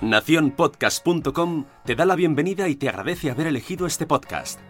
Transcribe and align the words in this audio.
Naciónpodcast.com 0.00 1.64
te 1.84 1.96
da 1.96 2.04
la 2.04 2.14
bienvenida 2.14 2.68
y 2.68 2.76
te 2.76 2.88
agradece 2.88 3.32
haber 3.32 3.48
elegido 3.48 3.84
este 3.84 4.06
podcast. 4.06 4.60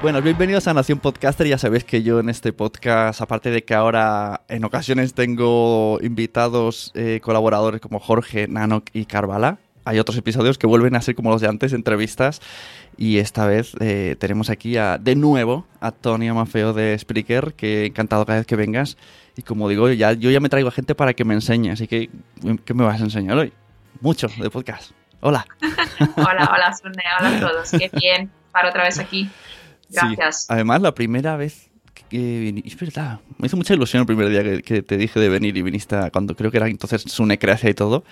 Bueno, 0.00 0.22
bienvenidos 0.22 0.68
a 0.68 0.74
Nación 0.74 1.00
Podcaster. 1.00 1.48
Ya 1.48 1.58
sabéis 1.58 1.82
que 1.82 2.04
yo 2.04 2.20
en 2.20 2.28
este 2.28 2.52
podcast, 2.52 3.20
aparte 3.20 3.50
de 3.50 3.64
que 3.64 3.74
ahora 3.74 4.42
en 4.46 4.64
ocasiones 4.64 5.12
tengo 5.12 5.98
invitados 6.00 6.92
eh, 6.94 7.18
colaboradores 7.20 7.80
como 7.80 7.98
Jorge, 7.98 8.46
Nanok 8.46 8.84
y 8.92 9.06
Carvala, 9.06 9.58
hay 9.88 9.98
otros 9.98 10.18
episodios 10.18 10.58
que 10.58 10.66
vuelven 10.66 10.94
a 10.96 11.00
ser 11.00 11.14
como 11.14 11.30
los 11.30 11.40
de 11.40 11.48
antes, 11.48 11.72
entrevistas. 11.72 12.42
Y 12.98 13.18
esta 13.18 13.46
vez 13.46 13.72
eh, 13.80 14.16
tenemos 14.18 14.50
aquí 14.50 14.76
a, 14.76 14.98
de 14.98 15.16
nuevo 15.16 15.66
a 15.80 15.92
Tony 15.92 16.28
Amafeo 16.28 16.74
de 16.74 16.98
Spreaker, 16.98 17.54
que 17.54 17.86
encantado 17.86 18.26
cada 18.26 18.40
vez 18.40 18.46
que 18.46 18.54
vengas. 18.54 18.98
Y 19.34 19.42
como 19.42 19.66
digo, 19.66 19.88
ya, 19.88 20.12
yo 20.12 20.30
ya 20.30 20.40
me 20.40 20.50
traigo 20.50 20.68
a 20.68 20.72
gente 20.72 20.94
para 20.94 21.14
que 21.14 21.24
me 21.24 21.32
enseñe. 21.32 21.70
Así 21.70 21.86
que, 21.86 22.10
¿qué 22.66 22.74
me 22.74 22.84
vas 22.84 23.00
a 23.00 23.04
enseñar 23.04 23.38
hoy? 23.38 23.52
Mucho 24.02 24.28
de 24.28 24.50
podcast. 24.50 24.90
Hola. 25.20 25.46
hola, 26.16 26.50
hola, 26.52 26.74
Sune. 26.74 27.02
Hola 27.18 27.36
a 27.36 27.40
todos. 27.40 27.70
Qué 27.70 27.90
bien 27.94 28.30
estar 28.46 28.66
otra 28.66 28.84
vez 28.84 28.98
aquí. 28.98 29.30
Gracias. 29.88 30.42
Sí. 30.42 30.46
Además, 30.50 30.82
la 30.82 30.94
primera 30.94 31.36
vez 31.38 31.70
que 32.10 32.62
es 32.64 32.78
verdad, 32.78 33.20
me 33.38 33.46
hizo 33.46 33.56
mucha 33.56 33.74
ilusión 33.74 34.00
el 34.00 34.06
primer 34.06 34.28
día 34.28 34.42
que, 34.42 34.62
que, 34.62 34.82
te 34.82 34.96
dije 34.96 35.18
de 35.18 35.28
venir 35.28 35.56
y 35.56 35.62
viniste 35.62 35.96
a, 35.96 36.10
cuando 36.10 36.34
creo 36.34 36.50
que 36.50 36.56
era 36.56 36.68
entonces 36.68 37.02
Sune 37.02 37.38
Creacia 37.38 37.68
y 37.68 37.74
todo, 37.74 38.04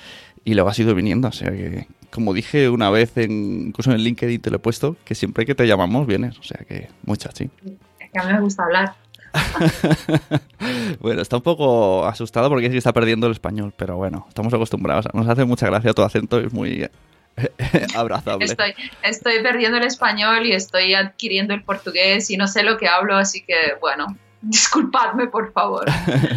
y 0.47 0.55
luego 0.55 0.71
has 0.71 0.79
ido 0.79 0.95
viniendo, 0.95 1.27
o 1.27 1.33
sea 1.33 1.51
que, 1.51 1.89
como 2.13 2.33
dije 2.33 2.71
una 2.71 2.89
vez, 2.89 3.17
en, 3.17 3.67
incluso 3.67 3.91
en 3.91 3.97
el 3.97 4.05
LinkedIn 4.05 4.41
te 4.41 4.49
lo 4.49 4.57
he 4.57 4.61
puesto, 4.61 4.97
que 5.05 5.17
siempre 5.17 5.45
que 5.45 5.57
te 5.57 5.67
llamamos 5.67 6.07
vienes, 6.07 6.39
o 6.39 6.45
sea 6.45 6.65
que 6.69 6.89
muchas, 7.03 7.35
sí. 7.35 7.51
Es 7.99 8.11
que 8.13 8.19
a 8.21 8.23
mí 8.23 8.33
me 8.33 8.41
gusta 8.41 8.63
hablar. 8.63 8.95
bueno, 11.01 11.21
está 11.21 11.39
un 11.39 11.43
poco 11.43 12.07
asustado 12.07 12.49
porque 12.49 12.67
es 12.67 12.73
que 12.73 12.79
está 12.79 12.93
perdiendo 12.93 13.27
el 13.27 13.33
español, 13.33 13.75
pero 13.77 13.97
bueno, 13.97 14.25
estamos 14.29 14.55
acostumbrados. 14.55 15.07
Nos 15.13 15.27
hace 15.29 15.45
mucha 15.45 15.67
gracia 15.67 15.93
tu 15.93 16.03
acento, 16.03 16.39
es 16.39 16.53
muy 16.53 16.89
abrazable. 17.97 18.45
Estoy, 18.45 18.73
estoy 19.03 19.43
perdiendo 19.43 19.79
el 19.79 19.85
español 19.85 20.47
y 20.47 20.53
estoy 20.53 20.95
adquiriendo 20.95 21.55
el 21.55 21.65
portugués 21.65 22.31
y 22.31 22.37
no 22.37 22.47
sé 22.47 22.63
lo 22.63 22.79
que 22.79 22.87
hablo, 22.87 23.17
así 23.17 23.43
que 23.43 23.75
bueno, 23.81 24.17
disculpadme 24.43 25.27
por 25.27 25.53
favor. 25.53 25.87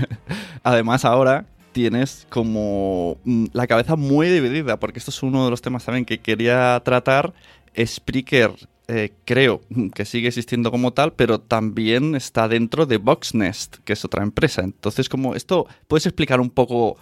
Además 0.63 1.05
ahora 1.05 1.45
tienes 1.71 2.27
como 2.29 3.17
mm, 3.23 3.47
la 3.53 3.67
cabeza 3.67 3.95
muy 3.95 4.29
dividida, 4.29 4.79
porque 4.79 4.99
esto 4.99 5.11
es 5.11 5.23
uno 5.23 5.45
de 5.45 5.51
los 5.51 5.61
temas 5.61 5.85
también 5.85 6.05
que 6.05 6.19
quería 6.19 6.81
tratar. 6.83 7.33
Spreaker 7.77 8.51
eh, 8.91 9.13
creo 9.23 9.61
que 9.93 10.03
sigue 10.03 10.29
existiendo 10.29 10.71
como 10.71 10.93
tal, 10.93 11.13
pero 11.13 11.39
también 11.39 12.15
está 12.15 12.47
dentro 12.47 12.87
de 12.87 12.97
Boxnest, 12.97 13.77
que 13.85 13.93
es 13.93 14.03
otra 14.03 14.23
empresa. 14.23 14.61
Entonces, 14.63 15.07
como 15.07 15.35
esto, 15.35 15.67
¿puedes 15.87 16.07
explicar 16.07 16.39
un 16.39 16.49
poco 16.49 16.97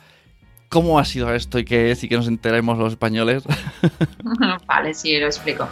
cómo 0.67 0.99
ha 0.99 1.05
sido 1.05 1.33
esto 1.33 1.59
y 1.59 1.63
qué 1.63 1.91
es 1.91 2.03
y 2.03 2.09
que 2.09 2.17
nos 2.17 2.27
enteremos 2.27 2.77
los 2.77 2.91
españoles? 2.91 3.43
vale, 4.67 4.93
sí, 4.93 5.17
lo 5.17 5.27
explico. 5.27 5.69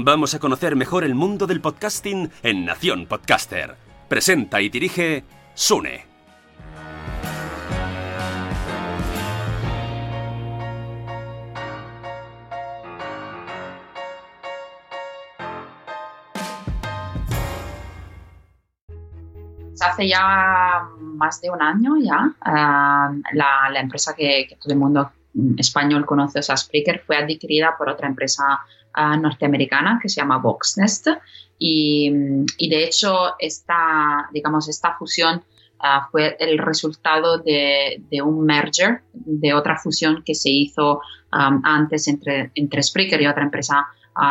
Vamos 0.00 0.32
a 0.32 0.38
conocer 0.38 0.76
mejor 0.76 1.02
el 1.02 1.16
mundo 1.16 1.48
del 1.48 1.60
podcasting 1.60 2.30
en 2.44 2.64
Nación 2.64 3.06
Podcaster. 3.06 3.74
Presenta 4.08 4.60
y 4.60 4.68
dirige 4.68 5.24
Sune. 5.54 6.06
hace 19.80 20.08
ya 20.08 20.88
más 21.00 21.40
de 21.40 21.50
un 21.50 21.60
año 21.60 21.96
ya, 21.96 22.26
uh, 22.46 23.20
la, 23.32 23.80
empresa 23.80 24.14
que, 24.14 24.56
todo 24.60 24.72
el 24.72 24.78
mundo 24.78 25.10
español 25.56 26.06
conoce, 26.06 26.38
o 26.38 26.42
sea, 26.42 26.56
Spreaker, 26.56 27.00
fue 27.00 27.16
adquirida 27.16 27.74
por 27.76 27.88
otra 27.88 28.08
empresa 28.08 28.60
uh, 28.96 29.20
norteamericana 29.20 29.98
que 30.00 30.08
se 30.08 30.20
llama 30.20 30.38
Voxnest 30.38 31.08
y, 31.58 32.10
de 32.10 32.84
hecho 32.84 33.34
esta, 33.38 34.28
digamos, 34.32 34.68
esta 34.68 34.96
fusión 34.96 35.42
uh, 35.80 36.10
fue 36.10 36.36
el 36.38 36.58
resultado 36.58 37.38
de, 37.38 38.02
un 38.22 38.44
merger, 38.44 39.02
de 39.12 39.54
otra 39.54 39.76
fusión 39.76 40.22
que 40.24 40.34
se 40.34 40.50
hizo 40.50 41.00
antes 41.30 42.08
entre, 42.08 42.52
entre 42.54 42.82
Spreaker 42.82 43.20
y 43.20 43.26
otra 43.26 43.42
empresa 43.42 43.86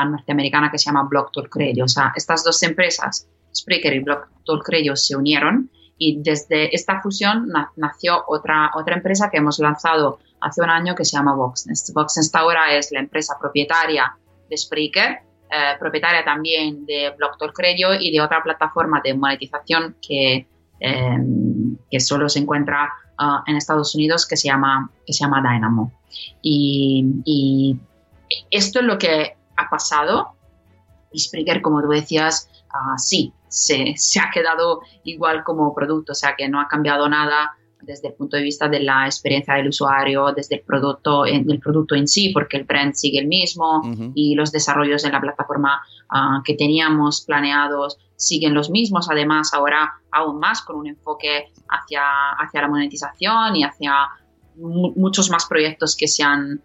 norteamericana 0.10 0.72
que 0.72 0.78
se 0.78 0.86
llama 0.86 1.08
Block 1.10 1.32
Talk 1.32 1.56
Radio. 1.56 1.86
O 1.86 2.12
estas 2.16 2.44
dos 2.44 2.62
empresas 2.64 3.28
Spreaker 3.56 3.94
y 3.94 4.00
Block 4.00 4.28
Talk 4.46 4.68
Radio 4.70 4.96
se 4.96 5.16
unieron 5.16 5.70
y 5.98 6.22
desde 6.22 6.74
esta 6.76 7.02
fusión 7.02 7.48
na 7.48 7.72
nació 7.76 8.24
otra, 8.28 8.72
otra 8.76 8.96
empresa 8.96 9.30
que 9.30 9.38
hemos 9.38 9.60
lanzado 9.60 10.20
hace 10.40 10.62
un 10.62 10.70
año 10.70 10.96
que 10.96 11.06
se 11.06 11.18
llama 11.18 11.36
Voxnest. 11.36 11.94
Voxnest 11.94 12.36
ahora 12.36 12.74
es 12.74 12.92
la 12.92 13.00
empresa 13.00 13.36
propietaria 13.40 14.16
de 14.50 14.58
Spreaker, 14.58 15.22
eh, 15.50 15.76
propietaria 15.80 16.24
también 16.24 16.86
de 16.86 17.14
Block 17.18 17.38
Talk 17.38 17.58
Radio 17.58 17.94
y 18.00 18.12
de 18.12 18.22
otra 18.22 18.44
plataforma 18.44 19.02
de 19.04 19.14
monetización 19.14 19.96
que, 20.02 20.48
eh, 20.80 21.18
que 21.90 22.00
solo 22.00 22.30
se 22.30 22.40
encuentra 22.40 22.92
uh, 23.20 23.50
en 23.50 23.56
Estados 23.56 23.96
Unidos 23.96 24.28
que 24.28 24.38
se 24.38 24.50
llama, 24.50 24.92
que 25.06 25.14
se 25.14 25.24
llama 25.24 25.42
Dynamo. 25.42 25.92
Y, 26.42 27.06
y 27.26 27.80
esto 28.52 28.80
es 28.80 28.86
lo 28.86 28.98
que 28.98 29.36
ha 29.56 29.70
pasado. 29.70 30.34
Y 31.12 31.20
Spreaker, 31.20 31.62
como 31.62 31.82
tú 31.82 31.90
decías, 31.90 32.50
uh, 32.74 32.98
sí, 32.98 33.34
se, 33.48 33.94
se, 33.98 34.20
ha 34.20 34.30
quedado 34.32 34.82
igual 35.04 35.44
como 35.44 35.74
producto, 35.74 36.12
o 36.12 36.16
sea 36.16 36.36
que 36.38 36.50
no 36.50 36.60
ha 36.60 36.68
cambiado 36.68 37.08
nada 37.10 37.58
desde 37.82 38.10
el 38.10 38.14
punto 38.16 38.38
de 38.38 38.44
vista 38.44 38.68
de 38.68 38.80
la 38.82 39.06
experiencia 39.06 39.54
del 39.54 39.70
usuario, 39.70 40.34
desde 40.36 40.56
el 40.56 40.62
producto, 40.62 41.26
en, 41.26 41.50
el 41.50 41.60
producto 41.60 41.96
en 41.96 42.08
sí, 42.08 42.32
porque 42.34 42.58
el 42.58 42.64
brand 42.64 42.94
sigue 42.94 43.20
el 43.20 43.28
mismo 43.28 43.80
uh 43.80 43.84
-huh. 43.84 44.12
y 44.16 44.36
los 44.36 44.52
desarrollos 44.52 45.06
en 45.06 45.12
la 45.14 45.22
plataforma 45.22 45.82
uh, 46.12 46.44
que 46.44 46.56
teníamos 46.56 47.22
planeados 47.22 47.98
siguen 48.16 48.54
los 48.54 48.70
mismos, 48.70 49.10
además 49.10 49.54
ahora 49.54 49.94
aún 50.12 50.40
más 50.40 50.62
con 50.62 50.76
un 50.76 50.88
enfoque 50.88 51.52
hacia, 51.70 52.02
hacia 52.40 52.62
la 52.62 52.68
monetización 52.68 53.56
y 53.56 53.64
hacia 53.64 53.94
muchos 54.56 55.30
más 55.30 55.46
proyectos 55.46 55.96
que 55.96 56.08
se 56.08 56.24
han, 56.24 56.62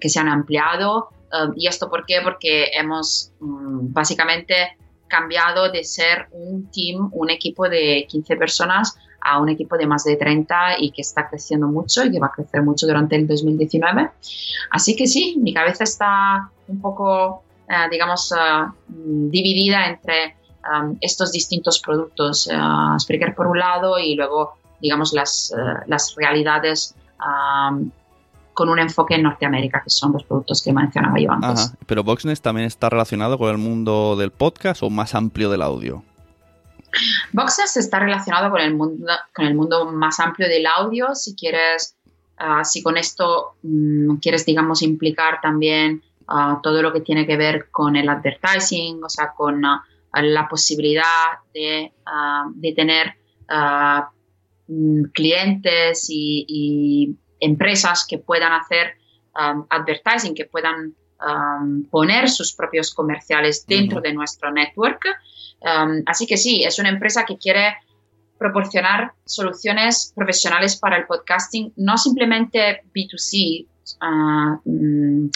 que 0.00 0.08
se 0.08 0.20
han 0.20 0.28
ampliado. 0.28 1.08
¿Y 1.56 1.66
esto 1.66 1.90
por 1.90 2.06
qué? 2.06 2.20
Porque 2.22 2.70
hemos 2.72 3.32
mm, 3.40 3.92
básicamente 3.92 4.76
cambiado 5.10 5.70
de 5.70 5.84
ser 5.84 6.28
un 6.32 6.70
team, 6.70 7.10
un 7.12 7.28
equipo 7.28 7.68
de 7.68 8.06
15 8.08 8.36
personas, 8.36 8.96
a 9.20 9.38
un 9.38 9.50
equipo 9.50 9.76
de 9.76 9.86
más 9.86 10.04
de 10.04 10.16
30 10.16 10.78
y 10.78 10.92
que 10.92 11.02
está 11.02 11.28
creciendo 11.28 11.66
mucho 11.66 12.04
y 12.04 12.10
que 12.10 12.18
va 12.18 12.28
a 12.28 12.32
crecer 12.32 12.62
mucho 12.62 12.86
durante 12.86 13.16
el 13.16 13.26
2019. 13.26 14.10
Así 14.70 14.96
que 14.96 15.06
sí, 15.06 15.36
mi 15.38 15.52
cabeza 15.52 15.84
está 15.84 16.50
un 16.68 16.80
poco, 16.80 17.42
eh, 17.68 17.88
digamos, 17.90 18.32
eh, 18.32 18.66
dividida 18.88 19.88
entre 19.88 20.36
um, 20.64 20.96
estos 21.00 21.32
distintos 21.32 21.80
productos. 21.80 22.46
Uh, 22.46 22.98
Spreaker 22.98 23.34
por 23.34 23.46
un 23.46 23.58
lado 23.58 23.98
y 23.98 24.14
luego, 24.14 24.54
digamos, 24.80 25.12
las, 25.12 25.52
las 25.86 26.14
realidades 26.16 26.94
um, 27.18 27.90
con 28.60 28.68
un 28.68 28.78
enfoque 28.78 29.14
en 29.14 29.22
Norteamérica, 29.22 29.80
que 29.82 29.88
son 29.88 30.12
los 30.12 30.22
productos 30.22 30.62
que 30.62 30.70
mencionaba 30.70 31.18
yo 31.18 31.32
antes. 31.32 31.72
Pero 31.86 32.04
Voxnest 32.04 32.44
también 32.44 32.66
está 32.66 32.90
relacionado 32.90 33.38
con 33.38 33.48
el 33.48 33.56
mundo 33.56 34.16
del 34.16 34.32
podcast 34.32 34.82
o 34.82 34.90
más 34.90 35.14
amplio 35.14 35.48
del 35.48 35.62
audio. 35.62 36.04
Voxnest 37.32 37.78
está 37.78 38.00
relacionado 38.00 38.50
con 38.50 38.60
el 38.60 38.74
mundo, 38.74 39.06
con 39.34 39.46
el 39.46 39.54
mundo 39.54 39.90
más 39.90 40.20
amplio 40.20 40.46
del 40.46 40.66
audio. 40.66 41.14
Si 41.14 41.34
quieres, 41.34 41.96
uh, 42.38 42.62
si 42.62 42.82
con 42.82 42.98
esto 42.98 43.54
um, 43.62 44.18
quieres, 44.20 44.44
digamos, 44.44 44.82
implicar 44.82 45.40
también 45.40 46.02
uh, 46.28 46.60
todo 46.62 46.82
lo 46.82 46.92
que 46.92 47.00
tiene 47.00 47.26
que 47.26 47.38
ver 47.38 47.70
con 47.70 47.96
el 47.96 48.10
advertising, 48.10 49.02
o 49.02 49.08
sea, 49.08 49.32
con 49.34 49.64
uh, 49.64 49.78
la 50.20 50.46
posibilidad 50.50 51.38
de, 51.54 51.94
de 52.56 52.72
tener 52.74 53.14
mm, 54.68 55.04
clientes 55.14 56.08
y, 56.10 56.44
y, 56.46 57.16
empresas 57.40 58.06
que 58.08 58.18
puedan 58.18 58.52
hacer 58.52 58.94
advertising, 59.34 60.34
que 60.34 60.44
puedan 60.44 60.94
poner 61.90 62.28
sus 62.28 62.54
propios 62.54 62.94
comerciales 62.94 63.66
dentro 63.66 64.00
de 64.00 64.12
nuestro 64.12 64.50
network. 64.50 65.04
Um, 65.60 66.02
así 66.06 66.26
que 66.26 66.38
sí, 66.38 66.64
es 66.64 66.78
una 66.78 66.88
empresa 66.88 67.24
que 67.26 67.36
quiere 67.36 67.76
proporcionar 68.38 69.12
soluciones 69.26 70.12
profesionales 70.16 70.76
para 70.76 70.96
el 70.96 71.06
podcasting, 71.06 71.74
no 71.76 71.98
simplemente 71.98 72.82
B2C, 72.94 73.66
uh, 74.00 74.60
mm, 74.64 75.30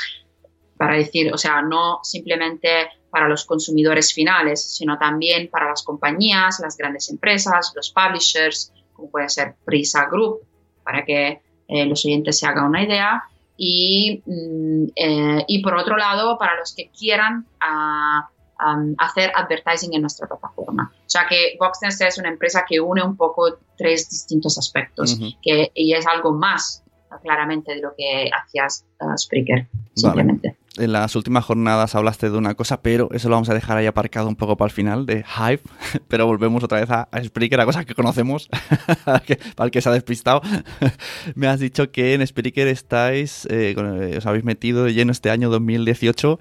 para 0.79 0.97
decir, 0.97 1.33
o 1.33 1.37
sea, 1.37 1.61
no 1.61 2.01
simplemente 2.03 2.89
para 3.11 3.29
los 3.29 3.45
consumidores 3.45 4.15
finales, 4.15 4.75
sino 4.75 4.97
también 4.99 5.49
para 5.51 5.69
las 5.69 5.83
compañías, 5.83 6.61
las 6.61 6.77
grandes 6.79 7.11
empresas, 7.11 7.73
los 7.77 7.93
publishers, 7.93 8.73
como 8.95 9.11
puede 9.11 9.29
ser 9.29 9.55
Prisa 9.65 10.07
Group, 10.07 10.41
para 10.83 11.05
que 11.05 11.43
eh, 11.69 11.87
los 11.87 12.05
oyentes 12.05 12.39
se 12.39 12.47
hagan 12.47 12.67
una 12.67 12.83
idea. 12.83 13.25
Y, 13.57 14.23
mm, 14.27 14.85
eh, 14.97 15.45
y 15.47 15.63
por 15.63 15.77
otro 15.77 15.97
lado, 15.97 16.39
para 16.39 16.57
los 16.57 16.75
que 16.75 16.91
quieran 16.91 17.47
uh, 17.61 18.35
Um, 18.61 18.95
hacer 18.99 19.33
advertising 19.35 19.95
en 19.95 20.03
nuestra 20.03 20.29
plataforma. 20.29 20.93
O 20.95 21.11
sea 21.11 21.27
que 21.29 21.57
Voxnest 21.59 22.01
es 22.03 22.19
una 22.19 22.29
empresa 22.29 22.65
que 22.67 22.79
une 22.79 23.03
un 23.03 23.17
poco 23.17 23.59
tres 23.77 24.09
distintos 24.09 24.57
aspectos 24.57 25.19
que, 25.43 25.73
y 25.75 25.93
es 25.93 26.07
algo 26.07 26.33
más 26.33 26.85
claramente 27.21 27.75
de 27.75 27.81
lo 27.81 27.95
que 27.97 28.31
hacías 28.33 28.87
uh, 29.01 29.19
Spreaker, 29.19 29.67
simplemente. 29.95 30.57
En 30.77 30.93
las 30.93 31.15
últimas 31.15 31.45
jornadas 31.45 31.95
hablaste 31.95 32.31
de 32.31 32.37
una 32.37 32.55
cosa, 32.55 32.83
pero 32.83 33.09
eso 33.13 33.29
lo 33.29 33.37
vamos 33.37 33.49
a 33.49 33.55
dejar 33.55 33.77
ahí 33.77 33.87
aparcado 33.87 34.29
un 34.29 34.35
poco 34.35 34.57
para 34.57 34.67
el 34.67 34.73
final, 34.73 35.07
de 35.07 35.23
Hype, 35.23 35.63
pero 36.09 36.27
volvemos 36.27 36.65
otra 36.65 36.81
vez 36.81 36.91
a, 36.91 37.09
Spreaker, 37.23 37.61
a 37.61 37.65
cosas 37.65 37.87
que 37.87 37.95
conocemos, 37.95 38.49
para, 39.05 39.23
el 39.59 39.71
que 39.71 39.81
se 39.81 39.89
ha 39.89 39.93
despistado. 39.93 40.43
Me 41.37 41.47
has 41.47 41.61
dicho 41.61 41.93
que 41.93 42.15
en 42.15 42.27
Spreaker 42.27 42.67
estáis, 42.67 43.47
eh, 43.47 43.77
eh, 43.77 44.15
os 44.19 44.27
habéis 44.27 44.45
metido 44.45 44.85
de 44.85 44.95
lleno 44.95 45.13
este 45.13 45.31
año 45.31 45.49
2018 45.49 46.41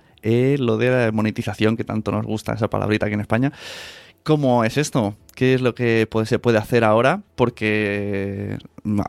lo 0.57 0.77
de 0.77 0.89
la 0.89 1.11
monetización, 1.11 1.77
que 1.77 1.83
tanto 1.83 2.11
nos 2.11 2.25
gusta 2.25 2.53
esa 2.53 2.69
palabrita 2.69 3.05
aquí 3.05 3.13
en 3.13 3.21
España. 3.21 3.51
¿Cómo 4.23 4.63
es 4.63 4.77
esto? 4.77 5.15
¿Qué 5.35 5.53
es 5.53 5.61
lo 5.61 5.75
que 5.75 6.07
se 6.25 6.39
puede 6.39 6.57
hacer 6.57 6.85
ahora? 6.85 7.21
Porque 7.35 8.57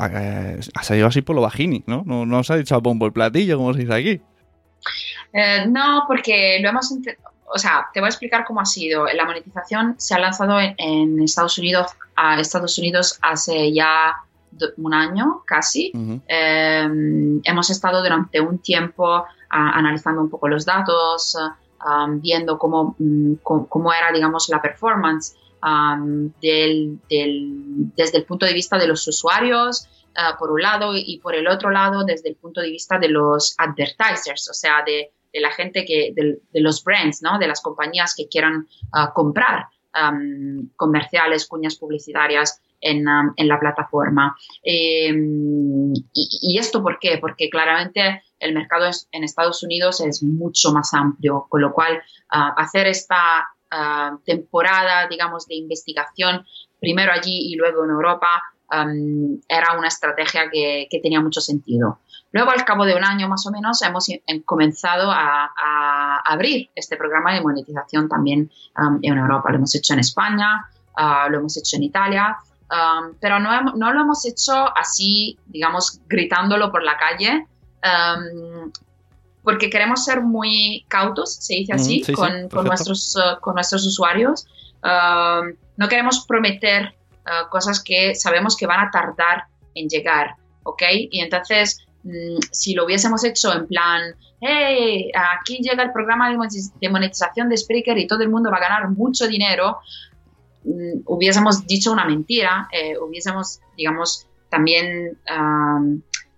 eh, 0.00 0.60
ha 0.74 0.82
salido 0.82 1.06
así 1.06 1.22
por 1.22 1.36
lo 1.36 1.42
bajini, 1.42 1.84
¿no? 1.86 2.02
No, 2.04 2.26
no 2.26 2.40
os 2.40 2.50
ha 2.50 2.56
dicho 2.56 2.74
a 2.74 2.78
bombo 2.78 3.06
el 3.06 3.12
platillo, 3.12 3.56
como 3.56 3.72
se 3.72 3.80
dice 3.80 3.94
aquí. 3.94 4.20
Eh, 5.32 5.66
no, 5.66 6.04
porque 6.06 6.58
lo 6.60 6.68
hemos... 6.68 6.92
O 7.46 7.58
sea, 7.58 7.88
te 7.92 8.00
voy 8.00 8.06
a 8.06 8.10
explicar 8.10 8.44
cómo 8.44 8.60
ha 8.60 8.64
sido. 8.64 9.06
La 9.06 9.24
monetización 9.24 9.94
se 9.98 10.14
ha 10.14 10.18
lanzado 10.18 10.58
en, 10.58 11.22
Estados 11.22 11.58
Unidos, 11.58 11.92
a 12.16 12.40
Estados 12.40 12.78
Unidos 12.78 13.18
hace 13.22 13.72
ya 13.72 14.14
un 14.78 14.94
año 14.94 15.42
casi. 15.46 15.92
Eh, 16.26 16.88
hemos 17.44 17.70
estado 17.70 18.02
durante 18.02 18.40
un 18.40 18.58
tiempo 18.58 19.24
analizando 19.50 20.20
un 20.22 20.30
poco 20.30 20.48
los 20.48 20.64
datos, 20.64 21.36
um, 21.84 22.20
viendo 22.20 22.58
cómo, 22.58 22.96
mm, 22.98 23.34
cómo, 23.42 23.92
era, 23.92 24.10
digamos, 24.12 24.48
la 24.48 24.60
performance 24.60 25.34
um, 25.62 26.30
del, 26.40 26.98
desde 27.96 28.18
el 28.18 28.24
punto 28.24 28.46
de 28.46 28.52
vista 28.52 28.78
de 28.78 28.86
los 28.86 29.06
usuarios, 29.06 29.88
uh, 30.16 30.38
por 30.38 30.50
un 30.50 30.62
lado, 30.62 30.92
y 30.94 31.18
por 31.22 31.34
el 31.34 31.46
otro 31.46 31.70
lado, 31.70 32.04
desde 32.04 32.28
el 32.28 32.36
punto 32.36 32.60
de 32.60 32.70
vista 32.70 32.98
de 32.98 33.08
los 33.08 33.54
advertisers, 33.58 34.48
o 34.50 34.54
sea, 34.54 34.82
de, 34.84 35.12
la 35.32 35.50
gente 35.50 35.84
que, 35.84 36.12
de, 36.14 36.60
los 36.60 36.84
brands, 36.84 37.20
¿no? 37.22 37.38
de 37.38 37.48
las 37.48 37.60
compañías 37.60 38.14
que 38.16 38.28
quieran 38.28 38.68
uh, 38.92 39.12
comprar 39.12 39.66
comerciales, 40.76 41.46
cuñas 41.46 41.76
publicitarias 41.76 42.60
en, 42.84 43.48
la 43.48 43.60
plataforma. 43.60 44.36
Em, 44.62 45.92
y, 46.12 46.58
esto 46.58 46.82
por 46.82 46.98
qué? 46.98 47.18
Porque 47.18 47.48
claramente 47.48 48.22
el 48.38 48.54
mercado 48.54 48.90
en 49.12 49.24
Estados 49.24 49.62
Unidos 49.62 50.00
es 50.00 50.22
mucho 50.22 50.72
más 50.72 50.92
amplio, 50.94 51.46
con 51.48 51.62
lo 51.62 51.72
cual 51.72 52.02
ah, 52.30 52.54
hacer 52.56 52.86
esta 52.86 53.48
ah, 53.70 54.18
temporada, 54.24 55.08
digamos, 55.08 55.46
de 55.46 55.54
investigación, 55.54 56.44
primero 56.80 57.12
allí 57.12 57.52
y 57.52 57.56
luego 57.56 57.84
en 57.84 57.90
Europa, 57.90 58.42
era 58.70 59.78
una 59.78 59.88
estrategia 59.88 60.50
que, 60.50 60.88
tenía 61.02 61.20
mucho 61.20 61.40
sentido. 61.40 61.98
Luego, 62.32 62.50
al 62.50 62.64
cabo 62.64 62.84
de 62.84 62.96
un 62.96 63.04
año 63.04 63.28
más 63.28 63.46
o 63.46 63.50
menos, 63.50 63.80
hemos 63.82 64.08
comenzado 64.44 65.10
a, 65.10 66.22
abrir 66.24 66.70
este 66.74 66.96
programa 66.96 67.34
de 67.34 67.40
monetización 67.40 68.08
también 68.08 68.50
en 69.02 69.18
Europa. 69.18 69.50
Lo 69.50 69.56
hemos 69.56 69.74
hecho 69.74 69.92
en 69.94 70.00
España, 70.00 70.66
ah, 70.96 71.28
lo 71.30 71.38
hemos 71.38 71.56
hecho 71.56 71.76
en 71.76 71.84
Italia, 71.84 72.36
pero 73.20 73.38
no, 73.38 73.62
no, 73.74 73.92
lo 73.92 74.00
hemos 74.00 74.24
hecho 74.26 74.76
así, 74.76 75.38
digamos, 75.46 76.00
gritándolo 76.08 76.70
por 76.70 76.82
la 76.82 76.96
calle, 76.96 77.46
porque 79.42 79.68
queremos 79.68 80.04
ser 80.04 80.22
muy 80.22 80.84
cautos, 80.88 81.34
se 81.36 81.54
dice 81.54 81.74
así, 81.74 82.02
con, 82.14 82.48
nuestros, 82.64 83.14
uh, 83.16 83.40
con 83.40 83.54
nuestros 83.54 83.86
usuarios. 83.86 84.46
no 84.82 85.88
queremos 85.88 86.24
prometer 86.26 86.94
uh, 87.26 87.48
cosas 87.50 87.82
que 87.82 88.14
sabemos 88.14 88.56
que 88.56 88.66
van 88.66 88.86
a 88.86 88.90
tardar 88.90 89.44
en 89.74 89.88
llegar, 89.88 90.36
¿ok? 90.62 90.82
Y 91.10 91.20
entonces, 91.20 91.84
mm, 92.02 92.38
si 92.50 92.74
lo 92.74 92.84
hubiésemos 92.84 93.24
hecho 93.24 93.52
en 93.52 93.66
plan, 93.66 94.14
hey, 94.40 95.10
aquí 95.36 95.58
llega 95.58 95.82
el 95.82 95.92
programa 95.92 96.30
de 96.30 96.88
monetización 96.88 97.48
de 97.48 97.56
Spreaker 97.56 97.98
y 97.98 98.06
todo 98.06 98.22
el 98.22 98.28
mundo 98.28 98.50
va 98.50 98.58
a 98.58 98.60
ganar 98.60 98.90
mucho 98.90 99.26
dinero, 99.26 99.78
mm, 100.64 101.02
hubiésemos 101.06 101.66
dicho 101.66 101.92
una 101.92 102.04
mentira, 102.04 102.68
eh, 102.72 102.96
hubiésemos, 102.98 103.60
digamos, 103.76 104.26
también 104.48 105.18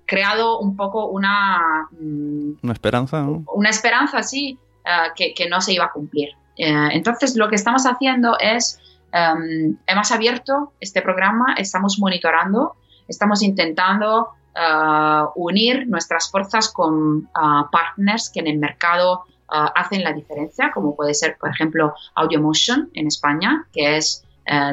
creado 0.06 0.60
un 0.60 0.76
poco 0.76 1.06
una... 1.06 1.88
Mm, 1.90 2.52
una 2.62 2.72
esperanza, 2.72 3.20
¿no? 3.22 3.44
Una 3.52 3.70
esperanza, 3.70 4.22
sí, 4.22 4.58
uh, 4.84 5.12
que, 5.14 5.34
que, 5.34 5.48
no 5.48 5.60
se 5.60 5.74
iba 5.74 5.84
a 5.84 5.92
cumplir. 5.92 6.30
Uh, 6.58 6.88
entonces, 6.92 7.36
lo 7.36 7.48
que 7.48 7.56
estamos 7.56 7.84
haciendo 7.84 8.38
es, 8.38 8.80
um, 9.16 9.76
hemos 9.86 10.12
abierto 10.12 10.72
este 10.80 11.02
programa, 11.02 11.54
estamos 11.56 11.98
monitorando, 11.98 12.76
estamos 13.08 13.42
intentando 13.42 14.28
uh, 14.54 15.30
unir 15.34 15.86
nuestras 15.88 16.30
fuerzas 16.30 16.68
con 16.72 17.28
partners 17.72 18.30
que 18.32 18.40
en 18.40 18.46
el 18.48 18.58
mercado 18.58 19.24
hacen 19.48 20.02
la 20.02 20.12
diferencia, 20.12 20.72
como 20.74 20.96
puede 20.96 21.14
ser, 21.14 21.36
por 21.38 21.50
ejemplo, 21.50 21.94
AudioMotion 22.16 22.90
en 22.94 23.06
España, 23.06 23.64
que 23.72 23.96
es, 23.96 24.24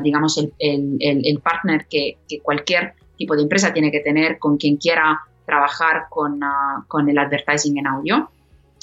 digamos, 0.02 0.36
el, 0.40 0.52
el, 0.58 0.98
el, 1.00 1.40
partner 1.42 1.86
que, 1.88 2.18
que 2.28 2.40
cualquier 2.40 2.96
tipo 3.16 3.36
de 3.36 3.44
empresa 3.44 3.72
tiene 3.72 3.92
que 3.92 4.00
tener 4.00 4.40
con 4.40 4.58
quien 4.58 4.78
quiera 4.78 5.22
trabajar 5.46 6.08
con, 6.10 6.40
con 6.88 7.08
el 7.08 7.18
advertising 7.20 7.78
en 7.78 7.88
audio. 7.88 8.32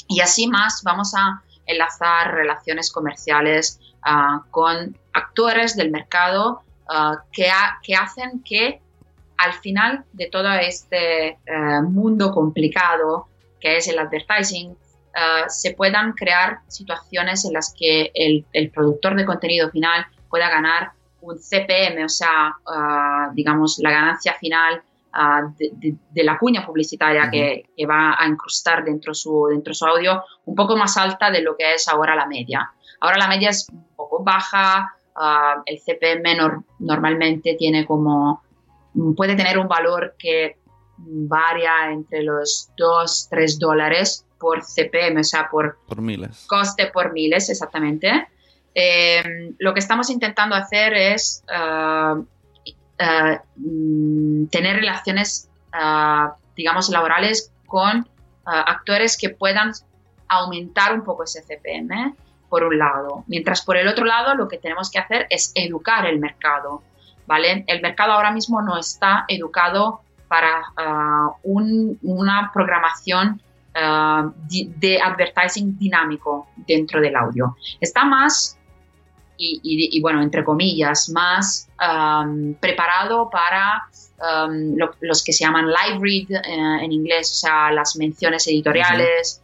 Y 0.09 0.21
así 0.21 0.47
más 0.47 0.83
vamos 0.85 1.15
a 1.15 1.43
enlazar 1.67 2.35
relaciones 2.35 2.91
comerciales 2.91 3.81
ah, 4.03 4.43
con 4.51 4.97
actores 5.13 5.77
del 5.77 5.91
mercado 5.91 6.63
ah, 6.89 7.23
que, 7.33 7.51
hacen 7.95 8.43
que 8.45 8.81
al 9.37 9.53
final 9.55 10.05
de 10.13 10.27
todo 10.27 10.53
este 10.53 11.29
eh, 11.29 11.83
mundo 11.83 12.33
complicado 12.33 13.29
que 13.61 13.77
es 13.77 13.89
el 13.89 13.99
advertising, 13.99 14.71
uh, 14.71 15.49
se 15.49 15.75
puedan 15.75 16.13
crear 16.13 16.61
situaciones 16.67 17.45
en 17.45 17.53
las 17.53 17.75
que 17.79 18.11
el, 18.15 18.71
productor 18.71 19.15
de 19.15 19.27
contenido 19.27 19.71
final 19.71 20.07
pueda 20.29 20.49
ganar 20.49 20.93
un 21.21 21.39
CPM, 21.39 22.03
o 22.05 22.09
sea, 22.09 22.57
digamos, 23.35 23.79
la 23.83 23.91
ganancia 23.91 24.33
final 24.41 24.83
uh, 25.15 25.55
de, 25.59 25.71
de, 25.75 25.95
de, 26.11 26.25
la 26.25 26.39
cuña 26.39 26.65
publicitaria 26.65 27.23
uh 27.23 27.27
-huh. 27.27 27.31
que, 27.31 27.65
que, 27.77 27.87
va 27.87 28.17
a 28.19 28.27
incrustar 28.27 28.85
dentro 28.85 29.15
su, 29.15 29.47
dentro 29.51 29.75
su 29.75 29.87
audio, 29.87 30.23
un 30.45 30.55
poco 30.55 30.77
más 30.77 30.97
alta 30.97 31.31
de 31.31 31.43
lo 31.43 31.57
que 31.57 31.75
es 31.75 31.89
ahora 31.89 32.15
la 32.15 32.27
media. 32.27 32.71
Ahora 33.01 33.19
la 33.19 33.29
media 33.29 33.51
es 33.51 33.69
un 33.71 33.85
poco 33.97 34.23
baja, 34.23 34.95
el 35.67 35.79
CPM 35.79 36.37
nor 36.37 36.65
normalmente 36.79 37.55
tiene 37.59 37.87
como, 37.87 38.43
puede 39.17 39.37
tener 39.37 39.59
un 39.59 39.69
valor 39.69 40.15
que 40.19 40.57
varia 40.97 41.91
entre 41.91 42.23
los 42.23 42.71
2, 42.77 43.29
3 43.31 43.59
dólares 43.59 44.27
por 44.39 44.63
CPM, 44.63 45.21
o 45.21 45.25
sea, 45.25 45.49
por, 45.51 45.79
por 45.87 46.01
miles. 46.01 46.45
coste 46.47 46.87
por 46.87 47.13
miles, 47.13 47.51
exactamente. 47.51 48.29
Eh, 48.75 49.53
lo 49.59 49.75
que 49.75 49.81
estamos 49.81 50.11
intentando 50.11 50.55
hacer 50.55 50.95
es 50.95 51.43
uh, 51.49 52.25
uh, 53.01 54.47
tener 54.51 54.77
relaciones, 54.77 55.49
uh, 55.73 56.33
digamos, 56.57 56.89
laborales 56.91 57.53
con 57.67 58.09
actores 58.45 59.17
que 59.17 59.31
puedan 59.31 59.71
aumentar 60.27 60.93
un 60.93 61.05
poco 61.05 61.23
ese 61.23 61.43
CPM, 61.43 62.17
por 62.49 62.65
un 62.65 62.79
lado. 62.79 63.25
Mientras 63.29 63.63
por 63.63 63.77
el 63.77 63.87
otro 63.87 64.05
lado, 64.05 64.35
lo 64.35 64.49
que 64.49 64.59
tenemos 64.59 64.91
que 64.91 64.99
hacer 64.99 65.27
es 65.31 65.53
educar 65.55 66.05
el 66.07 66.19
mercado, 66.19 66.83
¿vale? 67.27 67.65
El 67.69 67.81
mercado 67.81 68.13
ahora 68.13 68.33
mismo 68.33 68.61
no 68.61 68.77
está 68.77 69.25
educado 69.29 70.01
para 70.27 70.63
un, 71.45 71.99
una 72.03 72.51
programación 72.53 73.41
de 73.73 75.01
advertising 75.01 75.79
dinámico 75.79 76.49
dentro 76.57 77.01
del 77.01 77.15
audio. 77.15 77.57
Está 77.81 78.05
más, 78.05 78.59
y, 79.41 80.01
bueno, 80.01 80.23
entre 80.23 80.45
comillas, 80.45 81.09
más 81.11 81.69
preparado 82.61 83.31
para 83.31 83.85
lo, 84.51 84.95
los 85.01 85.25
que 85.25 85.33
se 85.33 85.45
llaman 85.45 85.67
live 85.67 85.99
read 86.01 86.31
uh, 86.31 86.85
en 86.85 86.93
inglés, 86.93 87.31
o 87.31 87.35
sea, 87.35 87.73
las 87.73 87.97
menciones 87.97 88.47
editoriales, 88.47 89.43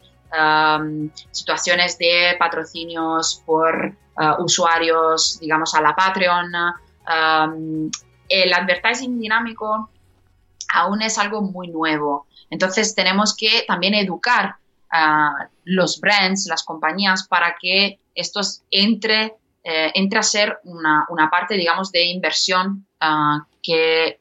situaciones 1.31 1.97
de 1.97 2.35
patrocinios 2.37 3.41
por 3.45 3.95
usuarios, 4.39 5.39
digamos, 5.39 5.73
a 5.73 5.81
la 5.81 5.95
Patreon. 5.95 6.51
el 8.29 8.53
advertising 8.53 9.19
dinámico 9.19 9.89
aún 10.73 11.01
es 11.01 11.17
algo 11.17 11.41
muy 11.41 11.69
nuevo. 11.69 12.27
Entonces 12.49 12.95
tenemos 12.95 13.35
que 13.35 13.63
también 13.67 13.93
educar 13.93 14.55
a 14.91 15.49
los 15.65 15.99
brands, 15.99 16.47
las 16.47 16.63
compañías, 16.63 17.27
para 17.27 17.55
que 17.59 17.99
esto 18.15 18.41
entre, 18.71 19.35
eh, 19.69 19.91
entre 19.95 20.19
a 20.19 20.23
ser 20.23 20.59
una, 20.63 21.05
una, 21.09 21.29
parte, 21.29 21.55
digamos, 21.55 21.91
de 21.91 22.05
inversión 22.05 22.87
uh, 23.01 23.43
que 23.61 24.17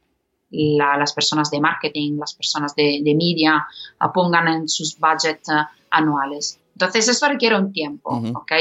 la, 0.50 0.96
las 0.96 1.12
personas 1.12 1.52
de 1.52 1.60
marketing, 1.60 2.18
las 2.18 2.34
personas 2.34 2.74
de, 2.74 3.00
de 3.04 3.14
media 3.14 3.64
uh, 4.00 4.12
pongan 4.12 4.48
en 4.48 4.68
sus 4.68 4.98
budgets 4.98 5.48
uh, 5.48 5.64
anuales. 5.90 6.58
Entonces 6.72 7.06
esto 7.06 7.28
requiere 7.28 7.56
un 7.56 7.72
tiempo, 7.72 8.10
-huh. 8.10 8.36
¿ok? 8.36 8.52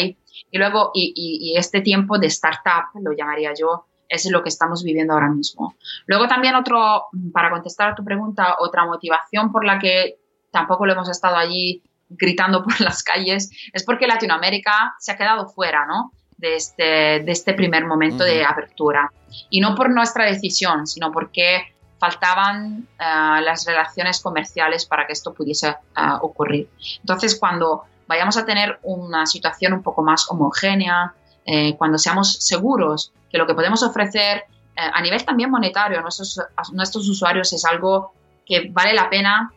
Y 0.52 0.58
luego, 0.60 0.92
y, 0.94 1.12
y, 1.16 1.50
y 1.50 1.58
este 1.58 1.82
tiempo 1.82 2.20
de 2.20 2.28
startup, 2.28 2.94
lo 3.02 3.14
llamaría 3.14 3.52
yo, 3.60 3.88
es 4.08 4.30
lo 4.30 4.44
que 4.44 4.50
estamos 4.50 4.84
viviendo 4.84 5.14
ahora 5.14 5.30
mismo. 5.30 5.74
Luego 6.06 6.28
también 6.28 6.54
otro, 6.54 7.06
para 7.34 7.50
contestar 7.50 7.90
a 7.90 7.96
tu 7.96 8.04
pregunta, 8.04 8.58
otra 8.60 8.86
motivación 8.86 9.52
por 9.52 9.66
la 9.66 9.80
que 9.80 10.20
tampoco 10.52 10.86
lo 10.86 10.94
hemos 10.94 11.10
estado 11.10 11.36
allí 11.36 11.82
gritando 12.10 12.64
por 12.64 12.80
las 12.80 13.02
calles 13.02 13.50
es 13.74 13.84
porque 13.84 14.06
Latinoamérica 14.06 14.94
se 15.00 15.12
ha 15.12 15.18
quedado 15.18 15.48
fuera, 15.48 15.88
¿no? 15.88 16.12
De 16.38 16.56
este, 16.56 16.84
de 17.24 17.32
este 17.32 17.54
primer 17.54 17.86
momento 17.86 18.24
uh 18.24 18.28
-huh. 18.28 18.34
de 18.34 18.46
apertura. 18.46 19.12
Y 19.50 19.62
no 19.62 19.74
por 19.74 19.90
nuestra 19.90 20.26
decisión, 20.26 20.86
sino 20.86 21.12
porque 21.12 21.74
faltaban 21.98 22.88
uh, 23.00 23.42
las 23.42 23.66
relaciones 23.66 24.22
comerciales 24.22 24.86
para 24.86 25.08
que 25.08 25.14
esto 25.14 25.34
pudiese 25.34 25.70
uh, 25.70 26.18
ocurrir. 26.22 26.70
Entonces, 27.00 27.40
cuando 27.40 27.86
vayamos 28.08 28.38
a 28.38 28.46
tener 28.46 28.80
una 28.84 29.26
situación 29.26 29.74
un 29.74 29.82
poco 29.82 30.02
más 30.04 30.30
homogénea, 30.30 31.14
eh, 31.46 31.76
cuando 31.78 31.98
seamos 31.98 32.34
seguros 32.40 33.14
que 33.30 33.38
lo 33.38 33.46
que 33.46 33.54
podemos 33.54 33.84
ofrecer 33.84 34.46
eh, 34.76 34.82
a 34.94 35.02
nivel 35.02 35.24
también 35.24 35.52
monetario 35.52 36.00
a 36.00 36.02
nuestros, 36.02 36.40
a 36.40 36.64
nuestros, 36.74 37.08
usuarios 37.08 37.54
es 37.54 37.64
algo 37.66 38.14
que 38.46 38.70
vale 38.72 38.94
la 38.94 39.10
pena 39.10 39.52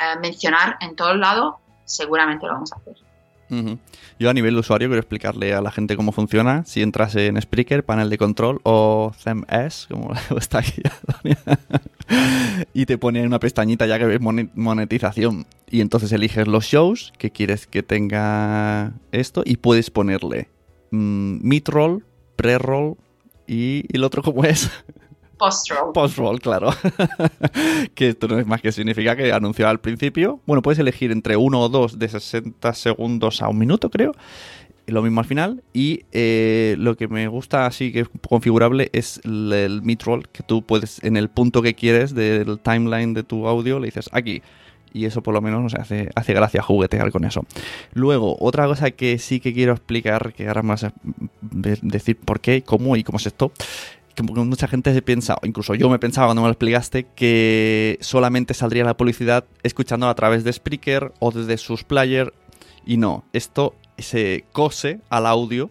eh, 0.00 0.18
mencionar 0.20 0.76
en 0.80 0.96
todo 0.96 1.14
lado, 1.14 1.60
seguramente 1.84 2.46
lo 2.46 2.54
vamos 2.54 2.72
a 2.72 2.76
hacer. 2.76 2.96
Yo 4.18 4.30
a 4.30 4.34
nivel 4.34 4.54
de 4.54 4.60
usuario 4.60 4.88
quiero 4.88 5.00
explicarle 5.00 5.54
a 5.54 5.60
la 5.60 5.70
gente 5.70 5.96
cómo 5.96 6.12
funciona. 6.12 6.64
Si 6.64 6.82
entras 6.82 7.14
en 7.16 7.40
Spreaker, 7.40 7.84
panel 7.84 8.10
de 8.10 8.18
control 8.18 8.60
o 8.62 9.12
CMS, 9.22 9.86
como 9.90 10.12
está 10.38 10.58
aquí, 10.58 10.82
y 12.74 12.86
te 12.86 12.98
pone 12.98 13.26
una 13.26 13.38
pestañita 13.38 13.86
ya 13.86 13.98
que 13.98 14.06
ves 14.06 14.20
monetización. 14.20 15.46
Y 15.70 15.80
entonces 15.80 16.12
eliges 16.12 16.46
los 16.46 16.64
shows 16.64 17.12
que 17.18 17.30
quieres 17.30 17.66
que 17.66 17.82
tenga 17.82 18.92
esto 19.12 19.42
y 19.44 19.56
puedes 19.56 19.90
ponerle 19.90 20.48
mmm, 20.90 21.38
mid-roll, 21.42 22.04
pre-roll 22.36 22.96
y, 23.46 23.84
el 23.94 24.04
otro 24.04 24.22
cómo 24.24 24.44
es. 24.44 24.70
Post-roll. 25.44 25.92
Post-roll, 25.92 26.40
claro. 26.40 26.70
que 27.94 28.08
esto 28.08 28.28
no 28.28 28.38
es 28.38 28.46
más 28.46 28.62
que 28.62 28.72
significa 28.72 29.14
que 29.14 29.32
anunció 29.32 29.68
al 29.68 29.80
principio. 29.80 30.40
Bueno, 30.46 30.62
puedes 30.62 30.78
elegir 30.78 31.12
entre 31.12 31.36
uno 31.36 31.60
o 31.60 31.68
dos 31.68 31.98
de 31.98 32.08
60 32.08 32.72
segundos 32.72 33.42
a 33.42 33.48
un 33.48 33.58
minuto, 33.58 33.90
creo. 33.90 34.12
Lo 34.86 35.02
mismo 35.02 35.20
al 35.20 35.26
final. 35.26 35.62
Y 35.72 36.04
eh, 36.12 36.76
lo 36.78 36.96
que 36.96 37.08
me 37.08 37.28
gusta 37.28 37.66
así 37.66 37.92
que 37.92 38.00
es 38.00 38.08
configurable 38.28 38.88
es 38.92 39.20
el, 39.24 39.52
el 39.52 39.82
mid-roll, 39.82 40.28
que 40.28 40.42
tú 40.42 40.62
puedes, 40.62 41.02
en 41.04 41.16
el 41.16 41.28
punto 41.28 41.60
que 41.60 41.74
quieres 41.74 42.14
del 42.14 42.58
timeline 42.60 43.12
de 43.12 43.22
tu 43.22 43.46
audio, 43.46 43.78
le 43.78 43.86
dices 43.86 44.08
aquí 44.12 44.42
y 44.94 45.06
eso 45.06 45.22
por 45.22 45.34
lo 45.34 45.42
menos 45.42 45.60
nos 45.60 45.74
hace, 45.74 46.08
hace 46.14 46.32
gracia 46.32 46.62
juguetear 46.62 47.10
con 47.10 47.24
eso. 47.24 47.44
Luego, 47.92 48.36
otra 48.38 48.66
cosa 48.66 48.92
que 48.92 49.18
sí 49.18 49.40
que 49.40 49.52
quiero 49.52 49.72
explicar, 49.72 50.32
que 50.32 50.46
ahora 50.46 50.62
más 50.62 50.86
decir 51.42 52.16
por 52.16 52.40
qué, 52.40 52.62
cómo 52.62 52.96
y 52.96 53.02
cómo 53.02 53.18
es 53.18 53.26
esto, 53.26 53.52
que 54.14 54.22
mucha 54.22 54.68
gente 54.68 54.92
se 54.92 55.02
piensa, 55.02 55.36
incluso 55.42 55.74
yo 55.74 55.88
me 55.88 55.98
pensaba 55.98 56.28
cuando 56.28 56.42
me 56.42 56.48
lo 56.48 56.52
explicaste, 56.52 57.06
que 57.14 57.98
solamente 58.00 58.54
saldría 58.54 58.84
la 58.84 58.96
publicidad 58.96 59.44
escuchándola 59.62 60.12
a 60.12 60.14
través 60.14 60.44
de 60.44 60.52
Spreaker 60.52 61.12
o 61.18 61.30
desde 61.30 61.56
sus 61.56 61.84
players, 61.84 62.32
y 62.86 62.96
no, 62.96 63.24
esto 63.32 63.74
se 63.98 64.44
cose 64.52 65.00
al 65.08 65.26
audio 65.26 65.70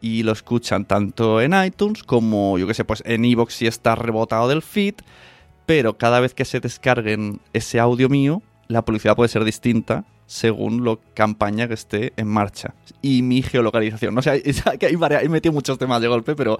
y 0.00 0.22
lo 0.22 0.32
escuchan 0.32 0.84
tanto 0.84 1.40
en 1.40 1.52
iTunes 1.54 2.02
como, 2.02 2.58
yo 2.58 2.66
que 2.66 2.74
sé, 2.74 2.84
pues 2.84 3.02
en 3.06 3.24
Evox 3.24 3.54
si 3.54 3.66
está 3.66 3.94
rebotado 3.94 4.48
del 4.48 4.62
feed, 4.62 4.94
pero 5.66 5.98
cada 5.98 6.20
vez 6.20 6.34
que 6.34 6.44
se 6.44 6.60
descarguen 6.60 7.40
ese 7.52 7.80
audio 7.80 8.08
mío, 8.08 8.42
la 8.68 8.84
publicidad 8.84 9.16
puede 9.16 9.28
ser 9.28 9.44
distinta 9.44 10.04
según 10.26 10.84
la 10.84 10.98
campaña 11.14 11.68
que 11.68 11.74
esté 11.74 12.12
en 12.16 12.28
marcha. 12.28 12.74
Y 13.00 13.22
mi 13.22 13.42
geolocalización. 13.42 14.14
No 14.14 14.22
sé, 14.22 14.52
sea, 14.52 14.76
que 14.78 14.86
hay 14.86 14.96
varias, 14.96 15.22
he 15.22 15.28
metido 15.28 15.52
muchos 15.52 15.78
temas 15.78 16.00
de 16.00 16.08
golpe, 16.08 16.34
pero 16.34 16.58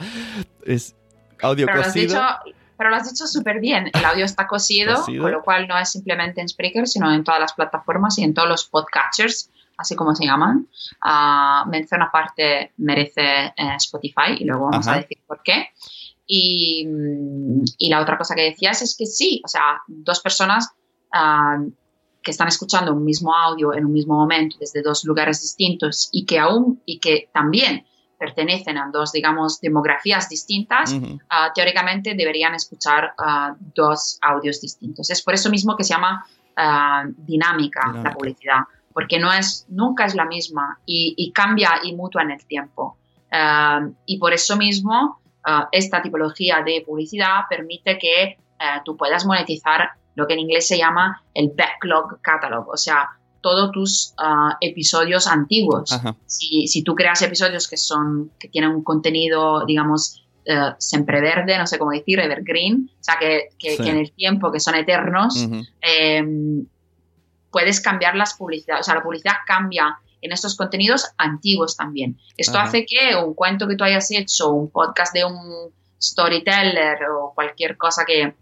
es 0.65 0.95
audio 1.43 1.67
pero 1.67 1.83
cosido. 1.83 2.15
Lo 2.15 2.21
has 2.21 2.45
dicho, 2.45 2.57
pero 2.77 2.91
lo 2.91 2.97
has 2.97 3.11
dicho 3.11 3.27
súper 3.27 3.61
bien. 3.61 3.91
El 3.93 4.05
audio 4.05 4.25
está 4.25 4.47
cosido, 4.47 4.97
cosido, 4.97 5.23
con 5.23 5.33
lo 5.33 5.43
cual 5.43 5.67
no 5.67 5.79
es 5.79 5.91
simplemente 5.91 6.41
en 6.41 6.49
Spreaker, 6.49 6.87
sino 6.87 7.13
en 7.13 7.25
todas 7.25 7.41
las 7.41 7.53
plataformas 7.55 8.19
y 8.19 8.25
en 8.25 8.35
todos 8.35 8.49
los 8.49 8.65
podcatchers, 8.67 9.51
así 9.77 9.97
como 9.97 10.15
se 10.15 10.27
llaman. 10.27 10.69
Uh, 11.05 11.69
mención 11.69 12.03
aparte 12.03 12.73
merece 12.77 13.47
eh, 13.57 13.75
Spotify 13.77 14.37
y 14.39 14.45
luego 14.45 14.69
vamos 14.71 14.87
Ajá. 14.87 14.99
a 14.99 15.01
decir 15.01 15.19
por 15.27 15.43
qué. 15.43 15.71
Y, 16.27 16.89
y, 17.79 17.89
la 17.89 18.01
otra 18.01 18.19
cosa 18.19 18.35
que 18.35 18.43
decías 18.43 18.83
es 18.83 18.97
que 18.97 19.07
sí, 19.07 19.41
o 19.45 19.49
sea, 19.49 19.83
dos 19.87 20.21
personas 20.21 20.73
uh, 21.15 21.71
que 22.21 22.33
están 22.33 22.49
escuchando 22.49 22.93
un 22.93 23.05
mismo 23.05 23.33
audio 23.33 23.73
en 23.73 23.87
un 23.87 23.93
mismo 23.93 24.15
momento 24.15 24.57
desde 24.59 24.83
dos 24.83 25.05
lugares 25.05 25.41
distintos 25.41 26.09
y 26.11 26.27
que 26.27 26.41
aún 26.41 26.83
y 26.85 26.99
que 26.99 27.31
también 27.33 27.87
pertenecen 28.19 28.79
a 28.79 28.89
dos, 28.93 29.13
digamos, 29.13 29.61
demografías 29.61 30.29
distintas, 30.29 30.93
uh 30.93 30.97
-huh. 30.97 31.15
uh, 31.15 31.53
teóricamente 31.55 32.15
deberían 32.15 32.55
escuchar 32.55 33.15
uh, 33.19 33.55
dos 33.75 34.19
audios 34.23 34.61
distintos. 34.61 35.11
Es 35.11 35.23
por 35.23 35.35
eso 35.35 35.51
mismo 35.51 35.77
que 35.77 35.85
se 35.85 35.95
llama 35.95 36.25
dinámica, 36.57 37.81
dinámica, 37.85 38.03
la 38.03 38.15
publicidad, 38.15 38.61
porque 38.95 39.19
no 39.19 39.31
es, 39.31 39.67
nunca 39.69 40.07
es 40.07 40.15
la 40.15 40.25
misma 40.25 40.79
y, 40.87 41.15
y 41.19 41.31
cambia 41.31 41.81
y 41.83 41.95
mutua 41.95 42.23
en 42.23 42.31
el 42.31 42.47
tiempo. 42.47 42.97
y 44.07 44.17
por 44.19 44.33
eso 44.33 44.57
mismo 44.57 45.21
esta 45.71 46.01
tipología 46.01 46.63
de 46.65 46.83
publicidad 46.87 47.45
permite 47.51 47.99
que 47.99 48.39
tú 48.87 48.97
puedas 48.97 49.27
monetizar 49.27 49.91
lo 50.15 50.27
que 50.27 50.33
en 50.33 50.41
inglés 50.41 50.67
se 50.67 50.79
llama 50.79 51.23
el 51.35 51.51
backlog 51.55 52.21
catalog, 52.23 52.71
o 52.71 52.77
sea, 52.77 53.11
todos 53.47 53.71
tus 53.71 54.15
uh, 54.19 54.57
episodios 54.61 55.29
antiguos. 55.29 55.89
Si, 56.27 56.67
si, 56.67 56.83
tú 56.83 56.97
creas 56.97 57.23
episodios 57.23 57.69
que 57.69 57.77
son 57.77 58.33
que 58.41 58.49
tienen 58.49 58.71
un 58.71 58.83
contenido, 58.83 59.65
digamos, 59.65 60.27
uh, 60.49 60.75
siempre 60.81 61.21
verde, 61.21 61.57
no 61.57 61.65
sé 61.69 61.79
cómo 61.79 61.93
decir, 61.93 62.19
evergreen, 62.19 62.91
o 62.93 63.05
sea, 63.05 63.19
que, 63.21 63.51
que, 63.57 63.77
sí. 63.77 63.85
que, 63.85 63.91
en 63.91 63.99
el 63.99 64.11
tiempo, 64.11 64.51
que 64.51 64.59
son 64.59 64.75
eternos, 64.75 65.37
uh 65.37 65.49
-huh. 65.49 65.69
eh, 65.81 66.25
puedes 67.53 67.81
cambiar 67.81 68.17
las 68.17 68.35
publicidades, 68.35 68.81
o 68.81 68.85
sea, 68.85 68.97
la 68.97 69.05
publicidad 69.05 69.37
cambia 69.47 69.97
en 70.23 70.33
estos 70.33 70.57
contenidos 70.57 71.05
antiguos 71.17 71.77
también. 71.77 72.19
Esto 72.37 72.59
Ajá. 72.59 72.67
hace 72.67 72.85
que 72.85 73.15
un 73.15 73.33
cuento 73.35 73.69
que 73.69 73.77
tú 73.77 73.85
hayas 73.85 74.11
hecho, 74.11 74.51
un 74.51 74.71
podcast 74.73 75.15
de 75.15 75.25
un 75.25 75.71
storyteller 76.03 76.99
o 77.17 77.33
cualquier 77.33 77.77
cosa 77.77 78.05
que 78.05 78.35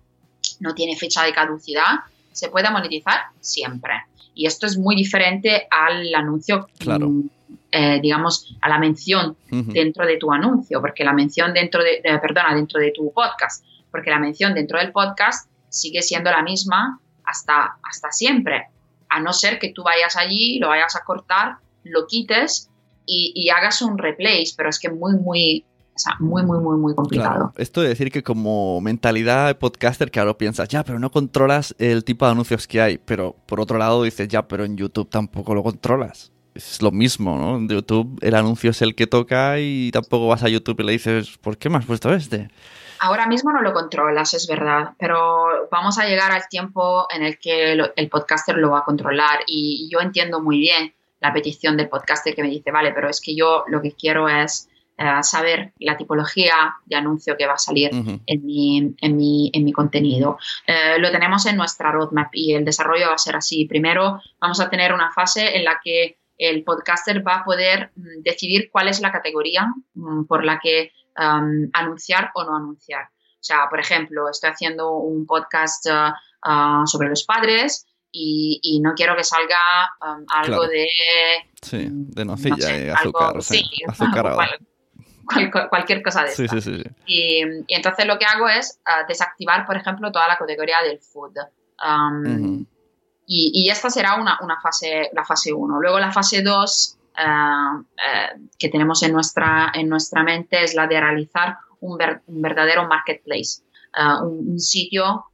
no 0.61 0.75
tiene 0.75 0.96
fecha 0.96 1.25
de 1.25 1.34
caducidad, 1.34 2.04
se 2.32 2.49
pueda 2.49 2.70
monetizar 2.70 3.18
siempre. 3.40 3.92
Y 4.35 4.47
esto 4.47 4.67
es 4.67 4.76
muy 4.79 4.97
diferente 4.97 5.67
al 5.71 6.14
anuncio, 6.14 6.69
Claro. 6.79 7.09
mm, 7.09 7.31
eh, 7.71 8.00
digamos, 8.00 8.57
a 8.61 8.69
la 8.69 8.79
mención 8.79 9.37
dentro 9.50 10.07
de 10.07 10.17
tu 10.17 10.33
anuncio, 10.33 10.81
porque 10.81 11.05
la 11.05 11.12
mención 11.12 11.53
dentro 11.53 11.83
de, 11.83 12.00
de- 12.03 12.19
perdona, 12.19 12.55
dentro 12.55 12.81
de 12.81 12.93
tu 12.93 13.12
podcast, 13.12 13.64
porque 13.91 14.11
la 14.11 14.19
mención 14.19 14.55
dentro 14.55 14.79
del 14.79 14.93
podcast 14.93 15.49
sigue 15.69 16.03
siendo 16.03 16.31
la 16.31 16.43
misma 16.43 17.00
hasta, 17.25 17.76
hasta 17.83 18.11
siempre, 18.12 18.69
a 19.09 19.21
no 19.21 19.33
ser 19.33 19.59
que 19.59 19.73
tú 19.73 19.83
vayas 19.83 20.17
allí, 20.17 20.59
lo 20.59 20.69
vayas 20.69 20.95
a 20.97 21.05
cortar, 21.05 21.57
lo 21.85 22.07
quites 22.07 22.71
y, 23.07 23.33
y 23.35 23.50
hagas 23.50 23.83
un 23.83 23.99
replace, 23.99 24.55
pero 24.57 24.69
es 24.71 24.79
que 24.79 24.91
muy, 24.91 25.14
muy, 25.14 25.64
o 25.95 25.99
sea, 25.99 26.15
muy, 26.19 26.43
muy, 26.43 26.59
muy, 26.59 26.77
muy 26.77 26.95
complicado. 26.95 27.35
Claro. 27.35 27.53
Esto 27.57 27.81
de 27.83 27.89
decir 27.89 28.11
que 28.11 28.23
como 28.23 28.81
mentalidad 28.81 29.47
de 29.47 29.55
podcaster, 29.55 30.11
claro, 30.11 30.37
piensas, 30.37 30.69
ya, 30.69 30.83
pero 30.85 30.99
no 30.99 31.11
controlas 31.11 31.75
el 31.79 32.05
tipo 32.05 32.25
de 32.27 32.33
anuncios 32.33 32.67
que 32.67 32.81
hay. 32.81 32.99
Pero 32.99 33.37
por 33.47 33.61
otro 33.61 33.79
lado 33.79 34.03
dices, 34.03 34.29
ya, 34.29 34.47
pero 34.49 34.65
en 34.65 34.77
YouTube 34.77 35.09
tampoco 35.09 35.55
lo 35.55 35.63
controlas. 35.63 36.33
Es 36.55 36.81
lo 36.83 36.91
mismo, 36.93 37.37
¿no? 37.39 37.57
En 37.57 37.69
YouTube 37.69 38.19
el 38.23 38.35
anuncio 38.35 38.71
es 38.71 38.81
el 38.83 38.95
que 38.95 39.07
toca 39.09 39.59
y 39.59 39.91
tampoco 39.93 40.29
vas 40.29 40.43
a 40.45 40.49
YouTube 40.49 40.81
y 40.81 40.85
le 40.85 40.93
dices, 40.93 41.37
¿por 41.39 41.57
qué 41.59 41.69
me 41.69 41.79
has 41.79 41.85
puesto 41.87 42.13
este? 42.13 42.49
Ahora 43.01 43.27
mismo 43.27 43.53
no 43.53 43.61
lo 43.61 43.73
controlas, 43.73 44.35
es 44.35 44.47
verdad, 44.47 44.91
pero 44.99 45.69
vamos 45.71 45.99
a 45.99 46.07
llegar 46.07 46.31
al 46.31 46.43
tiempo 46.49 47.07
en 47.15 47.23
el 47.25 47.39
que 47.39 47.75
lo- 47.75 47.89
el 47.97 48.09
podcaster 48.09 48.57
lo 48.57 48.71
va 48.71 48.79
a 48.79 48.85
controlar 48.85 49.41
y 49.49 49.89
yo 49.93 50.01
entiendo 50.01 50.41
muy 50.41 50.59
bien 50.59 50.95
la 51.21 51.33
petición 51.33 51.77
del 51.77 51.89
podcaster 51.89 52.35
que 52.35 52.43
me 52.43 52.49
dice, 52.51 52.71
vale, 52.71 52.93
pero 52.93 53.09
es 53.11 53.21
que 53.21 53.35
yo 53.35 53.65
lo 53.67 53.83
que 53.83 53.93
quiero 53.93 54.29
es 54.29 54.69
eh, 54.97 55.23
saber 55.23 55.73
la 55.79 55.97
tipología 55.97 56.75
de 56.87 56.97
anuncio 56.97 57.37
que 57.37 57.47
va 57.47 57.55
a 57.55 57.59
salir 57.59 57.91
en 57.93 58.45
mi, 58.47 58.95
en 59.01 59.17
mi, 59.17 59.51
en 59.53 59.65
mi 59.65 59.73
contenido. 59.73 60.39
Eh, 60.67 60.99
lo 60.99 61.11
tenemos 61.11 61.45
en 61.47 61.57
nuestra 61.57 61.91
roadmap 61.93 62.29
y 62.33 62.55
el 62.55 62.65
desarrollo 62.65 63.09
va 63.09 63.15
a 63.15 63.19
ser 63.19 63.37
así. 63.37 63.65
Primero 63.67 64.21
vamos 64.41 64.61
a 64.61 64.71
tener 64.71 64.93
una 64.93 65.11
fase 65.13 65.57
en 65.57 65.65
la 65.65 65.81
que 65.83 66.19
el 66.39 66.65
podcaster 66.65 67.27
va 67.27 67.37
a 67.37 67.45
poder 67.45 67.93
mm, 67.97 68.23
decidir 68.23 68.69
cuál 68.73 68.89
es 68.89 69.01
la 69.01 69.13
categoría 69.13 69.67
mm, 69.95 70.25
por 70.25 70.45
la 70.45 70.59
que 70.61 70.91
um, 71.19 71.69
anunciar 71.73 72.31
o 72.35 72.45
no 72.45 72.57
anunciar. 72.57 73.05
O 73.05 73.47
sea, 73.47 73.69
por 73.69 73.79
ejemplo, 73.81 74.29
estoy 74.31 74.51
haciendo 74.51 74.93
un 74.97 75.27
podcast 75.27 75.87
uh, 75.87 76.49
uh, 76.51 76.87
sobre 76.87 77.09
los 77.09 77.25
padres 77.25 77.87
y, 78.11 78.59
y 78.63 78.81
no 78.81 78.95
quiero 78.95 79.15
que 79.17 79.23
salga 79.25 79.59
um, 80.01 80.25
algo 80.29 80.57
Claro. 80.59 80.69
de 80.69 80.87
Sí, 81.63 81.89
de 81.91 82.25
no 82.25 82.33
nocilla 82.33 82.57
sé, 82.57 82.87
y 82.87 82.89
algo- 82.91 83.21
azúcar. 83.21 83.43
sí, 83.43 83.59
sí, 83.59 83.83
cual- 85.26 85.69
cualquier 85.69 86.02
cosa 86.02 86.23
de 86.23 86.31
Sí, 86.31 86.45
esta. 86.45 86.61
sí, 86.61 86.76
sí, 86.76 86.83
sí. 86.83 86.90
Y, 87.07 87.43
y 87.66 87.75
entonces 87.75 88.07
lo 88.07 88.19
que 88.19 88.25
hago 88.26 88.49
es 88.49 88.78
ah, 88.87 89.04
desactivar, 89.09 89.66
por 89.66 89.76
ejemplo, 89.76 90.11
toda 90.12 90.28
la 90.28 90.37
categoría 90.37 90.76
del 90.83 90.99
food. 91.00 91.33
Um, 91.85 92.64
y, 93.26 93.50
y 93.54 93.71
esta 93.71 93.90
será 93.90 94.16
una, 94.21 94.38
una 94.43 94.61
fase, 94.61 95.11
la 95.12 95.25
fase 95.25 95.52
1. 95.52 95.81
Luego 95.81 95.99
la 95.99 96.12
fase 96.12 96.43
2 96.43 96.99
que 98.59 98.69
tenemos 98.69 99.02
en 99.02 99.12
nuestra, 99.12 99.71
en 99.75 99.88
nuestra 99.88 100.23
mente 100.23 100.62
es 100.64 100.75
la 100.75 100.87
de 100.87 101.00
realizar 101.00 101.57
un, 101.81 101.97
ver- 101.97 102.23
un 102.26 102.43
verdadero 102.43 102.87
marketplace, 102.88 103.62
ah, 103.95 104.21
un, 104.23 104.50
un 104.52 104.61
sitio 104.61 105.26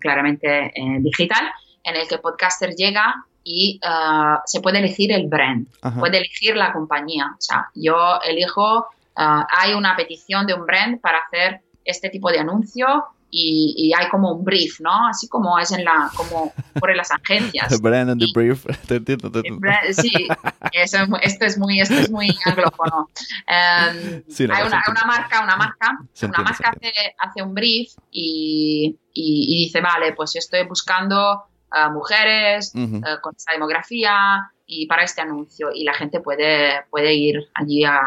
claramente 0.00 0.66
eh, 0.74 0.98
digital 1.00 1.44
en 1.84 1.96
el 1.96 2.08
que 2.08 2.18
podcaster 2.18 2.70
llega 2.74 3.14
y 3.44 3.78
ah, 3.84 4.42
se 4.46 4.60
puede 4.60 4.78
elegir 4.78 5.12
el 5.12 5.28
brand 5.28 5.68
Ajá. 5.82 6.00
puede 6.00 6.16
elegir 6.18 6.56
la 6.56 6.72
compañía. 6.72 7.26
O 7.32 7.40
sea, 7.40 7.68
yo 7.74 8.18
elijo, 8.24 8.86
ah, 9.16 9.46
hay 9.58 9.74
una 9.74 9.96
petición 9.96 10.46
de 10.46 10.54
un 10.54 10.66
brand 10.66 11.00
para 11.00 11.18
hacer 11.18 11.62
este 11.84 12.10
tipo 12.10 12.30
de 12.30 12.38
anuncio 12.40 12.86
y, 13.30 13.74
y 13.76 13.92
hay 13.92 14.08
como 14.08 14.32
un 14.32 14.44
brief, 14.44 14.80
¿no? 14.80 15.08
Así 15.08 15.28
como 15.28 15.58
es 15.58 15.70
en 15.72 15.84
la, 15.84 16.10
como 16.16 16.52
por 16.78 16.94
las 16.96 17.10
agencias. 17.10 17.68
The 17.68 17.76
brand 17.82 18.08
and 18.10 18.20
the 18.20 18.28
brief. 18.34 18.64
Te 18.88 18.96
entiendo, 18.96 19.30
te 19.30 19.40
El 19.40 19.46
entiendo. 19.54 19.60
brand- 19.60 19.92
Sí, 19.92 20.28
eso 20.72 20.98
es 20.98 21.32
esto 21.32 21.44
es 21.44 21.58
muy, 21.58 21.80
esto 21.80 21.94
es 21.94 22.10
muy 22.10 22.28
anglófono. 22.44 23.08
Em, 23.46 24.22
Sí, 24.28 24.46
no, 24.46 24.54
hay 24.54 24.62
una, 24.66 24.76
entiende. 24.78 24.90
una 24.90 25.04
marca, 25.04 25.42
una 25.42 25.56
marca, 25.56 25.98
Se 26.12 26.26
una 26.26 26.38
entiende, 26.38 26.42
marca 26.62 26.70
hace, 26.76 27.14
hace 27.18 27.42
un 27.42 27.54
brief 27.54 27.92
y, 28.10 28.96
y- 29.12 29.46
y 29.48 29.64
dice, 29.64 29.80
vale, 29.80 30.12
pues 30.12 30.32
yo 30.34 30.38
estoy 30.38 30.64
buscando 30.66 31.42
ah, 31.70 31.90
mujeres 31.90 32.72
Ujú. 32.74 32.96
eh, 32.96 33.18
con 33.22 33.34
esta 33.36 33.52
demografía 33.52 34.50
y 34.66 34.86
para 34.86 35.02
este 35.02 35.20
anuncio 35.20 35.68
y 35.74 35.84
la 35.84 35.94
gente 35.94 36.20
puede, 36.20 36.84
puede 36.90 37.14
ir 37.14 37.36
allí 37.54 37.84
a, 37.84 38.00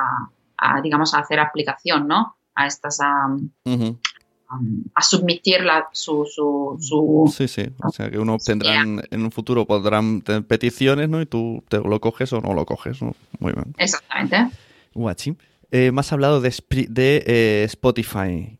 a, 0.61 0.81
digamos, 0.81 1.13
a 1.13 1.19
hacer 1.19 1.39
aplicación, 1.39 2.07
¿no? 2.07 2.35
A 2.55 2.67
estas, 2.67 2.99
a, 3.01 3.35
a 4.95 5.01
submitir 5.03 5.61
la, 5.63 5.87
su, 5.93 6.25
su, 6.25 6.75
su- 6.79 7.31
Sí, 7.35 7.47
sí. 7.47 7.63
O 7.83 7.89
sea, 7.91 8.09
que 8.09 8.17
uno 8.17 8.37
tendrán, 8.43 9.01
en 9.11 9.21
un 9.23 9.31
futuro 9.31 9.65
podrán 9.65 10.21
tener 10.21 10.45
peticiones, 10.45 11.07
¿no? 11.07 11.21
Y 11.21 11.25
tú 11.27 11.63
te 11.69 11.77
lo 11.77 11.99
coges 12.01 12.33
o 12.33 12.41
no 12.41 12.53
lo 12.53 12.65
coges, 12.65 13.01
¿no? 13.01 13.15
Muy 13.39 13.53
bien. 13.53 13.73
Exactamente. 13.77 14.49
Guachi. 14.95 15.35
Eh, 15.71 15.91
me 15.91 15.99
has 15.99 16.11
hablado 16.11 16.41
de, 16.41 16.51
de 16.89 17.23
eh, 17.27 17.63
Spotify. 17.65 18.57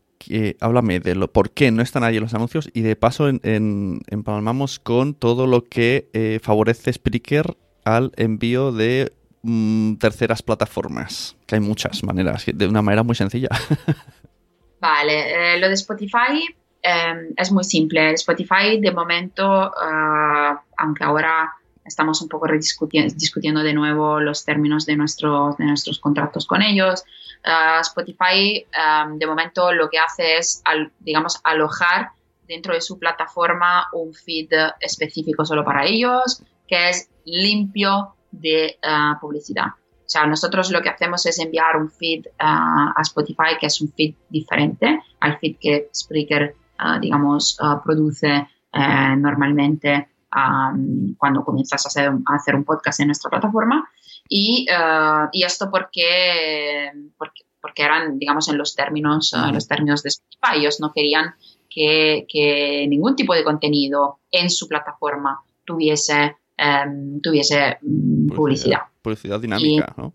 Háblame 0.60 1.00
de 1.00 1.14
lo, 1.16 1.32
por 1.32 1.50
qué 1.50 1.70
no 1.72 1.82
están 1.82 2.04
allí 2.04 2.20
los 2.20 2.34
anuncios 2.34 2.68
y 2.74 2.82
de 2.82 2.94
paso 2.94 3.28
en, 3.28 3.40
en- 3.42 4.00
empalmamos 4.08 4.78
con 4.78 5.14
todo 5.14 5.46
lo 5.48 5.64
que 5.64 6.08
eh, 6.12 6.38
favorece 6.42 6.92
Spreaker 6.92 7.56
al 7.84 8.12
envío 8.16 8.70
de 8.70 9.12
mm, 9.42 9.94
terceras 9.96 10.42
plataformas. 10.42 11.36
Que 11.46 11.56
hay 11.56 11.60
muchas 11.60 12.02
maneras, 12.04 12.44
de 12.46 12.66
una 12.66 12.82
manera 12.82 13.02
muy 13.02 13.14
sencilla. 13.14 13.48
Vale, 14.80 15.54
eh, 15.54 15.58
lo 15.58 15.68
de 15.68 15.74
Spotify 15.74 16.44
eh, 16.82 17.32
es 17.36 17.52
muy 17.52 17.64
simple. 17.64 18.12
Spotify 18.12 18.80
de 18.80 18.92
momento, 18.92 19.68
eh, 19.68 20.54
aunque 20.78 21.04
ahora 21.04 21.52
estamos 21.84 22.22
un 22.22 22.28
poco 22.28 22.46
discutiendo 22.48 23.62
de 23.62 23.72
nuevo 23.72 24.20
los 24.20 24.44
términos 24.44 24.86
de, 24.86 24.96
nuestros 24.96 25.56
de 25.56 25.64
nuestros 25.64 25.98
contratos 25.98 26.46
con 26.46 26.62
ellos, 26.62 27.04
eh, 27.44 27.78
Spotify 27.80 28.58
eh, 28.58 28.66
de 29.14 29.26
momento 29.26 29.72
lo 29.72 29.88
que 29.88 29.98
hace 29.98 30.38
es, 30.38 30.62
digamos, 31.00 31.40
alojar 31.44 32.10
dentro 32.46 32.74
de 32.74 32.80
su 32.80 32.98
plataforma 32.98 33.88
un 33.92 34.12
feed 34.12 34.52
específico 34.80 35.44
solo 35.44 35.64
para 35.64 35.84
ellos, 35.84 36.42
que 36.66 36.90
es 36.90 37.08
limpio 37.24 38.14
de 38.30 38.66
eh, 38.66 39.12
publicidad. 39.20 39.66
O 39.66 40.12
sea, 40.12 40.26
nosotros 40.26 40.70
lo 40.72 40.82
que 40.82 40.88
hacemos 40.88 41.24
es 41.26 41.38
enviar 41.38 41.76
un 41.76 41.90
feed 41.90 42.26
ah, 42.38 42.92
a 42.96 43.02
Spotify 43.02 43.56
que 43.60 43.66
es 43.66 43.80
un 43.80 43.92
feed 43.92 44.14
diferente 44.28 45.00
al 45.20 45.38
feed 45.38 45.56
que 45.60 45.88
Spreaker, 45.94 46.56
ah, 46.78 46.98
digamos, 46.98 47.56
produce 47.84 48.48
normalmente 48.72 50.08
am, 50.30 51.14
cuando 51.18 51.44
comienzas 51.44 51.84
a 51.84 51.88
hacer, 51.88 52.08
a 52.08 52.34
hacer 52.34 52.54
un 52.54 52.64
podcast 52.64 53.00
en 53.00 53.08
nuestra 53.08 53.30
plataforma. 53.30 53.88
Y, 54.28 54.66
y 55.32 55.42
esto 55.42 55.68
porque, 55.72 56.92
porque, 57.18 57.42
porque 57.60 57.82
eran, 57.82 58.16
digamos, 58.16 58.48
en 58.48 58.56
los 58.58 58.76
términos, 58.76 59.34
los 59.52 59.66
términos 59.66 60.04
de 60.04 60.10
Spotify. 60.10 60.58
Ellos 60.60 60.78
no 60.80 60.92
querían 60.92 61.34
que, 61.68 62.26
que 62.28 62.86
ningún 62.88 63.16
tipo 63.16 63.34
de 63.34 63.42
contenido 63.42 64.20
en 64.30 64.50
su 64.50 64.68
plataforma 64.68 65.42
tuviese, 65.64 66.36
em, 66.60 67.20
tuviese 67.22 67.78
mm, 67.82 68.28
publicidad. 68.34 68.80
Publicidad 69.02 69.40
dinámica, 69.40 69.94
¿no? 69.96 70.12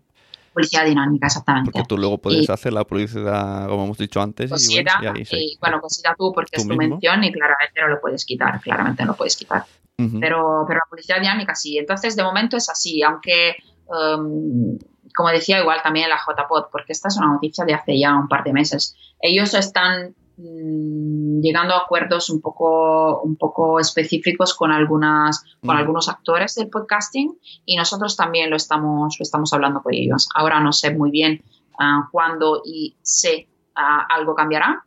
Publicidad 0.54 0.86
dinámica, 0.86 1.26
exactamente. 1.26 1.70
Porque 1.70 1.86
tú 1.86 1.98
luego 1.98 2.16
puedes 2.18 2.48
Y- 2.48 2.52
hacer 2.52 2.72
la 2.72 2.84
publicidad, 2.84 3.68
como 3.68 3.84
hemos 3.84 3.98
dicho 3.98 4.22
antes, 4.22 4.50
y, 4.70 4.74
bueno, 4.74 4.90
y 5.02 5.06
ahí 5.06 5.24
se- 5.24 5.36
y, 5.38 5.58
bueno, 5.60 5.80
considera 5.80 6.14
tú 6.16 6.32
porque 6.32 6.52
Tú 6.56 6.62
es 6.62 6.68
tu 6.68 6.74
mismo. 6.74 6.94
mención 6.94 7.24
y 7.24 7.32
claramente 7.32 7.80
no 7.82 7.88
lo 7.88 8.00
puedes 8.00 8.24
quitar, 8.24 8.60
claramente 8.60 9.02
no 9.04 9.12
lo 9.12 9.16
puedes 9.16 9.36
quitar. 9.36 9.64
Pero, 9.98 10.64
pero 10.68 10.78
la 10.78 10.86
publicidad 10.90 11.20
dinámica 11.20 11.54
sí. 11.54 11.78
Entonces, 11.78 12.16
de 12.16 12.22
momento 12.22 12.56
es 12.58 12.68
así, 12.68 13.02
aunque, 13.02 13.56
um, 13.86 14.78
como 15.14 15.30
decía 15.30 15.58
igual 15.60 15.80
también 15.82 16.08
la 16.10 16.16
JPOD, 16.18 16.66
porque 16.70 16.92
esta 16.92 17.08
es 17.08 17.16
una 17.16 17.28
noticia 17.28 17.64
de 17.64 17.72
hace 17.74 17.98
ya 17.98 18.14
un 18.14 18.28
par 18.28 18.44
de 18.44 18.52
meses. 18.52 18.94
Ellos 19.20 19.54
están 19.54 20.14
mm, 20.36 21.40
llegando 21.40 21.74
a 21.74 21.78
acuerdos 21.78 22.30
un 22.30 22.40
poco, 22.40 23.20
un 23.22 23.36
poco 23.36 23.78
específicos 23.80 24.54
con, 24.54 24.72
algunas, 24.72 25.44
con 25.60 25.70
Ujú. 25.70 25.78
algunos 25.78 26.08
actores 26.08 26.54
del 26.54 26.68
podcasting 26.68 27.38
y 27.64 27.76
nosotros 27.76 28.16
también 28.16 28.50
lo 28.50 28.56
estamos, 28.56 29.16
lo 29.18 29.22
estamos 29.22 29.52
hablando 29.52 29.82
con 29.82 29.94
ellos. 29.94 30.28
Ahora 30.34 30.60
no 30.60 30.72
sé 30.72 30.94
muy 30.94 31.10
bien 31.10 31.42
ah, 31.78 32.08
cuándo 32.10 32.62
y 32.64 32.96
sé 33.02 33.48
ah, 33.74 34.06
algo 34.08 34.34
cambiará, 34.34 34.84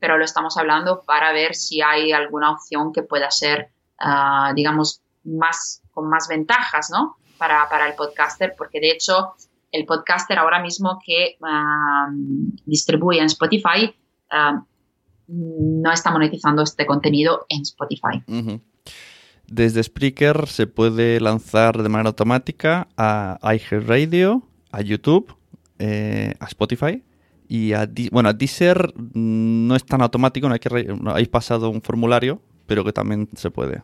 pero 0.00 0.18
lo 0.18 0.24
estamos 0.24 0.56
hablando 0.56 1.02
para 1.02 1.32
ver 1.32 1.54
si 1.54 1.82
hay 1.82 2.12
alguna 2.12 2.52
opción 2.52 2.92
que 2.92 3.02
pueda 3.02 3.30
ser, 3.30 3.70
ah, 3.98 4.52
digamos, 4.54 5.02
más, 5.24 5.82
con 5.92 6.08
más 6.08 6.28
ventajas, 6.28 6.90
¿no? 6.90 7.16
Para, 7.36 7.68
para 7.68 7.86
el 7.88 7.94
podcaster, 7.94 8.54
porque 8.56 8.80
de 8.80 8.90
hecho 8.90 9.34
el 9.70 9.84
podcaster 9.84 10.38
ahora 10.38 10.60
mismo 10.60 10.98
que 11.04 11.36
ah, 11.42 12.08
distribuye 12.64 13.20
en 13.20 13.26
Spotify 13.26 13.94
ah, 14.30 14.62
no 15.28 15.92
está 15.92 16.10
monetizando 16.10 16.62
este 16.62 16.86
contenido 16.86 17.46
en 17.48 17.62
Spotify. 17.62 18.22
Desde 19.46 19.82
Spreaker 19.82 20.46
se 20.46 20.66
puede 20.66 21.20
lanzar 21.20 21.82
de 21.82 21.88
manera 21.88 22.08
automática 22.10 22.88
a 22.96 23.38
iHeartRadio, 23.42 24.42
a 24.72 24.80
YouTube, 24.82 25.34
eh, 25.78 26.34
a 26.40 26.44
Spotify 26.46 27.02
y 27.48 27.72
a, 27.72 27.88
bueno, 28.12 28.28
a 28.28 28.32
Deezer 28.34 28.92
no 29.14 29.74
es 29.74 29.84
tan 29.86 30.02
automático, 30.02 30.48
no 30.48 30.54
hay 30.54 30.60
que 30.60 30.84
no, 31.00 31.14
hay 31.14 31.26
pasado 31.26 31.70
un 31.70 31.80
formulario, 31.80 32.42
pero 32.66 32.84
que 32.84 32.92
también 32.92 33.28
se 33.34 33.50
puede. 33.50 33.82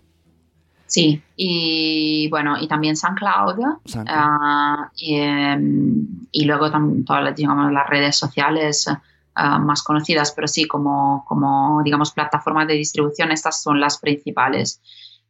Sí, 0.86 1.22
y 1.34 2.28
bueno, 2.28 2.56
y 2.60 2.68
también 2.68 2.94
SoundCloud. 2.94 3.56
SoundCloud. 3.86 4.06
ah, 4.18 4.90
y, 4.96 5.14
em, 5.14 6.06
y 6.30 6.44
luego 6.44 6.68
tam- 6.70 7.04
todas 7.06 7.24
las, 7.24 7.34
digamos, 7.36 7.72
las 7.72 7.88
redes 7.88 8.16
sociales 8.16 8.86
ah, 9.34 9.58
más 9.58 9.82
conocidas, 9.82 10.32
pero 10.32 10.48
sí, 10.48 10.66
como, 10.66 11.24
como 11.26 11.82
digamos, 11.84 12.12
plataformas 12.12 12.68
de 12.68 12.74
distribución, 12.74 13.32
estas 13.32 13.62
son 13.62 13.80
las 13.80 13.98
principales. 13.98 14.80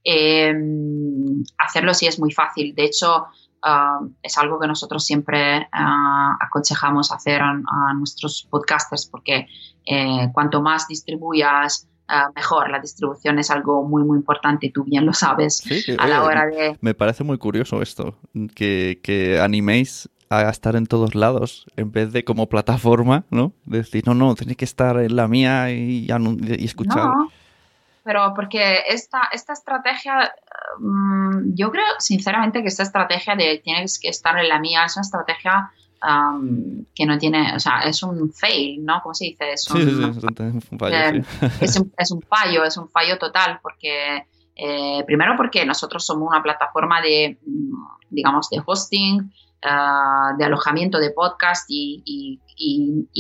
Em, 0.02 1.42
hacerlo 1.58 1.94
sí 1.94 2.06
es 2.06 2.18
muy 2.18 2.30
fácil. 2.30 2.74
De 2.74 2.84
hecho, 2.84 3.26
ah, 3.62 4.00
es 4.22 4.38
algo 4.38 4.58
que 4.60 4.66
nosotros 4.66 5.04
siempre 5.04 5.68
ah, 5.72 6.36
aconsejamos 6.40 7.12
hacer 7.12 7.40
a, 7.40 7.50
a 7.50 7.94
nuestros 7.94 8.46
podcasters, 8.50 9.06
porque 9.06 9.46
eh, 9.86 10.28
cuanto 10.32 10.62
más 10.62 10.88
distribuyas, 10.88 11.88
ah, 12.08 12.30
mejor. 12.34 12.70
La 12.70 12.80
distribución 12.80 13.38
es 13.38 13.50
algo 13.50 13.82
muy, 13.82 14.02
muy 14.04 14.18
importante, 14.18 14.70
tú 14.72 14.84
bien 14.84 15.06
lo 15.06 15.12
sabes, 15.12 15.58
Sí, 15.58 15.96
a 15.98 16.06
la 16.06 16.22
hora 16.22 16.46
de... 16.46 16.76
Me 16.80 16.94
parece 16.94 17.24
muy 17.24 17.38
curioso 17.38 17.82
esto, 17.82 18.16
que, 18.54 19.00
que 19.02 19.40
animéis 19.40 20.08
a 20.38 20.50
estar 20.50 20.76
en 20.76 20.86
todos 20.86 21.14
lados 21.14 21.66
en 21.76 21.90
vez 21.92 22.12
de 22.12 22.24
como 22.24 22.48
plataforma, 22.48 23.24
¿no? 23.30 23.52
Decir, 23.64 24.04
no, 24.06 24.14
no, 24.14 24.34
tenéis 24.34 24.56
que 24.56 24.64
estar 24.64 24.96
en 24.98 25.16
la 25.16 25.28
mía 25.28 25.70
y, 25.70 26.06
y 26.08 26.64
escuchar. 26.64 27.04
No, 27.06 27.30
pero 28.02 28.32
porque 28.34 28.80
esta, 28.88 29.28
esta 29.32 29.52
estrategia, 29.54 30.32
mm, 30.78 31.54
yo 31.54 31.70
creo 31.70 31.84
sinceramente 31.98 32.62
que 32.62 32.68
esta 32.68 32.82
estrategia 32.82 33.34
de 33.36 33.60
tienes 33.64 33.98
que 33.98 34.08
estar 34.08 34.36
en 34.38 34.48
la 34.48 34.58
mía 34.58 34.84
es 34.84 34.96
una 34.96 35.02
estrategia 35.02 35.70
que 36.94 37.06
no 37.06 37.16
tiene, 37.16 37.54
o 37.56 37.58
sea, 37.58 37.80
es 37.80 38.02
un 38.02 38.30
fail, 38.30 38.84
¿no? 38.84 39.00
¿Cómo 39.02 39.14
se 39.14 39.24
dice? 39.24 39.52
Es 39.52 39.62
Sí, 39.62 39.72
sí, 39.82 39.88
sí, 39.88 39.94
un- 40.04 40.10
es 40.10 40.70
un 40.70 40.78
fallo, 40.78 40.94
eh, 40.96 41.24
sí. 41.40 41.46
es, 41.62 41.80
un, 41.80 41.92
es 41.96 42.10
un 42.10 42.20
fallo, 42.20 42.62
es 42.62 42.76
un 42.76 42.88
fallo 42.90 43.16
total, 43.18 43.58
porque 43.62 44.26
eh, 44.54 45.02
primero 45.06 45.34
porque 45.34 45.64
nosotros 45.64 46.04
somos 46.04 46.28
una 46.28 46.42
plataforma 46.42 47.00
de, 47.00 47.38
mm, 47.46 47.74
digamos, 48.10 48.50
de 48.50 48.60
hosting, 48.66 49.32
ah, 49.64 50.32
de 50.38 50.44
alojamiento 50.44 50.98
de 50.98 51.10
podcast 51.10 51.66
y, 51.68 52.40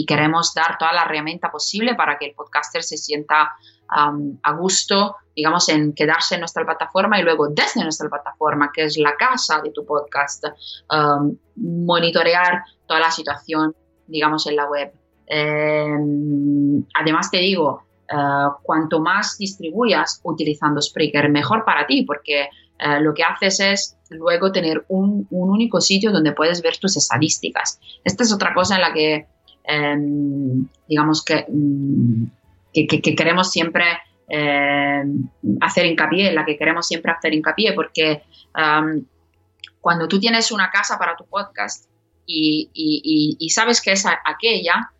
queremos 0.06 0.54
dar 0.54 0.78
toda 0.78 0.92
la 0.92 1.02
herramienta 1.02 1.50
posible 1.50 1.94
para 1.94 2.18
que 2.18 2.26
el 2.26 2.34
podcaster 2.34 2.82
se 2.82 2.96
sienta 2.96 3.52
a 3.88 4.52
gusto, 4.52 5.16
digamos, 5.34 5.68
en 5.68 5.92
quedarse 5.92 6.34
en 6.34 6.40
nuestra 6.40 6.64
plataforma 6.64 7.18
y 7.18 7.22
luego 7.22 7.48
desde 7.48 7.82
nuestra 7.82 8.08
plataforma, 8.08 8.70
que 8.72 8.84
es 8.84 8.96
la 8.98 9.16
casa 9.16 9.60
de 9.62 9.70
tu 9.70 9.84
podcast, 9.84 10.44
monitorear 11.56 12.64
toda 12.86 13.00
la 13.00 13.10
situación, 13.10 13.74
digamos, 14.06 14.46
en 14.46 14.56
la 14.56 14.68
web. 14.68 14.92
Eh, 15.26 15.96
además 16.94 17.30
te 17.30 17.38
digo, 17.38 17.82
eh, 18.08 18.48
cuanto 18.62 19.00
más 19.00 19.38
distribuyas 19.38 20.20
utilizando 20.22 20.80
Spreaker, 20.80 21.30
mejor 21.30 21.64
para 21.64 21.86
ti, 21.86 22.02
porque 22.02 22.48
eh, 22.78 23.00
lo 23.00 23.14
que 23.14 23.22
haces 23.22 23.60
es 23.60 23.96
luego 24.10 24.52
tener 24.52 24.84
un, 24.88 25.26
un 25.30 25.50
único 25.50 25.80
sitio 25.80 26.12
donde 26.12 26.32
puedes 26.32 26.62
ver 26.62 26.76
tus 26.78 26.96
estadísticas. 26.96 27.80
Esta 28.04 28.22
es 28.24 28.32
otra 28.32 28.52
cosa 28.54 28.76
en 28.76 28.80
la 28.82 28.92
que, 28.92 29.26
eh, 29.64 29.96
digamos 30.88 31.24
que, 31.24 31.44
mm, 31.48 32.24
que, 32.72 32.86
que- 32.86 33.00
que 33.02 33.14
queremos 33.14 33.50
siempre 33.50 33.84
eh, 34.28 35.02
hacer 35.60 35.84
hincapié, 35.86 36.28
en 36.30 36.34
la 36.34 36.44
que 36.46 36.56
queremos 36.56 36.86
siempre 36.86 37.12
hacer 37.12 37.34
hincapié, 37.34 37.74
porque 37.74 38.22
cuando 39.80 40.08
tú 40.08 40.18
tienes 40.18 40.50
una 40.50 40.70
casa 40.70 40.98
para 40.98 41.14
tu 41.14 41.26
podcast 41.26 41.90
y, 42.26 43.36
sabes 43.54 43.82
que 43.82 43.92
es 43.92 44.06
aquella 44.06 44.90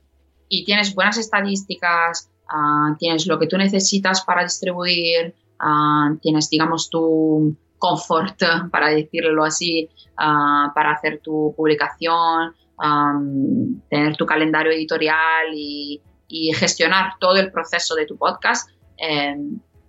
y 0.49 0.65
tienes 0.65 0.95
buenas 0.95 1.17
estadísticas, 1.17 2.31
ah, 2.49 2.95
tienes 2.99 3.27
lo 3.27 3.39
que 3.39 3.47
tú 3.47 3.57
necesitas 3.57 4.23
para 4.25 4.43
distribuir, 4.43 5.35
ah, 5.59 6.15
tienes, 6.21 6.51
digamos, 6.51 6.91
tu 6.91 7.57
confort, 7.85 8.41
para 8.71 8.89
decirlo 8.89 9.45
así, 9.45 9.91
ah, 10.17 10.73
para 10.75 10.93
hacer 10.93 11.21
tu 11.23 11.53
publicación, 11.55 12.55
am, 12.79 13.83
tener 13.91 14.17
tu 14.17 14.25
calendario 14.25 14.73
editorial 14.73 15.53
y, 15.53 16.01
y 16.29 16.53
gestionar 16.55 17.13
todo 17.21 17.37
el 17.37 17.53
proceso 17.53 17.95
de 17.95 18.07
tu 18.07 18.17
podcast, 18.17 18.71
eh, 18.97 19.37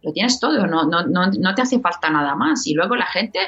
lo 0.01 0.11
tienes 0.11 0.39
todo, 0.41 0.67
no, 0.67 0.83
no, 0.83 1.05
no, 1.05 1.31
no 1.31 1.55
te 1.55 1.61
hace 1.61 1.79
falta 1.79 2.09
nada 2.09 2.35
más. 2.35 2.67
Y 2.67 2.73
luego 2.73 2.95
la 2.97 3.07
gente 3.07 3.39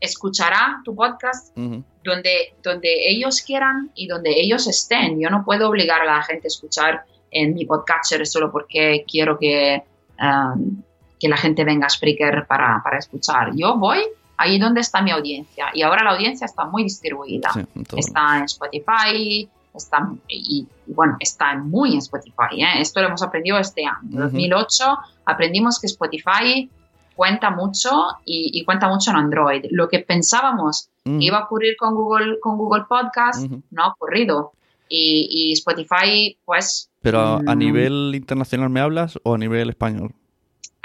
escuchará 0.00 0.80
tu 0.84 0.94
podcast 0.94 1.56
donde, 2.04 2.54
donde 2.62 2.90
ellos 3.08 3.42
quieran 3.42 3.90
y 3.94 4.06
donde 4.06 4.30
ellos 4.38 4.66
estén. 4.66 5.18
Yo 5.18 5.30
no 5.30 5.44
puedo 5.44 5.66
obligar 5.68 6.02
a 6.02 6.04
la 6.04 6.22
gente 6.22 6.46
a 6.46 6.52
escuchar 6.54 7.04
en 7.30 7.54
mi 7.54 7.64
podcatcher 7.64 8.26
solo 8.26 8.52
porque 8.52 9.04
quiero 9.10 9.38
que, 9.38 9.82
um, 10.20 10.82
que 11.18 11.28
la 11.28 11.36
gente 11.36 11.64
venga 11.64 11.86
a 11.86 11.90
Spreaker 11.90 12.46
para, 12.46 12.80
para 12.82 12.98
escuchar. 12.98 13.50
Yo 13.54 13.76
voy 13.76 13.98
ahí 14.36 14.58
donde 14.58 14.80
está 14.80 15.02
mi 15.02 15.10
audiencia 15.10 15.66
y 15.74 15.82
ahora 15.82 16.04
la 16.04 16.10
audiencia 16.12 16.44
está 16.44 16.64
muy 16.64 16.84
distribuida. 16.84 17.50
Sí. 17.52 17.60
Está 17.96 18.38
en 18.38 18.44
Spotify, 18.44 19.48
está, 19.74 20.08
y, 20.28 20.66
bueno, 20.86 21.16
está 21.20 21.56
muy 21.56 21.92
en 21.92 21.98
Spotify. 21.98 22.62
¿eh? 22.62 22.80
Esto 22.80 23.00
lo 23.00 23.08
hemos 23.08 23.22
aprendido 23.22 23.58
este 23.58 23.84
año. 23.84 23.98
En 24.12 24.14
Ujú. 24.18 24.22
2008 24.30 24.84
aprendimos 25.26 25.80
que 25.80 25.86
Spotify 25.88 26.70
cuenta 27.16 27.50
mucho 27.50 27.90
y, 28.24 28.50
y 28.54 28.64
cuenta 28.64 28.88
mucho 28.88 29.10
en 29.10 29.16
Android. 29.16 29.64
Lo 29.70 29.88
que 29.88 29.98
pensábamos 30.00 30.88
Ujú. 31.04 31.18
que 31.18 31.24
iba 31.24 31.38
a 31.38 31.44
ocurrir 31.44 31.76
con 31.76 31.94
Google, 31.96 32.38
con 32.40 32.56
Google 32.56 32.84
Podcast 32.88 33.44
Ujú. 33.44 33.62
no 33.72 33.82
ha 33.82 33.88
ocurrido. 33.88 34.52
Y, 34.90 35.28
y 35.30 35.52
Spotify, 35.52 36.38
pues, 36.46 36.88
Pero 37.02 37.18
a, 37.20 37.36
a 37.38 37.54
Mm. 37.54 37.58
nivel 37.58 38.12
internacional 38.14 38.70
me 38.70 38.80
hablas 38.80 39.18
o 39.22 39.34
a 39.34 39.38
nivel 39.38 39.68
español? 39.68 40.14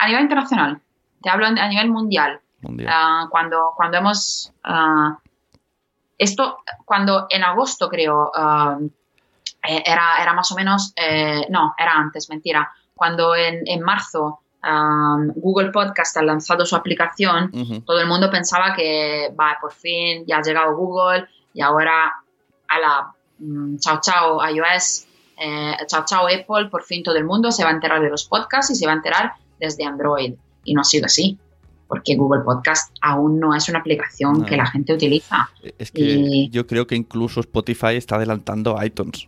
A 0.04 0.08
nivel 0.08 0.24
internacional, 0.24 0.82
te 1.22 1.30
hablo 1.30 1.46
a 1.46 1.68
nivel 1.68 1.90
mundial. 1.90 2.40
Mundial. 2.62 2.90
Ah, 2.92 3.28
cuando, 3.30 3.74
cuando 3.76 3.98
hemos... 3.98 4.52
ah, 4.64 5.18
esto, 6.18 6.60
cuando 6.86 7.28
en 7.30 7.44
agosto 7.44 7.90
creo, 7.90 8.32
eh, 9.68 9.84
era, 9.86 10.22
era 10.22 10.34
más 10.34 10.52
o 10.52 10.56
menos... 10.56 10.94
eh, 10.96 11.46
no, 11.50 11.74
era 11.78 11.94
antes, 11.94 12.30
mentira. 12.30 12.72
Cuando 12.96 13.36
en, 13.36 13.64
en 13.66 13.82
marzo 13.82 14.40
ah, 14.62 15.18
Google 15.36 15.72
Podcast 15.72 16.16
ha 16.18 16.22
lanzado 16.24 16.66
su 16.66 16.76
aplicación, 16.76 17.52
Ujú. 17.54 17.82
todo 17.82 18.00
el 18.00 18.08
mundo 18.08 18.30
pensaba 18.30 18.74
que, 18.74 19.34
va, 19.40 19.58
por 19.60 19.74
fin 19.74 20.24
ya 20.28 20.38
ha 20.38 20.42
llegado 20.42 20.76
Google 20.76 21.28
y 21.54 21.62
ahora 21.62 22.14
a 22.68 22.80
la 22.80 23.14
mm, 23.40 23.78
chao 23.78 24.00
chao 24.02 24.40
iOS, 24.48 25.06
eh, 25.38 25.76
chao 25.88 26.06
chao 26.06 26.28
Apple, 26.28 26.70
por 26.70 26.84
fin 26.84 27.04
todo 27.04 27.16
el 27.18 27.26
mundo 27.26 27.52
se 27.52 27.64
va 27.64 27.70
a 27.72 27.74
enterar 27.74 28.02
de 28.02 28.10
los 28.10 28.26
podcasts 28.26 28.72
y 28.72 28.76
se 28.76 28.86
va 28.86 28.94
a 28.94 28.96
enterar 28.96 29.34
desde 29.60 29.86
Android. 29.86 30.34
Y 30.66 30.74
no 30.74 30.82
ha 30.82 30.86
sido 30.86 31.06
así, 31.06 31.38
porque 31.88 32.16
Google 32.16 32.42
Podcast 32.44 32.96
aún 33.02 33.40
no 33.40 33.54
es 33.56 33.68
una 33.70 33.80
aplicación 33.80 34.40
No. 34.40 34.46
que 34.46 34.56
la 34.58 34.66
gente 34.66 34.94
utiliza. 34.94 35.50
Es 35.78 35.92
que 35.92 36.02
y- 36.02 36.50
yo 36.50 36.66
creo 36.66 36.88
que 36.88 36.96
incluso 36.96 37.40
Spotify 37.42 37.96
está 37.96 38.16
adelantando 38.16 38.78
a 38.80 38.86
iTunes. 38.86 39.28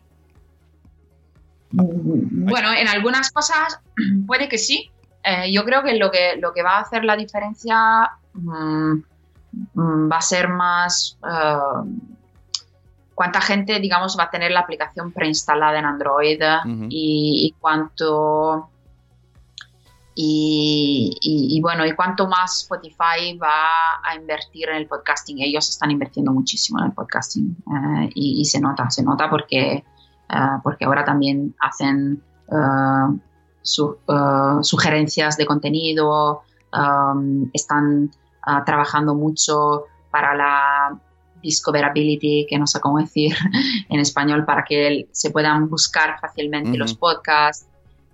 Mm, 1.72 2.46
Bueno, 2.50 2.72
en 2.74 2.88
algunas 2.88 3.32
cosas 3.32 3.80
puede 4.28 4.48
que 4.50 4.58
sí. 4.58 4.90
Eh, 5.24 5.52
yo 5.52 5.66
creo 5.66 5.84
que 5.84 5.96
lo, 5.98 6.12
que 6.12 6.36
lo 6.40 6.54
que 6.54 6.62
va 6.64 6.78
a 6.78 6.82
hacer 6.82 7.04
la 7.04 7.18
diferencia 7.18 8.12
mm, 8.34 8.94
mm, 9.74 10.12
va 10.12 10.18
a 10.18 10.22
ser 10.22 10.48
más 10.50 11.18
eh, 11.28 11.58
cuánta 13.16 13.42
gente, 13.42 13.80
digamos, 13.80 14.16
va 14.20 14.24
a 14.26 14.30
tener 14.30 14.52
la 14.52 14.60
aplicación 14.62 15.12
preinstalada 15.12 15.80
en 15.80 15.86
Android 15.86 16.40
y 16.90 17.56
cuánto 17.60 18.70
y, 20.15 21.15
y- 21.21 21.58
y 21.58 21.62
bueno, 21.62 21.86
y 21.86 21.93
cuánto 21.93 22.28
más 22.28 22.62
Spotify 22.63 23.38
va 23.38 23.67
a 24.04 24.15
invertir 24.15 24.69
en 24.69 24.78
el 24.78 24.88
podcasting. 24.88 25.41
Ellos 25.41 25.69
están 25.69 25.91
invirtiendo 25.91 26.32
muchísimo 26.32 26.80
en 26.80 26.86
el 26.86 26.91
podcasting 26.93 27.56
eh, 27.67 28.10
y, 28.15 28.39
y 28.41 28.45
se 28.45 28.60
nota, 28.62 28.89
se 28.89 29.04
nota 29.04 29.30
porque, 29.30 29.73
eh, 29.73 29.84
porque 30.63 30.86
ahora 30.86 31.04
también 31.04 31.54
hacen 31.60 32.23
eh, 32.49 33.19
su- 33.62 33.97
eh, 34.08 34.58
sugerencias 34.63 35.36
de 35.38 35.45
contenido, 35.45 36.41
um, 36.73 37.49
están 37.54 38.10
trabajando 38.65 39.15
mucho 39.15 39.86
para 40.12 40.36
la 40.36 40.99
discoverability, 41.41 42.45
que 42.49 42.58
no 42.60 42.67
sé 42.67 42.80
cómo 42.80 42.99
decir 42.99 43.36
en 43.89 43.99
español, 43.99 44.45
para 44.45 44.63
que 44.63 45.08
se 45.12 45.32
puedan 45.32 45.67
buscar 45.69 46.19
fácilmente 46.21 46.78
los 46.78 46.93
podcasts. 46.93 47.67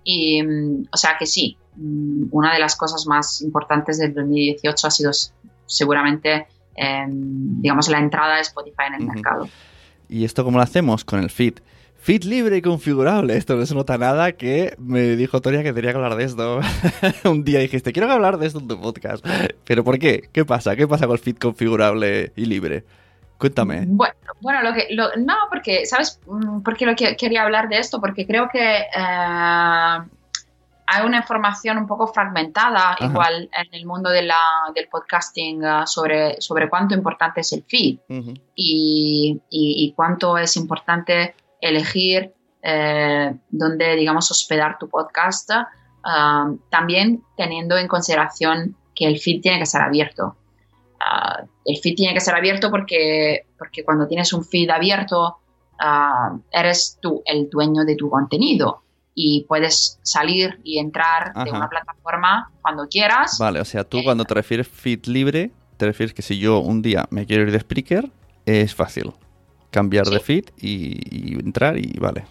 Y, 0.04 0.42
mm, 0.42 0.86
o 0.92 0.96
sea 0.96 1.16
que 1.18 1.26
sí, 1.26 1.56
una 1.76 2.52
de 2.52 2.58
las 2.60 2.76
cosas 2.76 3.06
más 3.06 3.40
importantes 3.42 3.98
del 3.98 4.14
2018 4.14 4.86
ha 4.86 4.90
sido 4.90 5.10
seguramente, 5.66 6.46
em, 6.74 7.60
digamos, 7.60 7.88
la 7.88 7.98
entrada 7.98 8.36
de 8.36 8.42
Spotify 8.42 8.84
en 8.88 8.94
el 8.94 9.06
mercado. 9.06 9.48
¿Y 10.08 10.24
esto 10.24 10.44
cómo 10.44 10.58
lo 10.58 10.62
hacemos? 10.62 11.04
Con 11.04 11.20
el 11.20 11.30
feed. 11.30 11.54
Feed 12.02 12.24
libre 12.24 12.56
y 12.56 12.62
configurable. 12.62 13.36
Esto 13.36 13.54
no 13.54 13.64
se 13.64 13.74
nota 13.74 13.96
nada 13.96 14.32
que 14.32 14.74
me 14.76 15.14
dijo 15.16 15.40
Toria 15.40 15.62
que 15.62 15.72
tenía 15.72 15.92
que 15.92 15.96
hablar 15.96 16.16
de 16.16 16.24
esto. 16.24 16.60
Un 17.24 17.44
día 17.44 17.60
dijiste, 17.60 17.92
quiero 17.92 18.10
hablar 18.10 18.38
de 18.38 18.46
esto 18.46 18.58
en 18.58 18.66
tu 18.66 18.80
podcast. 18.80 19.24
¿Pero 19.64 19.84
por 19.84 19.98
qué? 19.98 20.28
¿Qué 20.32 20.44
pasa? 20.44 20.74
¿Qué 20.74 20.88
pasa 20.88 21.06
con 21.06 21.14
el 21.14 21.22
feed 21.22 21.36
configurable 21.36 22.32
y 22.34 22.44
libre? 22.44 22.84
Cuéntame. 23.38 23.84
Bueno, 23.86 24.14
bueno 24.40 24.62
lo 24.62 24.72
que, 24.74 24.88
no, 24.94 25.34
porque, 25.48 25.86
¿sabes 25.86 26.20
mm, 26.26 26.62
por 26.62 26.76
qué 26.76 26.86
lo 26.86 26.94
que, 26.94 27.16
quería 27.16 27.44
hablar 27.44 27.68
de 27.68 27.78
esto? 27.78 28.00
Porque 28.00 28.26
creo 28.26 28.48
que 28.52 28.78
eh, 28.78 29.98
hay 30.92 31.06
una 31.06 31.18
información 31.18 31.78
un 31.78 31.86
poco 31.86 32.06
fragmentada, 32.06 32.96
igual 33.00 33.48
en 33.50 33.74
el 33.74 33.86
mundo 33.86 34.10
de 34.10 34.22
la, 34.22 34.42
del 34.74 34.88
podcasting, 34.88 35.64
uh, 35.64 35.86
sobre, 35.86 36.38
sobre 36.38 36.68
cuánto 36.68 36.94
importante 36.94 37.40
es 37.40 37.52
el 37.54 37.64
feed 37.64 37.98
y, 38.54 39.40
y, 39.48 39.92
cuánto 39.96 40.36
es 40.36 40.54
importante 40.58 41.34
elegir 41.62 42.34
eh, 42.62 43.34
dónde, 43.48 43.96
digamos, 43.96 44.30
hospedar 44.30 44.76
tu 44.78 44.90
podcast, 44.90 45.50
uh, 45.50 46.58
también 46.68 47.22
teniendo 47.38 47.78
en 47.78 47.88
consideración 47.88 48.76
que 48.94 49.06
el 49.06 49.18
feed 49.18 49.40
tiene 49.40 49.60
que 49.60 49.66
ser 49.66 49.80
abierto. 49.80 50.36
Uh, 51.00 51.46
el 51.64 51.78
feed 51.78 51.94
tiene 51.94 52.12
que 52.12 52.20
ser 52.20 52.34
abierto 52.34 52.70
porque, 52.70 53.46
porque 53.58 53.82
cuando 53.82 54.06
tienes 54.06 54.30
un 54.34 54.44
feed 54.44 54.68
abierto, 54.68 55.38
eres 56.52 56.98
tú 57.00 57.22
el 57.24 57.50
dueño 57.50 57.84
de 57.84 57.96
tu 57.96 58.08
contenido 58.08 58.82
y 59.14 59.44
puedes 59.48 59.98
salir 60.02 60.60
y 60.64 60.78
entrar 60.78 61.34
de 61.34 61.50
una 61.50 61.68
plataforma 61.68 62.50
cuando 62.62 62.88
quieras. 62.88 63.38
Vale, 63.38 63.60
o 63.60 63.64
sea, 63.64 63.84
tú 63.84 63.98
eh, 63.98 64.04
cuando 64.04 64.24
te 64.24 64.34
refieres 64.34 64.68
feed 64.68 65.06
libre, 65.06 65.50
te 65.76 65.86
refieres 65.86 66.14
que 66.14 66.22
si 66.22 66.38
yo 66.38 66.60
un 66.60 66.82
día 66.82 67.06
me 67.10 67.26
quiero 67.26 67.42
ir 67.42 67.52
de 67.52 67.60
Spreaker, 67.60 68.10
es 68.46 68.74
fácil 68.74 69.12
cambiar 69.70 70.06
de 70.06 70.20
feed 70.20 70.44
y, 70.58 71.38
entrar 71.38 71.78
y 71.78 71.98
vale. 71.98 72.24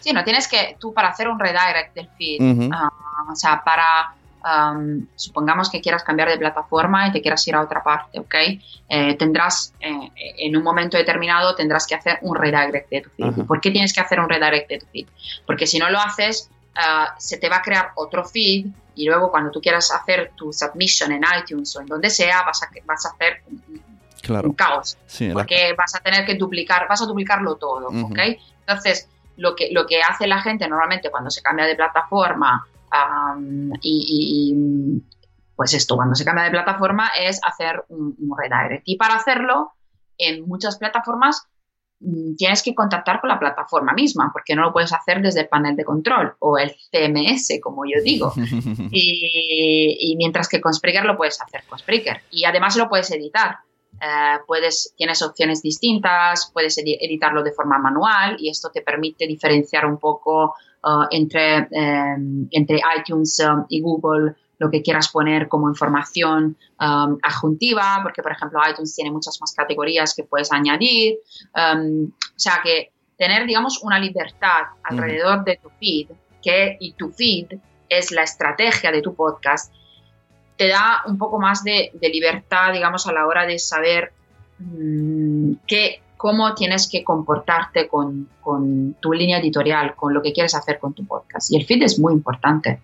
Sí, 0.00 0.12
no 0.12 0.22
tienes 0.24 0.48
que, 0.48 0.76
tú 0.78 0.92
para 0.92 1.08
hacer 1.08 1.28
un 1.28 1.38
redirect 1.38 1.94
del 1.94 2.08
feed, 2.18 2.70
ah, 2.72 2.90
o 3.30 3.36
sea, 3.36 3.62
para, 3.64 4.14
supongamos 5.16 5.70
que 5.70 5.80
quieras 5.80 6.04
cambiar 6.04 6.28
de 6.28 6.36
plataforma 6.36 7.08
y 7.08 7.12
te 7.12 7.22
quieras 7.22 7.46
ir 7.48 7.54
a 7.54 7.62
otra 7.62 7.82
parte, 7.82 8.18
¿ok? 8.18 8.34
Eh, 8.88 9.14
tendrás, 9.14 9.72
eh, 9.80 10.10
en 10.16 10.56
un 10.56 10.62
momento 10.62 10.96
determinado, 10.96 11.54
tendrás 11.54 11.86
que 11.86 11.94
hacer 11.94 12.18
un 12.22 12.36
redirect 12.36 12.90
de 12.90 13.00
tu 13.00 13.10
feed. 13.10 13.46
¿Por 13.46 13.60
qué 13.60 13.70
tienes 13.70 13.92
que 13.94 14.00
hacer 14.00 14.20
un 14.20 14.28
redirect 14.28 14.68
de 14.68 14.78
tu 14.78 14.86
feed? 14.86 15.06
Porque 15.46 15.66
si 15.66 15.78
no 15.78 15.88
lo 15.88 15.98
haces, 15.98 16.50
ah, 16.76 17.14
se 17.18 17.38
te 17.38 17.48
va 17.48 17.56
a 17.56 17.62
crear 17.62 17.92
otro 17.96 18.24
feed 18.24 18.66
y 18.94 19.06
luego 19.06 19.30
cuando 19.30 19.50
tú 19.50 19.60
quieras 19.60 19.90
hacer 19.90 20.32
tu 20.36 20.52
submission 20.52 21.12
en 21.12 21.22
iTunes 21.40 21.74
o 21.76 21.80
en 21.80 21.86
donde 21.86 22.10
sea, 22.10 22.42
vas 22.42 22.62
a, 22.62 22.68
vas 22.84 23.06
a 23.06 23.10
hacer 23.10 23.42
un 24.44 24.52
caos. 24.52 24.98
porque 25.32 25.74
vas 25.76 25.94
a 25.94 26.00
tener 26.00 26.26
que 26.26 26.34
duplicar, 26.34 26.86
vas 26.88 27.00
a 27.00 27.06
duplicarlo 27.06 27.56
todo, 27.56 27.88
¿ok? 27.88 28.18
Entonces, 28.60 29.08
lo 29.36 29.56
que, 29.56 29.70
lo 29.72 29.86
que 29.86 30.02
hace 30.02 30.26
la 30.26 30.40
gente 30.42 30.68
normalmente 30.68 31.10
cuando 31.10 31.30
se 31.30 31.42
cambia 31.42 31.66
de 31.66 31.74
plataforma 31.74 32.66
y, 33.80 35.02
pues 35.56 35.74
esto, 35.74 35.96
cuando 35.96 36.14
se 36.14 36.24
cambia 36.24 36.44
de 36.44 36.50
plataforma 36.50 37.10
es 37.18 37.40
hacer 37.44 37.84
un, 37.88 38.16
redirect. 38.36 38.82
Y 38.86 38.96
para 38.96 39.14
hacerlo, 39.14 39.72
en 40.18 40.46
muchas 40.46 40.78
plataformas 40.78 41.46
mm, 42.00 42.34
tienes 42.36 42.62
que 42.62 42.74
contactar 42.74 43.20
con 43.20 43.28
la 43.28 43.38
plataforma 43.38 43.92
misma, 43.92 44.30
porque 44.32 44.54
no 44.54 44.62
lo 44.62 44.72
puedes 44.72 44.92
hacer 44.92 45.22
desde 45.22 45.42
el 45.42 45.48
panel 45.48 45.76
de 45.76 45.84
control 45.84 46.34
o 46.40 46.58
el 46.58 46.74
CMS, 46.90 47.60
como 47.62 47.84
yo 47.84 48.02
digo. 48.02 48.32
y, 48.90 50.14
mientras 50.16 50.48
que 50.48 50.60
con 50.60 50.74
Spreaker 50.74 51.04
lo 51.04 51.16
puedes 51.16 51.40
hacer 51.40 51.62
con 51.68 51.78
Spreaker. 51.78 52.22
Y 52.30 52.44
además 52.44 52.76
lo 52.76 52.88
puedes 52.88 53.10
editar. 53.10 53.58
Eh, 54.00 54.38
puedes, 54.46 54.92
tienes 54.96 55.22
opciones 55.22 55.62
distintas, 55.62 56.50
puedes 56.52 56.76
editarlo 56.78 57.44
de 57.44 57.52
forma 57.52 57.78
manual 57.78 58.36
y 58.40 58.50
esto 58.50 58.70
te 58.70 58.82
permite 58.82 59.26
diferenciar 59.26 59.86
un 59.86 59.98
poco 59.98 60.54
uh, 60.84 61.06
entre, 61.10 61.68
em, 61.70 62.46
entre 62.50 62.80
iTunes 62.98 63.40
um, 63.40 63.64
y 63.68 63.80
Google 63.80 64.34
lo 64.58 64.70
que 64.70 64.82
quieras 64.82 65.08
poner 65.08 65.48
como 65.48 65.68
información 65.68 66.56
um, 66.80 67.18
adjuntiva, 67.22 68.00
porque 68.02 68.22
por 68.22 68.32
ejemplo 68.32 68.60
iTunes 68.70 68.94
tiene 68.94 69.10
muchas 69.10 69.40
más 69.40 69.52
categorías 69.52 70.14
que 70.14 70.22
puedes 70.22 70.52
añadir. 70.52 71.18
O 71.54 71.98
sea 72.36 72.60
que 72.62 72.92
tener, 73.16 73.46
digamos, 73.46 73.82
una 73.82 73.98
libertad 73.98 74.62
alrededor 74.82 75.44
de 75.44 75.56
tu 75.56 75.70
feed, 75.80 76.08
que 76.42 76.76
y 76.80 76.92
tu 76.92 77.10
feed 77.10 77.58
es 77.88 78.10
la 78.10 78.22
estrategia 78.22 78.90
de 78.90 79.02
tu 79.02 79.14
podcast, 79.14 79.72
te 80.56 80.68
da 80.68 81.02
un 81.06 81.18
poco 81.18 81.38
más 81.38 81.64
de, 81.64 81.90
libertad, 82.00 82.72
digamos, 82.72 83.06
a 83.06 83.12
la 83.12 83.26
hora 83.26 83.46
de 83.46 83.58
saber 83.58 84.12
mm, 84.58 85.54
cómo 86.24 86.54
tienes 86.54 86.88
que 86.88 87.04
comportarte 87.04 87.86
con, 87.86 88.30
tu 88.98 89.12
línea 89.12 89.40
editorial, 89.40 89.94
con 89.94 90.14
lo 90.14 90.22
que 90.22 90.32
quieres 90.32 90.54
hacer 90.54 90.78
con 90.78 90.94
tu 90.94 91.04
podcast. 91.04 91.52
Y 91.52 91.56
el 91.56 91.66
feed 91.66 91.82
es 91.82 91.98
muy 91.98 92.14
importante. 92.14 92.80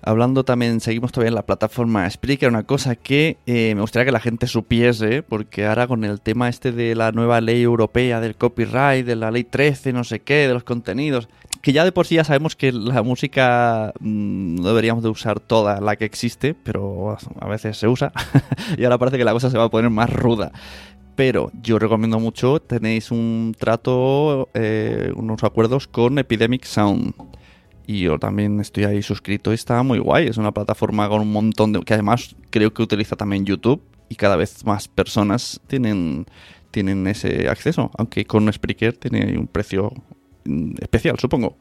Hablando 0.00 0.42
también, 0.42 0.80
seguimos 0.80 1.12
todavía 1.12 1.28
en 1.28 1.34
la 1.34 1.44
plataforma 1.44 2.08
Spreaker, 2.08 2.48
una 2.48 2.62
cosa 2.62 2.96
que 2.96 3.36
eh, 3.44 3.74
me 3.74 3.82
gustaría 3.82 4.06
que 4.06 4.12
la 4.12 4.20
gente 4.20 4.46
supiese, 4.46 5.22
porque 5.22 5.66
ahora 5.66 5.86
con 5.86 6.04
el 6.04 6.22
tema 6.22 6.48
este 6.48 6.72
de 6.72 6.94
la 6.94 7.12
nueva 7.12 7.42
ley 7.42 7.60
europea 7.60 8.20
del 8.20 8.36
copyright, 8.36 9.04
de 9.04 9.14
la 9.14 9.30
ley 9.30 9.44
13, 9.44 9.92
no 9.92 10.02
sé 10.02 10.20
qué, 10.20 10.48
de 10.48 10.54
los 10.54 10.64
contenidos, 10.64 11.28
que 11.60 11.74
ya 11.74 11.84
de 11.84 11.92
por 11.92 12.06
sí 12.06 12.14
ya 12.14 12.24
sabemos 12.24 12.56
que 12.56 12.72
la 12.72 13.02
música 13.02 13.92
mm, 14.00 14.56
no 14.56 14.68
deberíamos 14.68 15.04
de 15.04 15.10
usar 15.10 15.40
toda 15.40 15.80
la 15.80 15.96
que 15.96 16.06
existe, 16.06 16.54
pero 16.54 17.18
a 17.38 17.48
veces 17.48 17.76
se 17.76 17.86
usa, 17.86 18.12
y 18.78 18.82
ahora 18.84 18.96
parece 18.96 19.18
que 19.18 19.24
la 19.24 19.32
cosa 19.32 19.50
se 19.50 19.58
va 19.58 19.64
a 19.64 19.70
poner 19.70 19.90
más 19.90 20.10
ruda. 20.10 20.52
Pero 21.14 21.50
yo 21.62 21.78
recomiendo 21.78 22.18
mucho, 22.18 22.60
tenéis 22.60 23.10
un 23.10 23.54
trato, 23.58 24.48
eh, 24.54 25.12
unos 25.14 25.44
acuerdos 25.44 25.86
con 25.86 26.18
Epidemic 26.18 26.64
Sound 26.64 27.14
y 27.86 28.00
yo 28.00 28.18
también 28.18 28.60
estoy 28.60 28.84
ahí 28.84 29.02
suscrito 29.02 29.50
y 29.50 29.54
está 29.54 29.82
muy 29.82 29.98
guay. 29.98 30.28
Es 30.28 30.36
una 30.36 30.52
plataforma 30.52 31.08
con 31.08 31.20
un 31.20 31.32
montón 31.32 31.72
de... 31.72 31.80
que 31.80 31.94
además 31.94 32.36
creo 32.50 32.72
que 32.72 32.82
utiliza 32.82 33.16
también 33.16 33.44
YouTube 33.44 33.82
y 34.08 34.14
cada 34.14 34.36
vez 34.36 34.64
más 34.64 34.88
personas 34.88 35.60
tienen, 35.66 36.26
tienen 36.70 37.06
ese 37.06 37.48
acceso, 37.48 37.90
aunque 37.96 38.24
con 38.24 38.50
Spreaker 38.52 38.96
tiene 38.96 39.38
un 39.38 39.46
precio 39.46 39.92
mm, 40.44 40.74
especial, 40.80 41.18
supongo. 41.18 41.56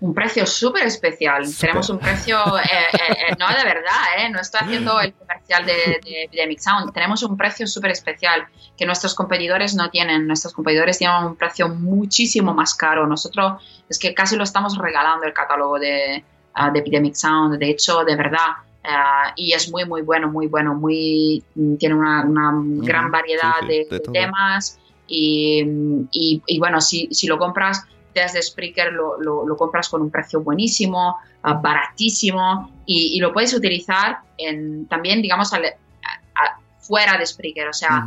Un 0.00 0.14
precio 0.14 0.46
súper 0.46 0.86
especial. 0.86 1.44
Tenemos 1.58 1.90
un 1.90 1.98
precio, 1.98 2.38
eh, 2.58 2.62
eh, 2.92 3.16
eh, 3.30 3.36
no 3.38 3.48
de 3.48 3.64
verdad, 3.64 4.30
no 4.30 4.40
estoy 4.40 4.60
haciendo 4.62 5.00
el 5.00 5.12
comercial 5.12 5.66
de, 5.66 6.00
de 6.02 6.22
Epidemic 6.24 6.58
Sound. 6.58 6.92
Tenemos 6.92 7.22
un 7.22 7.36
precio 7.36 7.66
súper 7.66 7.90
especial 7.90 8.46
que 8.80 8.86
nuestros 8.86 9.14
competidores 9.14 9.74
no 9.74 9.90
tienen. 9.90 10.26
Nuestros 10.26 10.54
competidores 10.54 10.96
tienen 10.96 11.22
un 11.22 11.36
precio 11.36 11.68
muchísimo 11.68 12.54
más 12.54 12.74
caro. 12.74 13.06
Nosotros 13.06 13.62
es 13.90 13.98
que 13.98 14.14
casi 14.14 14.36
lo 14.36 14.44
estamos 14.44 14.78
regalando 14.78 15.26
el 15.26 15.34
catálogo 15.34 15.78
de, 15.78 16.24
ah, 16.54 16.70
de 16.70 16.78
Epidemic 16.78 17.14
Sound. 17.14 17.58
De 17.58 17.68
hecho, 17.68 18.04
de 18.04 18.16
verdad. 18.16 18.48
Ah, 18.82 19.34
y 19.36 19.52
es 19.52 19.70
muy, 19.70 19.84
muy 19.84 20.00
bueno, 20.00 20.28
muy 20.28 20.46
bueno. 20.46 20.74
muy 20.74 21.44
Tiene 21.78 21.94
una, 21.94 22.24
gran 22.24 23.10
variedad 23.10 23.60
de, 23.68 24.00
temas. 24.12 24.78
Y, 25.06 25.62
y, 26.12 26.58
bueno, 26.58 26.80
si, 26.80 27.08
si 27.10 27.26
lo 27.26 27.36
compras 27.36 27.84
desde 28.14 28.42
Spreaker 28.42 28.92
lo, 28.92 29.18
lo, 29.20 29.56
compras 29.56 29.88
con 29.88 30.02
un 30.02 30.10
precio 30.10 30.40
buenísimo, 30.40 31.16
ah, 31.42 31.54
baratísimo 31.54 32.70
y, 32.86 33.20
lo 33.20 33.32
puedes 33.32 33.54
utilizar 33.54 34.18
en, 34.36 34.86
también, 34.86 35.22
digamos, 35.22 35.50
fuera 36.80 37.18
de 37.18 37.26
Spreaker. 37.26 37.68
O 37.68 37.72
sea, 37.72 38.06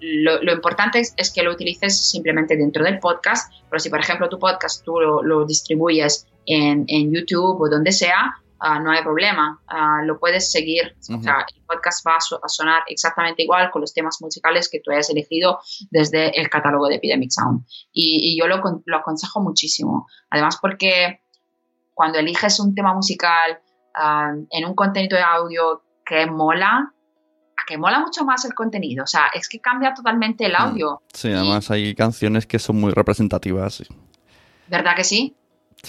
lo, 0.00 0.52
importante 0.52 1.00
es, 1.00 1.32
que 1.32 1.42
lo 1.42 1.52
utilices 1.52 1.98
simplemente 1.98 2.56
dentro 2.56 2.84
del 2.84 2.98
podcast, 2.98 3.52
pero 3.70 3.78
si, 3.78 3.88
por 3.88 4.00
ejemplo, 4.00 4.28
tu 4.28 4.38
podcast 4.38 4.84
tú 4.84 4.98
lo, 5.00 5.44
distribuyes 5.46 6.26
en, 6.46 6.84
en, 6.88 7.12
YouTube 7.12 7.60
o 7.60 7.68
donde 7.68 7.92
sea, 7.92 8.36
Ah, 8.64 8.78
no 8.78 8.92
hay 8.92 9.02
problema, 9.02 9.60
ah, 9.66 10.02
lo 10.04 10.20
puedes 10.20 10.52
seguir. 10.52 10.94
O 11.12 11.20
sea, 11.20 11.44
el 11.52 11.64
podcast 11.64 12.06
va 12.06 12.16
a, 12.16 12.48
sonar 12.48 12.84
exactamente 12.86 13.42
igual 13.42 13.72
con 13.72 13.80
los 13.80 13.92
temas 13.92 14.18
musicales 14.20 14.68
que 14.70 14.78
tú 14.78 14.92
hayas 14.92 15.10
elegido 15.10 15.58
desde 15.90 16.40
el 16.40 16.48
catálogo 16.48 16.86
de 16.86 16.94
Epidemic 16.94 17.32
Sound. 17.32 17.64
Y, 17.92 18.38
yo 18.38 18.46
lo, 18.46 18.62
lo, 18.84 18.96
aconsejo 18.96 19.40
muchísimo. 19.40 20.06
Además, 20.30 20.58
porque 20.62 21.22
cuando 21.92 22.20
eliges 22.20 22.60
un 22.60 22.72
tema 22.72 22.94
musical 22.94 23.58
ah, 23.96 24.32
en 24.50 24.64
un 24.64 24.74
contenido 24.76 25.16
de 25.16 25.24
audio 25.24 25.82
que 26.06 26.26
mola, 26.26 26.94
que 27.66 27.76
mola 27.76 27.98
mucho 27.98 28.24
más 28.24 28.44
el 28.44 28.54
contenido. 28.54 29.02
O 29.02 29.08
sea, 29.08 29.26
es 29.34 29.48
que 29.48 29.58
cambia 29.58 29.92
totalmente 29.92 30.46
el 30.46 30.52
mm. 30.52 30.56
audio. 30.56 31.02
Sí, 31.12 31.32
además 31.32 31.68
hay 31.72 31.96
canciones 31.96 32.46
que 32.46 32.60
son 32.60 32.80
muy 32.80 32.92
representativas. 32.92 33.82
¿Verdad 34.68 34.94
que 34.94 35.02
sí? 35.02 35.36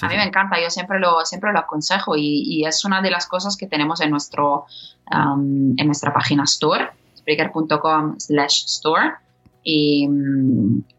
A 0.02 0.08
mí 0.08 0.16
me 0.16 0.24
encanta, 0.24 0.60
yo 0.60 0.70
siempre 0.70 1.00
lo, 1.00 1.24
siempre 1.24 1.52
lo 1.54 1.60
aconsejo 1.60 2.16
y, 2.18 2.66
es 2.66 2.84
una 2.84 3.02
de 3.02 3.12
las 3.12 3.28
cosas 3.28 3.56
que 3.56 3.68
tenemos 3.68 4.02
en, 4.02 4.10
nuestro, 4.10 4.66
um, 5.12 5.74
en 5.78 5.86
nuestra 5.86 6.14
página 6.14 6.44
store, 6.44 6.90
spreaker.com 7.18 8.20
slash 8.20 8.66
store. 8.66 9.12
Y, 9.64 10.10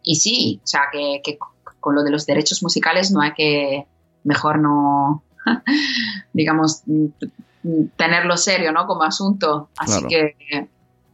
y, 0.03 0.17
sí, 0.17 0.61
o 0.63 0.67
sea, 0.67 0.83
que, 0.93 1.39
con 1.81 1.95
lo 1.95 2.03
de 2.03 2.11
los 2.11 2.25
derechos 2.25 2.63
musicales 2.63 3.11
no 3.11 3.21
hay 3.21 3.33
que, 3.33 3.87
mejor 4.23 4.59
no, 4.59 5.23
digamos, 6.33 6.83
tenerlo 7.97 8.37
serio, 8.37 8.73
¿no? 8.73 8.87
Como 8.87 9.03
asunto. 9.03 9.71
Así 9.77 10.05
que... 10.07 10.69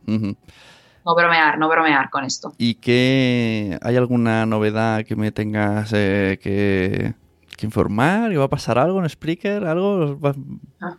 no 0.06 1.14
bromear, 1.14 1.58
no 1.58 1.68
bromear 1.68 2.10
con 2.10 2.24
esto. 2.24 2.52
¿Y 2.58 2.74
qué 2.74 3.78
hay 3.80 3.96
alguna 3.96 4.44
novedad 4.44 5.04
que 5.04 5.16
me 5.16 5.32
tengas 5.32 5.92
eh, 5.94 6.38
que, 6.42 7.14
que 7.60 7.66
informar? 7.66 8.30
¿Que 8.30 8.36
va 8.38 8.44
a 8.46 8.48
pasar 8.48 8.78
algo 8.78 9.00
en 9.00 9.08
Spreaker? 9.08 9.64
¿Algo? 9.66 10.18
Ah, 10.80 10.94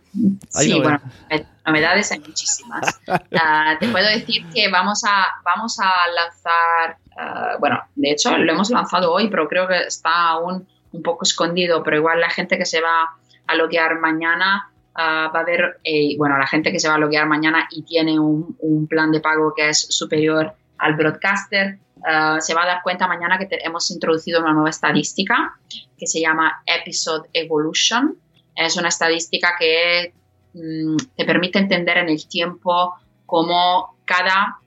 Hay 0.54 0.66
Sí, 0.66 0.70
novedad- 0.72 0.82
bueno, 0.82 1.00
eh, 1.30 1.44
novedades 1.66 2.12
hay 2.12 2.20
muchísimas. 2.20 3.00
Ah, 3.34 3.76
te 3.78 3.88
puedo 3.88 4.06
decir 4.08 4.44
que 4.54 4.70
vamos 4.70 5.02
a, 5.04 5.26
vamos 5.44 5.78
a 5.80 5.90
lanzar, 6.14 6.96
ah, 7.18 7.56
bueno, 7.60 7.80
de 7.96 8.10
hecho 8.12 8.36
lo 8.36 8.52
hemos 8.52 8.70
lanzado 8.70 9.12
hoy, 9.12 9.28
pero 9.28 9.48
creo 9.48 9.66
que 9.68 9.78
está 9.86 10.28
aún 10.30 10.66
un 10.92 11.02
poco 11.02 11.24
escondido, 11.24 11.82
pero 11.82 11.96
igual 11.96 12.20
la 12.20 12.30
gente 12.30 12.56
que 12.58 12.66
se 12.66 12.80
va 12.80 13.10
a 13.46 13.54
loguear 13.54 13.98
mañana 13.98 14.70
ah, 14.94 15.30
va 15.34 15.40
a 15.40 15.44
ver, 15.44 15.80
eh, 15.84 16.14
bueno, 16.18 16.36
la 16.38 16.46
gente 16.46 16.70
que 16.70 16.78
se 16.78 16.88
va 16.88 16.94
a 16.94 16.98
loguear 16.98 17.26
mañana 17.26 17.66
y 17.70 17.82
tiene 17.82 18.18
un, 18.20 18.56
un 18.60 18.86
plan 18.86 19.10
de 19.10 19.20
pago 19.20 19.54
que 19.54 19.68
es 19.70 19.86
superior 19.88 20.52
al 20.78 20.94
broadcaster, 20.94 21.78
ah, 22.06 22.38
se 22.40 22.54
va 22.54 22.62
a 22.64 22.66
dar 22.66 22.82
cuenta 22.82 23.06
mañana 23.08 23.38
que 23.38 23.46
te- 23.46 23.66
hemos 23.66 23.90
introducido 23.90 24.40
una 24.40 24.52
nueva 24.52 24.70
estadística 24.70 25.58
que 25.98 26.06
se 26.06 26.20
llama 26.20 26.62
Episode 26.66 27.28
Evolution. 27.32 28.16
Es 28.54 28.76
una 28.76 28.88
estadística 28.88 29.54
que 29.58 30.14
mm, 30.54 30.96
te 31.16 31.24
permite 31.24 31.58
entender 31.58 31.98
en 31.98 32.08
el 32.08 32.26
tiempo 32.28 32.94
cómo 33.26 33.96
cada, 34.04 34.58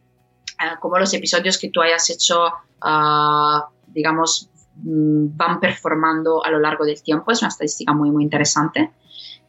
eh, 0.60 0.76
cómo 0.80 0.98
los 0.98 1.14
episodios 1.14 1.58
que 1.60 1.70
tú 1.70 1.82
hayas 1.82 2.10
hecho, 2.10 2.52
ah, 2.82 3.70
digamos, 3.88 4.50
mm, 4.78 5.36
van 5.38 5.60
performando 5.60 6.44
a 6.44 6.50
lo 6.50 6.60
largo 6.60 6.86
del 6.86 7.02
tiempo. 7.04 7.32
Es 7.32 7.42
una 7.42 7.50
estadística 7.50 7.94
muy, 7.94 8.10
muy 8.12 8.24
interesante. 8.24 8.92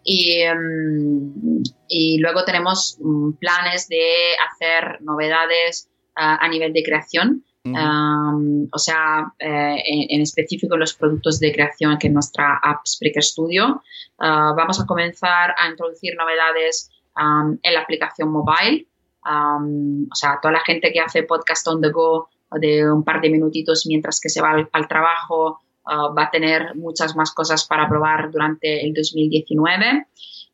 Y, 0.05 0.45
mm, 0.47 1.63
y 1.89 2.19
luego 2.19 2.45
tenemos 2.45 2.99
planes 3.41 3.89
de 3.89 4.05
hacer 4.51 5.01
novedades 5.03 5.89
ah, 6.15 6.39
a 6.41 6.49
nivel 6.49 6.73
de 6.73 6.83
creación. 6.83 7.45
Um, 7.75 8.69
o 8.73 8.79
sea, 8.79 9.33
eh, 9.39 9.83
en, 9.85 10.07
en 10.11 10.21
específico 10.23 10.77
los 10.77 10.95
productos 10.95 11.41
de 11.41 11.53
creación 11.53 11.99
que 11.99 12.09
es 12.09 12.13
nuestra 12.13 12.59
app 12.63 12.87
Spreaker 12.87 13.23
Studio. 13.23 13.83
Uh, 14.19 14.55
vamos 14.55 14.81
a 14.81 14.87
comenzar 14.87 15.55
a 15.59 15.69
introducir 15.69 16.15
novedades 16.17 16.91
um, 17.17 17.59
en 17.63 17.75
la 17.75 17.81
aplicación 17.81 18.31
mobile. 18.31 18.87
Um, 19.25 20.07
o 20.11 20.15
sea, 20.15 20.39
toda 20.41 20.53
la 20.53 20.61
gente 20.61 20.93
que 20.93 21.01
hace 21.01 21.25
podcast 21.25 21.67
on 21.69 21.81
the 21.81 21.91
go 21.91 22.29
de 22.53 22.91
un 22.91 23.03
par 23.03 23.21
de 23.21 23.31
minutitos 23.31 23.87
mientras 23.87 24.21
que 24.21 24.29
se 24.29 24.41
va 24.41 24.51
al, 24.53 24.69
al 24.73 24.87
trabajo 24.87 25.61
uh, 25.87 26.15
va 26.15 26.25
a 26.25 26.31
tener 26.31 26.77
muchas 26.77 27.17
más 27.17 27.33
cosas 27.33 27.67
para 27.67 27.89
probar 27.89 28.31
durante 28.31 28.85
el 28.85 28.95
2019. 28.95 30.07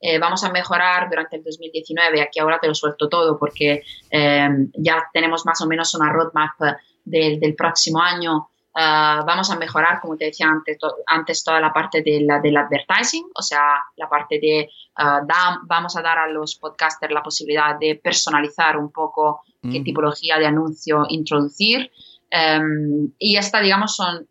Eh, 0.04 0.18
vamos 0.18 0.42
a 0.42 0.50
mejorar 0.50 1.08
durante 1.08 1.36
el 1.36 1.44
2019. 1.44 2.20
Aquí 2.20 2.40
ahora 2.40 2.58
te 2.60 2.66
lo 2.66 2.74
suelto 2.74 3.08
todo 3.08 3.38
porque 3.38 3.82
eh, 4.10 4.48
ya 4.74 5.08
tenemos 5.12 5.46
más 5.46 5.60
o 5.60 5.68
menos 5.68 5.94
una 5.94 6.12
roadmap 6.12 6.60
del, 7.04 7.38
del 7.40 7.54
próximo 7.54 8.00
año. 8.00 8.48
Ah, 8.74 9.22
vamos 9.26 9.50
a 9.50 9.56
mejorar, 9.56 10.00
como 10.00 10.16
te 10.16 10.24
decía 10.26 10.46
antes, 10.48 10.78
to- 10.78 10.96
antes 11.06 11.44
toda 11.44 11.60
la 11.60 11.72
parte 11.72 12.00
de 12.02 12.22
la, 12.22 12.40
del 12.40 12.56
advertising, 12.56 13.24
o 13.34 13.42
sea, 13.42 13.82
la 13.96 14.08
parte 14.08 14.38
de 14.40 14.70
ah, 14.96 15.20
da- 15.26 15.60
vamos 15.64 15.94
a 15.96 16.00
dar 16.02 16.18
a 16.18 16.26
los 16.28 16.56
podcasters 16.56 17.12
la 17.12 17.22
posibilidad 17.22 17.78
de 17.78 18.00
personalizar 18.02 18.78
un 18.78 18.90
poco 18.90 19.42
qué 19.60 19.68
Ujú. 19.78 19.84
tipología 19.84 20.38
de 20.38 20.46
anuncio 20.46 21.04
introducir. 21.08 21.90
Em, 22.30 23.12
y 23.18 23.36
esta, 23.36 23.60
digamos, 23.60 23.94
son 23.94 24.26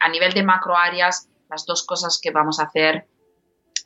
a 0.00 0.08
nivel 0.08 0.32
de 0.32 0.42
macro 0.42 0.74
áreas 0.76 1.28
las 1.50 1.66
dos 1.66 1.84
cosas 1.84 2.18
que 2.22 2.30
vamos 2.30 2.58
a 2.60 2.64
hacer. 2.64 3.06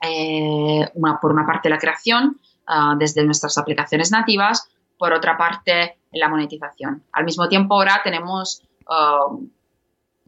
eh, 0.02 0.88
una, 0.94 1.18
por 1.20 1.33
una 1.33 1.44
parte 1.46 1.68
la 1.68 1.78
creación 1.78 2.40
ah, 2.66 2.94
desde 2.98 3.24
nuestras 3.24 3.59
aplicaciones 3.59 4.11
nativas, 4.11 4.68
por 5.00 5.14
otra 5.14 5.38
parte 5.38 5.98
la 6.12 6.28
monetización. 6.28 7.02
Al 7.12 7.24
mismo 7.24 7.48
tiempo 7.48 7.74
ahora 7.74 8.02
tenemos 8.04 8.62
ah, 8.86 9.28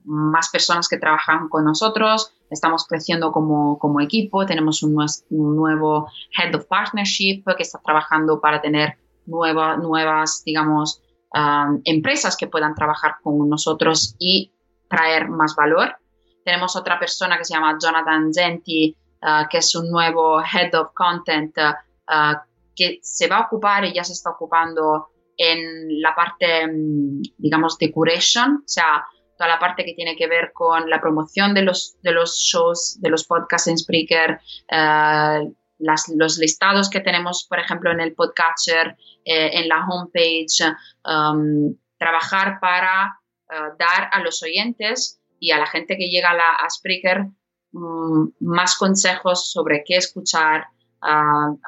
más 0.04 0.48
personas 0.48 0.88
que 0.88 0.96
trabajan 0.96 1.50
con 1.50 1.64
nosotros, 1.64 2.32
estamos 2.50 2.86
creciendo 2.86 3.32
como, 3.32 3.78
como 3.78 4.00
equipo, 4.00 4.46
tenemos 4.46 4.82
un, 4.82 4.96
un 5.30 5.56
nuevo 5.56 6.08
Head 6.38 6.54
of 6.54 6.64
Partnership 6.66 7.44
que 7.56 7.62
está 7.62 7.78
trabajando 7.84 8.40
para 8.40 8.62
tener 8.62 8.96
nueva- 9.26 9.76
nuevas, 9.76 10.42
digamos, 10.44 11.02
um, 11.34 11.80
empresas 11.84 12.36
que 12.36 12.46
puedan 12.46 12.74
trabajar 12.74 13.16
con 13.22 13.48
nosotros 13.48 14.16
y 14.18 14.52
traer 14.88 15.28
más 15.28 15.54
valor. 15.54 15.96
Tenemos 16.44 16.76
otra 16.76 16.98
persona 16.98 17.36
que 17.36 17.44
se 17.44 17.54
llama 17.54 17.76
Jonathan 17.80 18.32
Genti, 18.32 18.96
uh, 19.22 19.46
que 19.48 19.58
es 19.58 19.74
un 19.74 19.90
nuevo 19.90 20.40
Head 20.40 20.74
of 20.74 20.92
Content 20.94 21.56
uh, 21.58 22.12
uh, 22.12 22.36
que 22.74 22.98
se 23.02 23.28
va 23.28 23.38
a 23.38 23.46
ocupar 23.46 23.84
y 23.84 23.94
ya 23.94 24.04
se 24.04 24.12
está 24.12 24.30
ocupando 24.30 25.08
en 25.36 26.00
la 26.00 26.14
parte, 26.14 26.66
mm, 26.66 27.22
digamos, 27.38 27.78
de 27.78 27.90
curation, 27.90 28.56
o 28.64 28.68
sea, 28.68 29.04
toda 29.36 29.48
la 29.48 29.58
parte 29.58 29.84
que 29.84 29.94
tiene 29.94 30.16
que 30.16 30.26
ver 30.26 30.52
con 30.52 30.88
la 30.88 31.00
promoción 31.00 31.54
de 31.54 31.62
los, 31.62 31.96
de 32.02 32.12
los 32.12 32.36
shows, 32.38 32.98
de 33.00 33.10
los 33.10 33.24
podcasts 33.24 33.68
en 33.68 33.78
Spreaker, 33.78 34.38
eh, 34.70 35.52
los 35.78 36.38
listados 36.38 36.88
que 36.88 37.00
tenemos, 37.00 37.46
por 37.48 37.58
ejemplo, 37.58 37.90
en 37.90 38.00
el 38.00 38.14
podcatcher, 38.14 38.96
eh, 39.24 39.50
en 39.54 39.68
la 39.68 39.84
homepage, 39.84 40.62
um, 41.04 41.74
trabajar 41.98 42.58
para 42.60 43.18
eh, 43.50 43.54
dar 43.78 44.08
a 44.12 44.20
los 44.20 44.42
oyentes 44.42 45.20
y 45.38 45.50
a 45.50 45.58
la 45.58 45.66
gente 45.66 45.96
que 45.96 46.08
llega 46.08 46.30
a, 46.30 46.34
la, 46.34 46.70
Spreaker 46.70 47.26
mm, 47.72 48.28
más 48.40 48.76
consejos 48.76 49.50
sobre 49.50 49.82
qué 49.84 49.96
escuchar, 49.96 50.66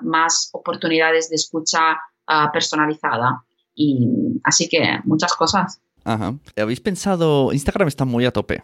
más 0.03 0.51
oportunidades 0.53 1.29
de 1.31 1.37
escucha 1.37 1.99
ah, 2.27 2.51
personalizada. 2.53 3.45
Y 3.75 4.41
así 4.45 4.69
que 4.69 5.01
muchas 5.05 5.35
cosas. 5.35 5.81
Ajá. 6.05 6.35
¿Habéis 6.57 6.81
pensado? 6.81 7.53
Instagram 7.53 7.89
está 7.89 8.05
muy 8.05 8.25
a 8.25 8.31
tope. 8.31 8.63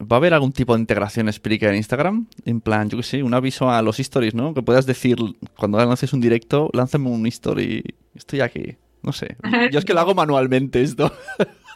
¿Va 0.00 0.16
a 0.16 0.18
haber 0.18 0.34
algún 0.34 0.52
tipo 0.52 0.74
de 0.74 0.80
integración 0.80 1.32
Spreaker 1.32 1.70
en 1.70 1.76
Instagram? 1.76 2.26
En 2.44 2.60
plan, 2.60 2.88
yo 2.88 2.98
qué 2.98 3.04
sé, 3.04 3.22
un 3.22 3.32
aviso 3.32 3.70
a 3.70 3.80
los 3.80 4.00
stories, 4.00 4.34
¿no? 4.34 4.52
Que 4.52 4.62
puedas 4.62 4.86
decir, 4.86 5.16
cuando 5.56 5.78
lances 5.78 6.12
un 6.12 6.20
directo, 6.20 6.68
lánzame 6.72 7.10
un 7.10 7.26
story. 7.26 7.82
Estoy 8.14 8.40
aquí. 8.40 8.76
No 9.02 9.12
sé. 9.12 9.36
Yo 9.70 9.78
es 9.78 9.84
que 9.84 9.92
lo 9.92 10.00
hago 10.00 10.14
manualmente 10.14 10.82
esto. 10.82 11.12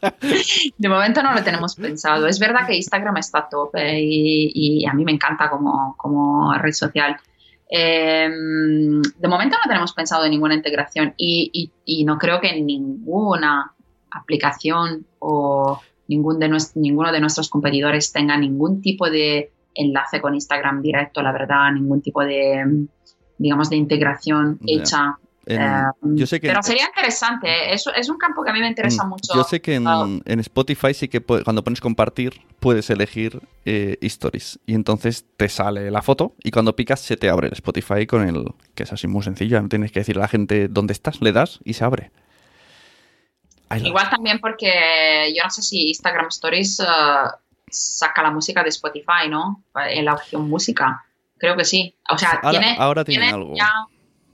De 0.79 0.89
momento 0.89 1.23
no 1.23 1.35
lo 1.35 1.43
tenemos 1.43 1.75
pensado. 1.77 2.27
Es 2.27 2.39
verdad 2.39 2.67
que 2.67 2.77
Instagram 2.77 3.17
está 3.19 3.41
a 3.41 3.49
tope 3.49 4.01
y, 4.01 4.51
y 4.55 4.87
a 4.87 4.93
mí 4.95 5.05
me 5.05 5.13
encanta 5.13 5.51
como, 5.51 5.95
como 5.97 6.55
red 6.55 6.73
social. 6.73 7.17
Eh, 7.71 8.29
de 8.31 9.29
momento 9.29 9.57
no 9.63 9.69
tenemos 9.69 9.93
pensado 9.93 10.25
en 10.25 10.31
ninguna 10.31 10.55
integración 10.55 11.15
y, 11.17 11.51
y- 11.53 11.71
y 11.85 12.05
no 12.05 12.17
creo 12.19 12.41
que 12.41 12.61
ninguna 12.61 13.73
aplicación 14.11 15.07
o 15.19 15.81
ningún 16.09 16.39
de 16.39 16.49
nues- 16.49 16.73
ninguno 16.75 17.13
de 17.13 17.21
nuestros 17.21 17.51
competidores 17.51 18.13
tenga 18.13 18.37
ningún 18.39 18.81
tipo 18.81 19.11
de 19.11 19.53
enlace 19.75 20.21
con 20.21 20.35
Instagram 20.35 20.81
directo, 20.83 21.23
la 21.23 21.33
verdad, 21.33 21.71
ningún 21.73 22.01
tipo 22.01 22.23
de, 22.25 22.87
digamos, 23.37 23.69
de 23.71 23.77
integración 23.77 24.59
hecha. 24.67 25.19
En- 25.51 25.63
Eh, 25.63 25.83
yo 26.03 26.27
sé 26.27 26.41
que 26.41 26.49
pero 26.49 26.63
sería 26.63 26.85
interesante, 26.85 27.49
¿eh? 27.49 27.73
es, 27.73 27.85
es 27.97 28.11
un 28.11 28.19
campo 28.19 28.45
que 28.45 28.51
a 28.51 28.53
mí 28.53 28.61
me 28.61 28.69
interesa 28.69 29.05
Mm, 29.05 29.09
mucho. 29.09 29.35
Yo 29.35 29.45
sé 29.45 29.63
que 29.63 29.77
en, 29.77 29.87
en 30.27 30.41
Spotify 30.41 30.93
sí 30.93 31.09
que 31.09 31.25
pu- 31.27 31.43
cuando 31.43 31.65
pones 31.65 31.81
compartir 31.81 32.43
puedes 32.61 32.91
elegir 32.91 33.41
eh, 33.65 33.97
stories 34.03 34.59
y 34.67 34.75
entonces 34.75 35.25
te 35.39 35.49
sale 35.49 35.91
la 35.91 36.03
foto 36.03 36.35
y 36.45 36.51
cuando 36.51 36.77
picas 36.77 37.01
se 37.01 37.17
te 37.17 37.31
abre 37.31 37.47
el 37.49 37.55
Spotify 37.55 38.07
con 38.07 38.29
el 38.29 38.45
que 38.75 38.83
es 38.83 38.93
así 38.93 39.07
muy 39.07 39.23
sencillo, 39.23 39.61
no 39.63 39.69
tienes 39.71 39.91
que 39.91 40.01
decir 40.01 40.19
a 40.19 40.21
la 40.21 40.29
gente 40.29 40.69
dónde 40.69 40.93
estás, 40.93 41.23
le 41.23 41.33
das 41.33 41.61
y 41.65 41.73
se 41.73 41.85
abre. 41.85 42.11
Igual 43.85 44.09
también 44.09 44.39
porque 44.41 45.33
yo 45.37 45.43
no 45.45 45.51
sé 45.51 45.63
si 45.63 45.89
Instagram 45.89 46.29
Stories 46.29 46.81
eh, 46.81 46.85
saca 47.71 48.23
la 48.23 48.31
música 48.31 48.63
de 48.63 48.71
Spotify, 48.71 49.29
¿no? 49.29 49.63
En 49.91 50.05
la 50.07 50.15
opción 50.15 50.49
música. 50.49 51.05
Creo 51.37 51.55
que 51.57 51.65
sí. 51.65 51.95
O 52.11 52.17
sea, 52.19 52.41
Ahora- 52.43 52.51
tiene- 52.61 52.77
ahora 52.79 53.05
tienen 53.05 53.35
algo. 53.35 53.55
ya, 53.55 53.71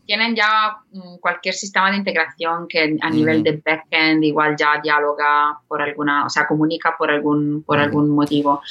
tienen 0.07 0.35
ya 0.37 0.77
mm, 0.93 1.17
cualquier 1.19 1.55
sistema 1.55 1.91
de 1.91 1.97
integración 1.99 2.67
que 2.69 2.97
a 3.01 3.11
nivel 3.11 3.43
de 3.43 3.63
backend 3.65 4.23
igual 4.25 4.57
ya 4.57 4.81
dialoga 4.83 5.59
por 5.67 5.81
alguna, 5.83 6.27
o 6.27 6.31
sea, 6.31 6.47
comunica 6.47 6.95
por 6.97 7.11
algún, 7.11 7.63
por 7.65 7.79
algún 7.79 8.11
motivo. 8.11 8.63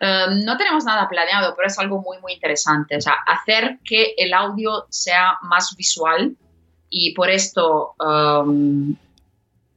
Eh, 0.00 0.26
no 0.44 0.56
tenemos 0.56 0.84
nada 0.84 1.08
planeado, 1.08 1.54
pero 1.54 1.68
es 1.68 1.78
algo 1.78 2.00
muy, 2.00 2.18
muy 2.20 2.32
interesante. 2.32 2.96
O 2.96 3.00
sea, 3.00 3.14
hacer 3.26 3.78
que 3.84 4.14
el 4.16 4.32
audio 4.32 4.86
sea 4.88 5.38
más 5.42 5.74
visual 5.76 6.36
y 6.88 7.14
por 7.14 7.30
esto 7.30 7.94
um, 7.98 8.96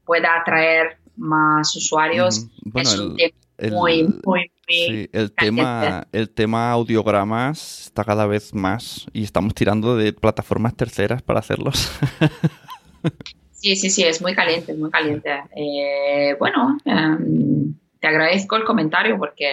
pueda 0.05 0.39
atraer 0.39 0.97
más 1.17 1.75
usuarios. 1.75 2.39
Ujú. 2.39 2.71
Bueno, 2.71 2.89
es 2.89 2.99
un 2.99 3.15
el- 3.19 3.33
tema 3.57 3.75
muy, 3.77 4.19
muy 4.25 4.51
Sí, 4.67 5.09
el 5.11 5.33
tema, 5.33 6.07
el 6.11 6.29
tema 6.29 6.71
audiogramas 6.71 7.87
está 7.87 8.03
cada 8.03 8.25
vez 8.25 8.53
más 8.53 9.07
y 9.11 9.23
estamos 9.23 9.53
tirando 9.53 9.97
de 9.97 10.13
plataformas 10.13 10.75
terceras 10.75 11.21
para 11.21 11.39
hacerlos. 11.39 11.91
Sí, 13.63 13.77
sí, 13.77 13.89
sí, 13.89 14.03
es 14.03 14.21
muy 14.21 14.35
caliente, 14.35 14.73
es 14.73 14.77
muy 14.77 14.91
caliente. 14.91 15.41
Eh, 15.55 16.35
bueno, 16.37 16.77
em, 16.83 17.73
te 17.97 18.07
agradezco 18.07 18.57
el 18.57 18.65
comentario 18.65 19.17
porque 19.17 19.49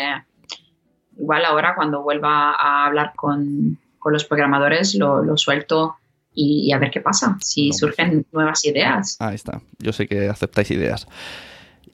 igual 1.17 1.45
ahora 1.45 1.77
cuando 1.77 2.03
vuelva 2.03 2.57
a 2.59 2.87
hablar 2.87 3.13
con, 3.15 3.79
con 4.01 4.13
los 4.13 4.25
programadores 4.25 4.97
lo, 4.97 5.23
lo 5.23 5.37
suelto 5.37 5.95
y, 6.35 6.73
a 6.73 6.79
ver 6.79 6.91
qué 6.91 7.01
pasa, 7.01 7.39
si 7.41 7.73
surgen 7.73 8.27
nuevas 8.33 8.65
ideas. 8.65 9.17
Ahí 9.21 9.37
está, 9.37 9.61
yo 9.79 9.93
sé 9.93 10.09
que 10.09 10.29
aceptáis 10.29 10.73
ideas. 10.73 11.07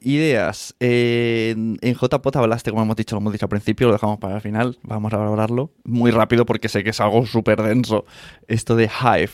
Ideas. 0.07 0.73
en, 0.79 1.77
en 1.81 1.93
JPOT 1.93 2.37
hablaste, 2.37 2.71
como 2.71 2.81
hemos 2.81 2.95
dicho, 2.95 3.13
lo 3.13 3.19
hemos 3.19 3.33
dicho 3.33 3.43
al 3.43 3.49
principio, 3.49 3.87
lo 3.87 3.93
dejamos 3.93 4.19
para 4.19 4.35
el 4.35 4.41
final, 4.41 4.77
vamos 4.83 5.11
a 5.11 5.17
valorarlo 5.17 5.73
muy 5.83 6.11
rápido 6.11 6.45
porque 6.45 6.69
sé 6.69 6.81
que 6.81 6.91
es 6.91 7.01
algo 7.01 7.25
súper 7.25 7.61
denso. 7.61 8.05
Esto 8.47 8.77
de 8.77 8.85
Hive, 8.85 9.29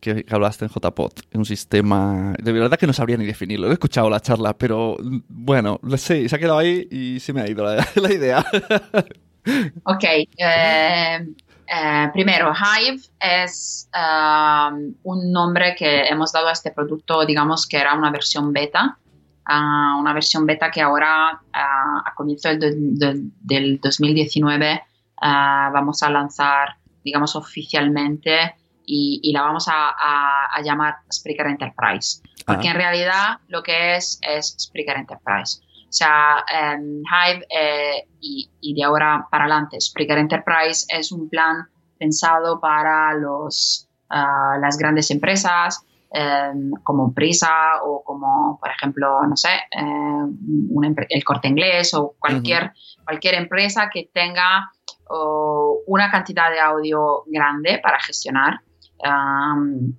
que, 0.00 0.26
hablaste 0.30 0.64
en 0.64 0.72
JPOT, 0.72 1.20
un 1.32 1.44
sistema... 1.44 2.34
De 2.42 2.50
verdad 2.50 2.76
que 2.76 2.88
no 2.88 2.92
sabría 2.92 3.16
ni 3.18 3.24
definirlo, 3.24 3.70
he 3.70 3.74
escuchado 3.74 4.10
la 4.10 4.18
charla, 4.18 4.58
pero 4.58 4.96
bueno, 5.28 5.78
sé, 5.96 6.28
se 6.28 6.34
ha 6.34 6.40
quedado 6.40 6.58
ahí 6.58 6.88
y 6.90 7.20
se 7.20 7.32
me 7.32 7.42
ha 7.42 7.48
ido 7.48 7.64
la, 7.94 8.12
idea. 8.12 8.44
ok, 9.84 10.04
eh, 10.04 10.26
eh, 11.68 12.08
primero, 12.12 12.52
Hive 12.52 13.00
es 13.20 13.88
um, 13.94 14.92
un 15.04 15.30
nombre 15.30 15.76
que 15.78 16.00
hemos 16.08 16.32
dado 16.32 16.48
a 16.48 16.52
este 16.52 16.72
producto, 16.72 17.24
digamos 17.24 17.64
que 17.64 17.76
era 17.76 17.94
una 17.94 18.10
versión 18.10 18.52
beta, 18.52 18.98
uh, 19.48 19.98
una 19.98 20.12
versión 20.12 20.46
beta 20.46 20.70
que 20.70 20.80
ahora 20.80 21.32
uh, 21.32 22.08
a 22.08 22.14
comienzo 22.14 22.48
del, 22.48 22.98
del 23.40 23.80
2019 23.80 24.82
uh, 25.22 25.72
vamos 25.72 26.02
a 26.02 26.10
lanzar, 26.10 26.76
digamos, 27.04 27.34
oficialmente 27.36 28.54
y, 28.90 29.32
la 29.32 29.42
vamos 29.42 29.66
a, 29.68 30.60
llamar 30.62 30.96
Spreaker 31.12 31.46
Enterprise, 31.46 32.22
porque 32.46 32.68
en 32.68 32.74
realidad 32.74 33.38
lo 33.48 33.62
que 33.62 33.96
es 33.96 34.18
es 34.22 34.56
Spreaker 34.58 34.96
Enterprise. 34.96 35.60
O 35.88 35.92
sea, 35.92 36.44
em, 36.52 37.02
Hive 37.02 37.46
eh, 37.50 38.08
y, 38.20 38.74
de 38.74 38.84
ahora 38.84 39.26
para 39.30 39.44
adelante, 39.44 39.80
Spreaker 39.80 40.18
Enterprise 40.18 40.86
es 40.88 41.12
un 41.12 41.28
plan 41.28 41.68
pensado 41.98 42.60
para 42.60 43.14
los, 43.14 43.88
ah, 44.10 44.56
las 44.60 44.76
grandes 44.78 45.10
empresas 45.10 45.84
em, 46.10 46.70
como 46.82 47.12
Prisa 47.12 47.82
o 47.84 48.02
como, 48.04 48.58
por 48.60 48.70
ejemplo, 48.70 49.26
no 49.26 49.36
sé, 49.36 49.50
em, 49.70 50.36
el 51.08 51.24
corte 51.24 51.48
inglés 51.48 51.94
o 51.94 52.14
cualquier, 52.18 52.72
cualquier 53.04 53.34
empresa 53.34 53.90
que 53.92 54.10
tenga 54.12 54.70
una 55.86 56.10
cantidad 56.10 56.50
de 56.50 56.60
audio 56.60 57.24
grande 57.26 57.80
para 57.82 57.98
gestionar, 57.98 58.60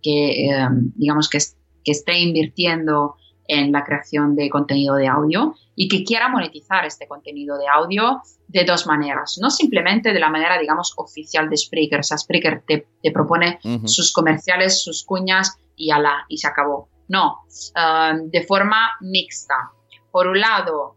que 0.03 0.68
digamos 0.95 1.28
que, 1.28 1.39
que 1.84 1.91
esté 1.91 2.20
invirtiendo 2.20 3.16
en 3.50 3.72
la 3.72 3.84
creación 3.84 4.36
de 4.36 4.47
contenido 4.50 4.95
de 4.95 5.08
audio 5.08 5.56
y 5.76 5.88
que 5.88 6.04
quiera 6.04 6.30
monetizar 6.30 6.86
este 6.86 7.08
contenido 7.08 7.58
de 7.58 7.68
audio 7.68 8.22
de 8.47 8.64
dos 8.64 8.86
maneras. 8.86 9.39
No 9.41 9.50
simplemente 9.50 10.14
de 10.14 10.20
la 10.20 10.30
manera, 10.30 10.60
digamos, 10.60 10.93
oficial 10.97 11.50
de 11.50 11.58
Spreaker. 11.58 12.00
O 12.00 12.04
sea, 12.04 12.18
Spreaker 12.18 12.64
te, 12.66 12.86
propone 13.12 13.60
sus 13.86 14.14
comerciales, 14.14 14.84
sus 14.84 15.04
cuñas 15.04 15.58
y, 15.76 15.89
ala, 15.89 16.26
y 16.30 16.38
se 16.38 16.47
acabó. 16.47 16.89
No, 17.08 17.39
um, 17.76 18.30
de 18.30 18.43
forma 18.43 18.91
mixta. 19.02 19.72
Por 20.12 20.28
un 20.28 20.39
lado, 20.39 20.95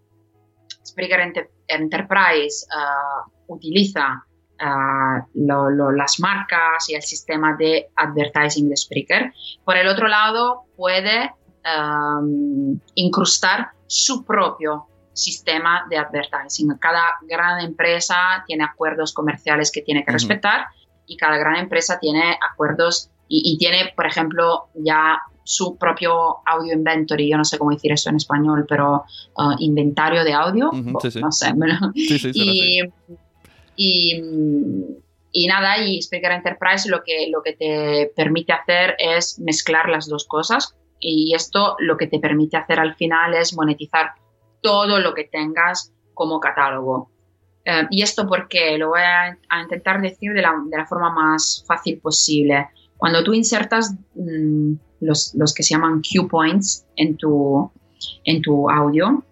Spreaker 0.86 1.32
Enterprise 1.68 2.66
uh, 2.68 3.30
utiliza 3.54 4.26
uh, 4.60 5.90
las 5.96 6.20
marcas 6.20 6.90
y 6.90 6.96
el 6.96 7.02
sistema 7.02 7.56
de 7.58 7.88
advertising 7.96 8.68
de 8.68 8.76
Spreaker. 8.76 9.32
Por 9.64 9.78
el 9.78 9.88
otro 9.88 10.06
lado, 10.06 10.64
puede 10.76 11.32
um, 11.64 12.78
incrustar 12.94 13.70
su 13.86 14.24
propio 14.24 14.86
sistema 15.12 15.86
de 15.90 15.98
advertising. 15.98 16.76
Cada 16.78 17.02
gran 17.22 17.60
empresa 17.60 18.44
tiene 18.46 18.64
acuerdos 18.64 19.12
comerciales 19.12 19.70
que 19.70 19.82
tiene 19.82 20.04
que 20.04 20.12
respetar 20.12 20.66
y 21.06 21.16
cada 21.16 21.36
gran 21.36 21.56
empresa 21.56 21.98
tiene 21.98 22.38
acuerdos 22.50 23.10
y, 23.34 23.56
tiene, 23.56 23.94
por 23.96 24.06
ejemplo, 24.06 24.68
ya 24.74 25.18
su 25.44 25.76
propio 25.78 26.38
audio 26.44 26.74
inventory, 26.74 27.30
yo 27.30 27.38
no 27.38 27.46
sé 27.46 27.56
cómo 27.56 27.70
decir 27.70 27.90
eso 27.90 28.10
en 28.10 28.16
español, 28.16 28.66
pero 28.68 29.04
uh, 29.38 29.54
inventario 29.58 30.22
de 30.22 30.34
audio, 30.34 30.70
no 30.70 31.32
sé. 31.32 31.54
y, 31.94 32.80
y, 33.74 34.22
y, 35.32 35.46
nada, 35.46 35.78
y 35.78 36.02
Speaker 36.02 36.32
Enterprise 36.32 36.90
lo 36.90 37.02
que, 37.02 37.28
lo 37.30 37.42
que 37.42 37.54
te 37.54 38.12
permite 38.14 38.52
hacer 38.52 38.96
es 38.98 39.38
mezclar 39.38 39.88
las 39.88 40.08
dos 40.08 40.26
cosas 40.26 40.74
y 41.02 41.34
esto 41.34 41.76
lo 41.80 41.96
que 41.96 42.06
te 42.06 42.20
permite 42.20 42.56
hacer 42.56 42.78
al 42.78 42.94
final 42.94 43.34
es 43.34 43.54
monetizar 43.54 44.12
todo 44.60 45.00
lo 45.00 45.12
que 45.14 45.24
tengas 45.24 45.92
como 46.14 46.38
catálogo. 46.38 47.10
Eh, 47.64 47.86
y 47.90 48.02
esto 48.02 48.26
porque 48.26 48.78
lo 48.78 48.90
voy 48.90 49.00
a, 49.00 49.36
intentar 49.62 50.00
decir 50.00 50.32
de 50.32 50.42
la, 50.42 50.54
de 50.66 50.76
la, 50.76 50.86
forma 50.86 51.10
más 51.10 51.64
fácil 51.66 51.98
posible. 51.98 52.68
Cuando 52.96 53.22
tú 53.24 53.34
insertas 53.34 53.94
mm, 54.14 54.74
los, 55.00 55.34
los, 55.34 55.52
que 55.52 55.62
se 55.62 55.74
llaman 55.74 56.02
cue 56.02 56.28
points 56.28 56.86
en 56.96 57.16
tu, 57.16 57.70
en 58.24 58.40
tu 58.42 58.70
audio, 58.70 59.24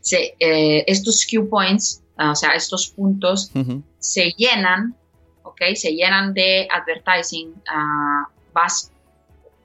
se, 0.00 0.34
eh, 0.38 0.84
estos 0.86 1.26
cue 1.30 1.44
points, 1.44 2.02
o 2.18 2.34
sea, 2.34 2.50
estos 2.50 2.88
puntos, 2.88 3.50
se 3.98 4.32
llenan, 4.36 4.96
¿ok? 5.42 5.62
Se 5.74 5.92
llenan 5.92 6.32
de 6.34 6.68
advertising. 6.70 7.50
Uh, 7.50 8.34
vas 8.52 8.92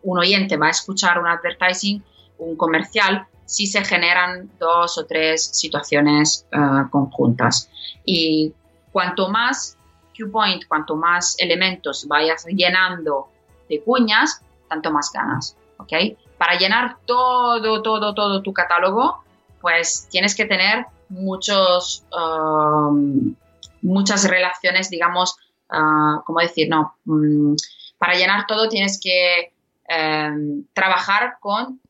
un 0.03 0.19
oyente 0.19 0.57
va 0.57 0.67
a 0.67 0.71
escuchar 0.71 1.19
un 1.19 1.27
advertising, 1.27 2.03
un 2.37 2.55
comercial, 2.55 3.27
si 3.45 3.65
se 3.65 3.83
generan 3.83 4.49
dos 4.59 4.97
o 4.97 5.05
tres 5.05 5.45
situaciones 5.45 6.45
eh, 6.51 6.57
conjuntas. 6.91 7.69
Y 8.05 8.53
cuanto 8.91 9.29
más 9.29 9.77
cue 10.15 10.27
point, 10.27 10.63
cuanto 10.67 10.95
más 10.95 11.35
elementos 11.39 12.07
vayas 12.07 12.45
llenando 12.45 13.29
de 13.67 13.81
cuñas, 13.81 14.41
tanto 14.67 14.91
más 14.91 15.11
ganas. 15.11 15.55
¿ok? 15.77 15.93
Para 16.37 16.57
llenar 16.57 16.97
todo, 17.05 17.81
todo, 17.81 18.13
todo 18.13 18.41
tu 18.41 18.53
catálogo, 18.53 19.23
pues 19.61 20.07
tienes 20.09 20.35
que 20.35 20.45
tener 20.45 20.85
muchos, 21.09 22.03
um, 22.15 23.33
muchas 23.81 24.29
relaciones, 24.29 24.89
digamos, 24.89 25.35
uh, 25.71 26.21
¿cómo 26.25 26.39
decir? 26.39 26.69
No, 26.69 26.95
mm, 27.05 27.55
para 27.97 28.13
llenar 28.13 28.45
todo 28.47 28.69
tienes 28.69 28.99
que 29.01 29.53
Em, 29.91 30.65
trabajar 30.73 31.37
con 31.39 31.81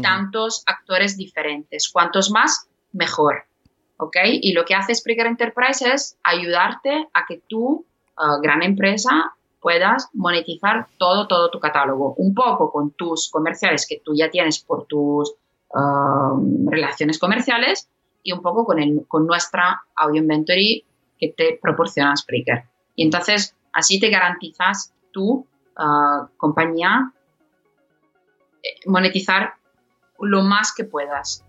tantos 0.00 0.62
actores 0.66 1.16
diferentes. 1.16 1.90
Cuantos 1.90 2.30
más, 2.30 2.68
mejor. 2.92 3.42
¿Ok? 3.96 4.16
Y 4.24 4.52
lo 4.52 4.64
que 4.64 4.76
hace 4.76 4.94
Spreaker 4.94 5.26
Enterprise 5.26 5.84
es 5.92 6.16
ayudarte 6.22 7.08
a 7.12 7.26
que 7.26 7.42
tú, 7.48 7.84
uh, 8.16 8.40
gran 8.40 8.62
empresa, 8.62 9.34
puedas 9.60 10.10
monetizar 10.12 10.86
todo, 10.96 11.26
todo 11.26 11.50
tu 11.50 11.58
catálogo. 11.58 12.14
Un 12.18 12.34
poco 12.34 12.70
con 12.70 12.92
tus 12.92 13.28
comerciales 13.28 13.84
que 13.88 14.00
tú 14.04 14.12
ya 14.14 14.30
tienes 14.30 14.60
por 14.60 14.86
tus 14.86 15.34
um, 15.74 16.68
relaciones 16.70 17.18
comerciales 17.18 17.88
y 18.22 18.30
un 18.30 18.42
poco 18.42 18.64
con, 18.64 18.78
el, 18.78 19.06
con 19.08 19.26
nuestra 19.26 19.82
audio 19.96 20.22
inventory 20.22 20.84
que 21.18 21.34
te 21.36 21.58
proporciona 21.60 22.16
Spreaker. 22.16 22.62
Y 22.94 23.02
entonces 23.02 23.56
así 23.72 23.98
te 23.98 24.08
garantizas 24.08 24.94
tu 25.10 25.46
uh, 25.76 26.26
compañía 26.36 27.12
monetizar 28.86 29.54
lo 30.20 30.42
más 30.42 30.72
que 30.74 30.84
puedas. 30.84 31.44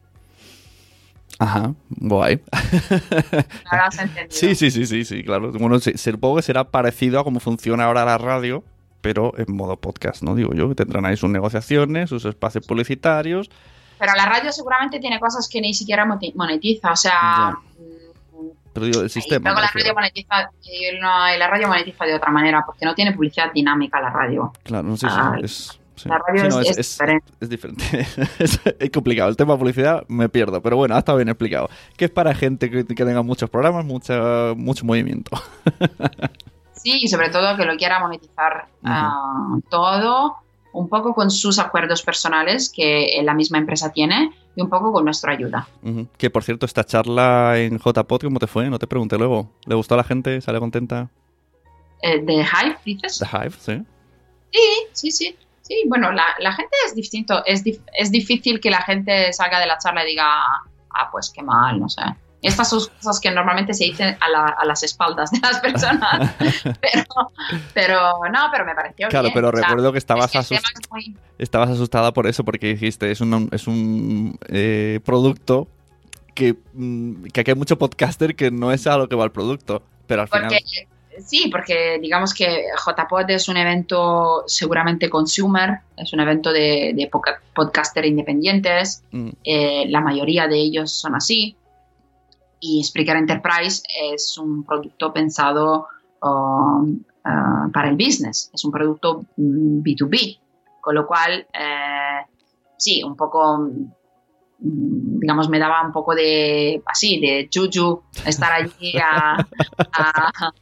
Ajá, 1.39 1.73
guay. 1.89 2.39
Sí, 4.29 4.53
sí, 4.53 4.69
sí, 4.69 4.85
sí, 4.85 5.03
sí, 5.03 5.23
claro. 5.23 5.51
Bueno, 5.51 5.79
supongo 5.79 6.35
que 6.35 6.41
será 6.43 6.65
parecido 6.65 7.19
a 7.19 7.23
cómo 7.23 7.39
funciona 7.39 7.85
ahora 7.85 8.05
la 8.05 8.17
radio, 8.19 8.63
pero 9.01 9.33
en 9.37 9.55
modo 9.55 9.75
podcast, 9.77 10.21
¿no? 10.21 10.35
Digo 10.35 10.53
yo, 10.53 10.73
tendrán 10.75 11.05
ahí 11.05 11.17
sus 11.17 11.31
negociaciones, 11.31 12.09
sus 12.09 12.25
espacios 12.25 12.65
publicitarios. 12.67 13.49
Pero 13.97 14.13
la 14.15 14.25
radio 14.25 14.51
seguramente 14.51 14.99
tiene 14.99 15.19
cosas 15.19 15.49
que 15.49 15.61
ni 15.61 15.73
siquiera 15.73 16.05
monetiza, 16.05 16.91
o 16.91 16.95
sea... 16.95 17.51
Mm, 17.51 18.47
pero 18.73 18.85
digo, 18.85 19.01
el 19.01 19.09
sistema. 19.09 19.49
Luego 19.49 19.61
la 19.61 19.71
radio, 19.73 19.93
monetiza, 19.93 20.51
y 20.61 20.97
la 20.99 21.47
radio 21.47 21.67
monetiza 21.67 22.05
de 22.05 22.15
otra 22.15 22.31
manera, 22.31 22.63
porque 22.65 22.85
no 22.85 22.95
tiene 22.95 23.13
publicidad 23.13 23.51
dinámica 23.51 23.99
la 23.99 24.11
radio. 24.11 24.53
Claro, 24.63 24.87
no 24.87 24.95
sé 24.95 25.09
si 25.09 25.15
ah, 25.17 25.35
es 25.41 25.80
la 26.05 26.17
radio 26.17 26.59
es, 26.59 27.49
diferente. 27.49 28.07
es, 28.39 28.89
complicado. 28.91 29.29
El 29.29 29.35
tema 29.35 29.53
de 29.53 29.59
publicidad 29.59 30.03
me 30.07 30.29
pierdo, 30.29 30.61
pero 30.61 30.77
bueno, 30.77 30.95
ha 30.95 30.99
estado 30.99 31.17
bien 31.17 31.29
explicado. 31.29 31.69
Que 31.97 32.05
es 32.05 32.11
para 32.11 32.33
gente 32.33 32.69
que, 32.69 32.83
tenga 32.83 33.21
muchos 33.21 33.49
programas, 33.49 33.85
mucha, 33.85 34.53
mucho 34.55 34.85
movimiento. 34.85 35.31
sí, 36.73 36.99
y 37.03 37.07
sobre 37.07 37.29
todo 37.29 37.55
que 37.57 37.65
lo 37.65 37.75
quiera 37.77 37.99
monetizar 37.99 38.67
ah, 38.83 39.57
todo, 39.69 40.35
un 40.73 40.89
poco 40.89 41.13
con 41.13 41.31
sus 41.31 41.59
acuerdos 41.59 42.01
personales 42.01 42.71
que 42.73 43.19
la 43.23 43.33
misma 43.33 43.57
empresa 43.57 43.91
tiene 43.91 44.31
y 44.55 44.61
un 44.61 44.69
poco 44.69 44.91
con 44.91 45.05
nuestra 45.05 45.33
ayuda. 45.33 45.67
Que 46.17 46.29
por 46.29 46.43
cierto, 46.43 46.65
esta 46.65 46.83
charla 46.83 47.57
en 47.57 47.77
JPod, 47.77 48.21
¿cómo 48.21 48.39
te 48.39 48.47
fue? 48.47 48.69
No 48.69 48.79
te 48.79 48.87
pregunté 48.87 49.17
luego. 49.17 49.49
¿Le 49.65 49.75
gustó 49.75 49.95
a 49.95 49.97
la 49.97 50.03
gente? 50.03 50.39
¿Sale 50.41 50.59
contenta? 50.59 51.09
Eh, 52.01 52.21
¿De 52.21 52.33
Hive, 52.33 52.77
dices? 52.85 53.19
De 53.19 53.27
Hive, 53.27 53.55
sí. 53.59 53.83
Sí, 54.51 54.59
sí, 54.91 55.11
sí. 55.11 55.35
Sí, 55.71 55.83
bueno, 55.87 56.11
la, 56.11 56.51
gente 56.51 56.75
es 56.85 56.95
distinto. 56.95 57.45
Es, 57.45 57.63
es 57.97 58.11
difícil 58.11 58.59
que 58.59 58.69
la 58.69 58.81
gente 58.81 59.31
salga 59.31 59.57
de 59.57 59.67
la 59.67 59.77
charla 59.77 60.03
y 60.03 60.09
diga, 60.09 60.25
ah, 60.25 61.09
pues 61.09 61.31
qué 61.33 61.41
mal, 61.41 61.79
no 61.79 61.87
sé. 61.87 62.01
Estas 62.41 62.69
son 62.69 62.81
cosas 62.97 63.21
que 63.21 63.31
normalmente 63.31 63.73
se 63.73 63.85
dicen 63.85 64.17
a, 64.19 64.65
las 64.65 64.83
espaldas 64.83 65.31
de 65.31 65.39
las 65.39 65.61
personas, 65.61 66.35
pero, 67.73 68.19
no, 68.33 68.39
pero 68.51 68.65
me 68.65 68.75
pareció 68.75 69.07
Claro, 69.07 69.29
pero 69.33 69.49
recuerdo 69.49 69.93
que 69.93 69.99
estabas, 69.99 70.33
estabas 71.37 71.69
asustada 71.69 72.11
por 72.11 72.27
eso, 72.27 72.43
porque 72.43 72.67
dijiste, 72.67 73.11
es 73.11 73.21
un, 73.21 73.47
es 73.53 73.67
un 73.67 74.37
eh, 74.49 74.99
producto 75.05 75.69
que, 76.35 76.57
mm, 76.73 77.27
que 77.27 77.41
aquí 77.41 77.51
hay 77.51 77.57
mucho 77.57 77.77
podcaster 77.77 78.35
que 78.35 78.51
no 78.51 78.73
es 78.73 78.87
a 78.87 78.97
lo 78.97 79.07
que 79.07 79.15
va 79.15 79.23
el 79.23 79.31
producto, 79.31 79.83
pero 80.05 80.23
al 80.23 80.27
final... 80.27 80.51
Sí, 81.25 81.49
porque 81.51 81.99
digamos 82.01 82.33
que 82.33 82.65
JPod 82.85 83.29
es 83.29 83.47
un 83.49 83.57
evento 83.57 84.43
seguramente 84.47 85.09
consumer, 85.09 85.79
es 85.97 86.13
un 86.13 86.19
evento 86.19 86.51
de, 86.51 86.93
de 86.95 87.09
podcaster 87.53 88.05
independientes, 88.05 89.03
mm. 89.11 89.29
eh, 89.43 89.85
la 89.89 90.01
mayoría 90.01 90.47
de 90.47 90.57
ellos 90.57 90.91
son 90.91 91.15
así, 91.15 91.55
y 92.59 92.83
Spreaker 92.83 93.17
Enterprise 93.17 93.83
es 94.13 94.37
un 94.37 94.63
producto 94.63 95.11
pensado 95.11 95.87
um, 96.21 96.99
uh, 97.25 97.71
para 97.71 97.89
el 97.89 97.95
business, 97.95 98.51
es 98.53 98.63
un 98.63 98.71
producto 98.71 99.25
B2B, 99.37 100.37
mm, 100.37 100.81
con 100.81 100.95
lo 100.95 101.07
cual, 101.07 101.47
eh, 101.53 102.25
sí, 102.77 103.03
un 103.03 103.15
poco 103.15 103.57
mm, 103.57 105.19
digamos, 105.21 105.49
me 105.49 105.59
daba 105.59 105.85
un 105.85 105.91
poco 105.91 106.13
de, 106.13 106.81
así, 106.85 107.19
de 107.19 107.49
juju 107.53 108.03
estar 108.25 108.51
allí 108.51 108.93
a, 108.97 109.37
a, 109.93 110.53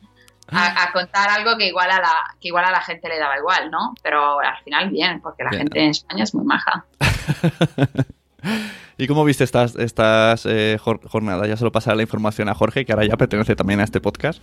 contar 0.94 1.30
algo 1.30 1.58
que 1.58 1.68
igual, 1.68 1.92
a 1.92 2.00
la, 2.00 2.14
que 2.40 2.50
igual 2.50 2.66
a 2.66 2.72
la 2.72 2.82
gente 2.82 3.08
le 3.10 3.20
daba 3.20 3.38
igual, 3.38 3.72
¿no? 3.72 3.94
Pero 4.02 4.40
al 4.40 4.58
final 4.64 4.90
bien, 4.90 5.22
porque 5.22 5.44
la 5.44 5.52
gente 5.52 5.80
en 5.80 5.90
España 5.92 6.24
es 6.24 6.34
muy 6.34 6.46
maja. 6.46 6.86
¿Y 8.98 9.08
cómo 9.08 9.24
viste 9.24 9.44
estas, 9.44 9.76
estas 9.76 10.46
eh, 10.46 10.78
jornadas? 10.80 11.48
Ya 11.48 11.56
se 11.56 11.64
lo 11.64 11.72
pasaré 11.72 11.98
la 11.98 12.04
información 12.04 12.50
a 12.50 12.54
Jorge, 12.54 12.86
que 12.86 12.92
ahora 12.92 13.06
ya 13.06 13.16
pertenece 13.16 13.56
también 13.56 13.80
a 13.80 13.86
este 13.86 14.02
podcast. 14.02 14.42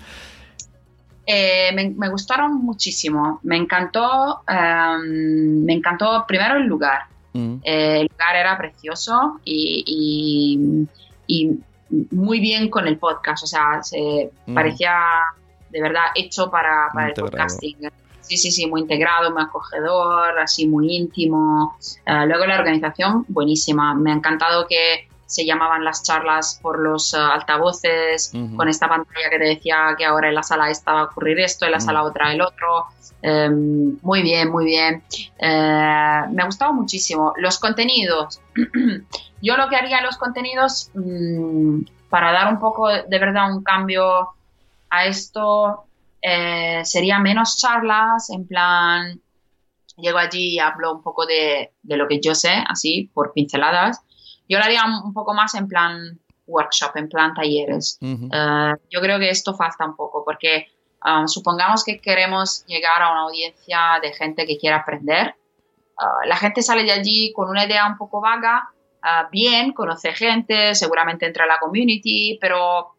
Eh, 1.27 1.73
me, 1.75 2.09
gustaron 2.09 2.55
muchísimo. 2.65 3.41
Me 3.43 3.57
encantó, 3.57 4.43
em, 4.49 5.65
me 5.65 5.75
encantó 5.75 6.25
primero 6.27 6.57
el 6.57 6.67
lugar. 6.67 7.03
Mm. 7.33 7.57
Eh, 7.65 8.01
el 8.01 8.09
lugar 8.11 8.37
era 8.37 8.57
precioso 8.57 9.41
y, 9.45 10.87
muy 12.11 12.41
bien 12.41 12.71
con 12.71 12.87
el 12.87 12.97
podcast. 12.97 13.45
O 13.45 13.47
sea, 13.47 13.83
se 13.83 14.31
mm. 14.47 14.55
parecía 14.55 14.95
de 15.71 15.83
verdad 15.83 16.05
hecho 16.15 16.51
para, 16.51 16.89
el 17.07 17.15
podcasting. 17.15 17.77
Sí, 18.21 18.37
sí, 18.37 18.51
sí, 18.51 18.67
muy 18.67 18.81
integrado, 18.81 19.31
muy 19.33 19.43
acogedor, 19.43 20.39
así 20.41 20.67
muy 20.67 20.97
íntimo. 20.97 21.77
Eh, 22.05 22.27
luego 22.27 22.45
la 22.47 22.59
organización, 22.59 23.25
buenísima. 23.29 23.95
Me 23.95 24.11
ha 24.11 24.15
encantado 24.15 24.67
que 24.67 25.09
se 25.27 25.45
llamaban 25.45 25.85
las 25.85 26.03
charlas 26.03 26.59
por 26.63 26.79
los 26.79 27.15
eh, 27.15 27.19
altavoces, 27.19 28.33
con 28.57 28.69
esta 28.69 28.89
pantalla 28.89 29.31
que 29.31 29.39
te 29.39 29.45
decía 29.45 29.95
que 29.97 30.05
ahora 30.05 30.29
en 30.29 30.35
la 30.35 30.43
sala 30.43 30.71
esta 30.71 30.93
va 30.93 31.01
a 31.01 31.05
ocurrir 31.05 31.39
esto, 31.41 31.67
en 31.67 31.73
la 31.73 31.81
sala 31.81 32.03
otra 32.03 32.33
el 32.33 32.41
otro. 32.41 32.87
Em, 33.23 33.99
muy 34.03 34.23
bien, 34.23 34.51
muy 34.51 34.65
bien. 34.65 35.03
Eh, 35.39 36.21
me 36.31 36.43
ha 36.43 36.47
gustado 36.47 36.73
muchísimo. 36.73 37.33
Los 37.37 37.59
contenidos. 37.59 38.41
Yo 39.43 39.57
lo 39.57 39.69
que 39.69 39.77
haría 39.77 39.99
en 39.99 40.05
los 40.05 40.17
contenidos, 40.17 40.91
mm, 40.95 41.81
para 42.09 42.33
dar 42.33 42.53
un 42.53 42.59
poco 42.61 42.89
de 42.89 43.19
verdad 43.19 43.53
un 43.53 43.63
cambio 43.63 44.31
a 44.91 45.07
esto 45.07 45.87
eh, 46.23 46.85
sería 46.85 47.19
menos 47.19 47.57
charlas, 47.57 48.31
en 48.31 48.47
plan, 48.47 49.21
llego 49.97 50.19
allí 50.19 50.55
y 50.55 50.59
hablo 50.59 50.93
un 50.93 51.03
poco 51.03 51.27
de, 51.27 51.73
lo 51.85 52.09
que 52.09 52.21
yo 52.21 52.35
sé, 52.35 52.53
así, 52.69 53.11
por 53.15 53.33
pinceladas. 53.33 54.03
Yo 54.49 54.59
lo 54.59 54.65
haría 54.65 54.83
un 55.05 55.13
poco 55.13 55.35
más 55.35 55.55
en 55.55 55.69
plan 55.69 56.19
workshop, 56.47 56.97
en 56.97 57.09
plan 57.09 57.35
talleres. 57.35 57.99
Eh, 58.01 58.73
yo 58.91 59.01
creo 59.01 59.19
que 59.19 59.31
esto 59.31 59.55
falta 59.55 59.85
un 59.85 59.97
poco, 59.97 60.25
porque 60.25 60.69
um, 61.05 61.27
supongamos 61.27 61.85
que 61.85 62.01
queremos 62.01 62.65
llegar 62.67 63.03
a 63.03 63.11
una 63.11 63.23
audiencia 63.23 63.99
de 64.03 64.13
gente 64.13 64.47
que 64.47 64.59
quiera 64.59 64.79
aprender. 64.79 65.35
Uh, 65.99 66.29
la 66.29 66.37
gente 66.37 66.63
sale 66.63 66.85
de 66.85 66.93
allí 66.93 67.33
con 67.33 67.49
una 67.49 67.65
idea 67.65 67.87
un 67.87 67.97
poco 67.97 68.21
vaga, 68.21 68.69
uh, 69.03 69.31
bien, 69.31 69.73
conoce 69.73 70.13
gente, 70.13 70.75
seguramente 70.75 71.27
entra 71.27 71.45
a 71.45 71.49
la 71.49 71.59
community, 71.59 72.39
pero 72.41 72.96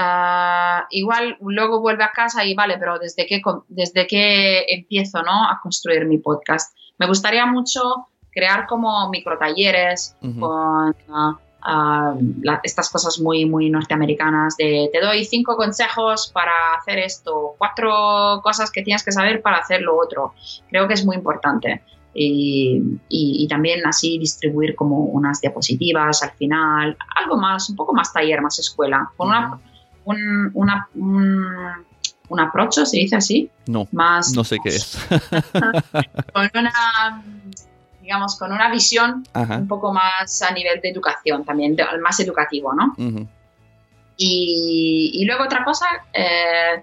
Ah, 0.00 0.86
igual 0.90 1.36
luego 1.40 1.80
vuelve 1.80 2.04
a 2.04 2.12
casa 2.12 2.44
y 2.44 2.54
vale, 2.54 2.78
pero 2.78 3.00
desde 3.00 3.26
que, 3.26 3.42
desde 3.66 4.06
que 4.06 4.64
empiezo 4.68 5.24
¿no? 5.24 5.50
a 5.50 5.58
construir 5.60 6.06
mi 6.06 6.18
podcast. 6.18 6.72
Me 6.98 7.08
gustaría 7.08 7.44
mucho 7.46 8.06
crear 8.30 8.68
como 8.68 9.10
microtalleres 9.10 10.14
con 10.38 10.94
ah, 11.10 11.36
ah, 11.62 12.14
estas 12.62 12.88
cosas 12.90 13.18
muy, 13.18 13.44
muy 13.44 13.70
norteamericanas 13.70 14.56
de 14.56 14.88
te 14.92 15.00
doy 15.00 15.24
cinco 15.24 15.56
consejos 15.56 16.30
para 16.32 16.74
hacer 16.78 17.00
esto, 17.00 17.56
cuatro 17.58 18.40
cosas 18.44 18.70
que 18.70 18.82
tienes 18.82 19.02
que 19.02 19.10
saber 19.10 19.42
para 19.42 19.56
hacer 19.56 19.82
lo 19.82 19.98
otro. 19.98 20.32
Creo 20.68 20.86
que 20.86 20.94
es 20.94 21.04
muy 21.04 21.16
importante. 21.16 21.82
Y, 22.14 22.80
y, 23.08 23.46
también 23.48 23.86
así 23.86 24.18
distribuir 24.18 24.74
como 24.74 24.98
unas 25.04 25.40
diapositivas 25.40 26.22
al 26.22 26.32
final, 26.32 26.96
algo 27.14 27.36
más, 27.36 27.68
un 27.70 27.76
poco 27.76 27.92
más 27.92 28.12
taller, 28.12 28.40
más 28.40 28.58
escuela, 28.58 29.12
con 29.16 29.28
una 29.28 29.60
un, 30.08 30.50
una, 30.54 30.88
un, 30.94 32.40
aprocho, 32.40 32.86
¿se 32.86 32.98
dice 32.98 33.16
así? 33.16 33.50
No, 33.66 33.88
más, 33.92 34.32
no 34.32 34.44
sé 34.44 34.58
qué 34.62 34.70
es. 34.70 34.98
con 36.32 36.50
una, 36.54 37.22
digamos, 38.00 38.38
con 38.38 38.52
una 38.52 38.70
visión 38.70 39.24
un 39.34 39.68
poco 39.68 39.92
más 39.92 40.42
a 40.42 40.52
nivel 40.52 40.80
de 40.80 40.90
educación 40.90 41.44
también, 41.44 41.76
más 42.02 42.20
educativo, 42.20 42.72
¿no? 42.74 42.94
y, 44.16 45.24
luego 45.26 45.44
otra 45.44 45.64
cosa, 45.64 45.86
eh, 46.12 46.82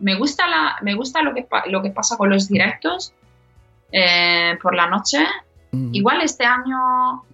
me 0.00 0.16
gusta, 0.16 0.48
la, 0.48 0.76
me 0.82 0.94
gusta 0.94 1.22
lo, 1.22 1.32
que, 1.32 1.46
lo 1.66 1.82
que 1.82 1.90
pasa 1.90 2.16
con 2.16 2.30
los 2.30 2.48
directos 2.48 3.12
eh, 3.92 4.58
por 4.62 4.74
la 4.74 4.86
noche. 4.88 5.26
Igual 5.92 6.20
este 6.20 6.44
año 6.44 7.24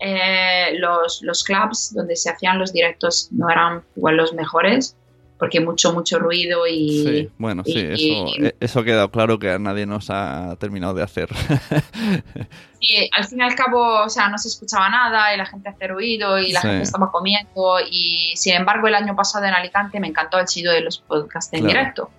eh, 0.00 0.78
los, 0.78 1.22
los 1.22 1.44
clubs 1.44 1.92
donde 1.94 2.16
se 2.16 2.30
hacían 2.30 2.58
los 2.58 2.72
directos 2.72 3.28
no 3.32 3.50
eran 3.50 3.82
igual 3.96 4.16
los 4.16 4.32
mejores 4.32 4.96
porque 5.40 5.58
mucho, 5.58 5.94
mucho 5.94 6.18
ruido 6.18 6.66
y... 6.66 7.02
Sí, 7.02 7.30
bueno, 7.38 7.62
sí, 7.64 7.78
eso, 7.78 8.44
eh, 8.44 8.54
eso 8.60 8.80
ha 8.80 8.84
quedado 8.84 9.10
claro 9.10 9.38
que 9.38 9.50
a 9.50 9.58
nadie 9.58 9.86
nos 9.86 10.10
ha 10.10 10.54
terminado 10.60 10.92
de 10.92 11.02
hacer. 11.02 11.30
sí, 12.80 13.10
al 13.16 13.24
fin 13.24 13.40
y 13.40 13.42
al 13.42 13.54
cabo, 13.54 14.02
o 14.04 14.08
sea, 14.10 14.28
no 14.28 14.36
se 14.36 14.48
escuchaba 14.48 14.90
nada 14.90 15.34
y 15.34 15.38
la 15.38 15.46
gente 15.46 15.70
hace 15.70 15.88
ruido 15.88 16.38
y 16.38 16.52
la 16.52 16.60
gente 16.60 16.82
estaba 16.82 17.10
comiendo 17.10 17.78
y 17.90 18.34
sin 18.36 18.54
embargo 18.54 18.86
el 18.86 18.94
año 18.94 19.16
pasado 19.16 19.46
en 19.46 19.54
Alicante 19.54 19.98
me 19.98 20.08
encantó 20.08 20.38
el 20.38 20.44
chido 20.44 20.74
de 20.74 20.82
los 20.82 20.98
podcasts 20.98 21.52
en 21.54 21.66
directo. 21.66 22.10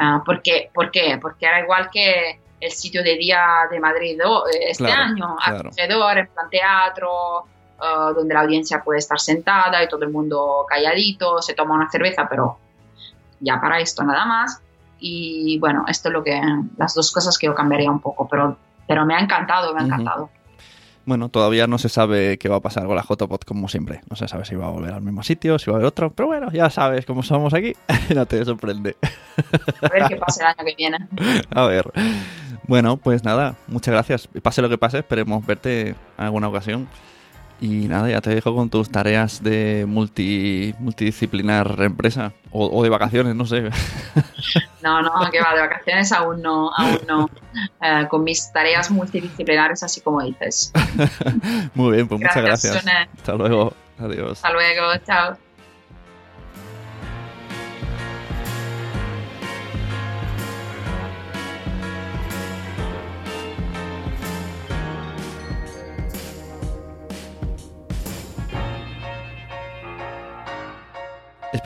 Uh, 0.00 0.22
porque, 0.24 0.70
¿Por 0.72 0.92
qué? 0.92 1.18
Porque 1.20 1.46
era 1.46 1.60
igual 1.60 1.90
que 1.92 2.38
el 2.60 2.70
sitio 2.72 3.02
de 3.02 3.16
día 3.16 3.40
de 3.70 3.80
Madrid 3.80 4.18
eh, 4.20 4.70
este 4.70 4.90
año, 4.90 5.36
acogedor, 5.40 6.18
en 6.18 6.26
plan 6.28 6.50
teatro, 6.50 7.44
eh, 7.80 8.14
donde 8.14 8.34
la 8.34 8.40
audiencia 8.40 8.82
puede 8.82 8.98
estar 8.98 9.20
sentada 9.20 9.82
y 9.82 9.88
todo 9.88 10.04
el 10.04 10.10
mundo 10.10 10.66
calladito, 10.68 11.40
se 11.40 11.54
toma 11.54 11.74
una 11.74 11.90
cerveza, 11.90 12.26
pero 12.28 12.58
ya 13.40 13.60
para 13.60 13.80
esto 13.80 14.02
nada 14.02 14.24
más. 14.24 14.60
Y 15.00 15.58
bueno, 15.60 15.84
esto 15.86 16.08
es 16.08 16.12
lo 16.12 16.24
que, 16.24 16.40
las 16.76 16.94
dos 16.94 17.12
cosas 17.12 17.38
que 17.38 17.46
yo 17.46 17.54
cambiaría 17.54 17.90
un 17.90 18.00
poco, 18.00 18.26
pero, 18.28 18.56
pero 18.86 19.06
me 19.06 19.14
ha 19.14 19.20
encantado, 19.20 19.72
me 19.72 19.80
ha 19.80 19.84
encantado. 19.84 20.30
Bueno, 21.08 21.30
todavía 21.30 21.66
no 21.66 21.78
se 21.78 21.88
sabe 21.88 22.36
qué 22.36 22.50
va 22.50 22.56
a 22.56 22.60
pasar 22.60 22.84
con 22.84 22.94
la 22.94 23.02
JPOT 23.02 23.46
como 23.46 23.66
siempre. 23.70 24.02
No 24.10 24.16
se 24.16 24.28
sabe 24.28 24.44
si 24.44 24.54
va 24.56 24.66
a 24.66 24.70
volver 24.70 24.92
al 24.92 25.00
mismo 25.00 25.22
sitio, 25.22 25.58
si 25.58 25.70
va 25.70 25.76
a 25.76 25.78
haber 25.78 25.86
otro. 25.86 26.12
Pero 26.12 26.26
bueno, 26.26 26.52
ya 26.52 26.68
sabes 26.68 27.06
cómo 27.06 27.22
somos 27.22 27.54
aquí. 27.54 27.72
no 28.14 28.26
te 28.26 28.44
sorprende. 28.44 28.94
a 29.80 29.88
ver 29.88 30.02
qué 30.06 30.16
pasa 30.16 30.42
el 30.42 30.48
año 30.48 30.66
que 30.66 30.74
viene. 30.76 30.98
A 31.54 31.64
ver. 31.64 31.90
Bueno, 32.66 32.98
pues 32.98 33.24
nada, 33.24 33.56
muchas 33.68 33.94
gracias. 33.94 34.28
Pase 34.42 34.60
lo 34.60 34.68
que 34.68 34.76
pase, 34.76 34.98
esperemos 34.98 35.46
verte 35.46 35.88
en 35.88 35.96
alguna 36.18 36.48
ocasión. 36.48 36.86
Y 37.60 37.88
nada, 37.88 38.08
ya 38.08 38.20
te 38.20 38.30
dejo 38.30 38.54
con 38.54 38.70
tus 38.70 38.88
tareas 38.88 39.42
de 39.42 39.84
multi, 39.86 40.74
multidisciplinar 40.78 41.74
empresa 41.80 42.32
o, 42.52 42.82
de 42.82 42.88
vacaciones, 42.88 43.34
no 43.34 43.46
sé. 43.46 43.70
No, 44.80 45.02
no, 45.02 45.10
que 45.30 45.40
va, 45.40 45.54
de 45.54 45.60
vacaciones 45.60 46.12
aún 46.12 46.40
no, 46.40 46.70
aún 46.72 47.00
no. 47.06 47.28
Eh, 47.82 48.06
con 48.08 48.22
mis 48.22 48.50
tareas 48.52 48.90
multidisciplinares, 48.90 49.82
así 49.82 50.00
como 50.00 50.22
dices. 50.22 50.72
Muy 51.74 51.96
bien, 51.96 52.08
pues 52.08 52.20
muchas 52.20 52.42
gracias. 52.42 52.86
Hasta 53.16 53.34
luego. 53.34 53.74
Adiós. 53.98 54.32
Hasta 54.32 54.52
luego, 54.52 54.96
chao. 55.04 55.36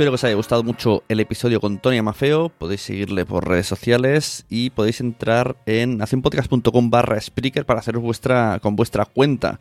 Espero 0.02 0.10
que 0.10 0.16
os 0.16 0.24
haya 0.24 0.34
gustado 0.34 0.64
mucho 0.64 1.04
el 1.08 1.20
episodio 1.20 1.60
con 1.60 1.78
Tony 1.78 1.98
Amafeo. 1.98 2.48
Podéis 2.48 2.80
seguirle 2.80 3.24
por 3.24 3.46
redes 3.46 3.68
sociales 3.68 4.44
y 4.48 4.70
podéis 4.70 5.00
entrar 5.00 5.54
en 5.64 5.96
nacionpodcast.com 5.96 6.90
barra 6.90 7.20
Spreaker 7.20 7.64
para 7.64 7.78
haceros 7.78 8.02
vuestra, 8.02 8.58
con 8.60 8.74
vuestra 8.74 9.04
cuenta. 9.04 9.60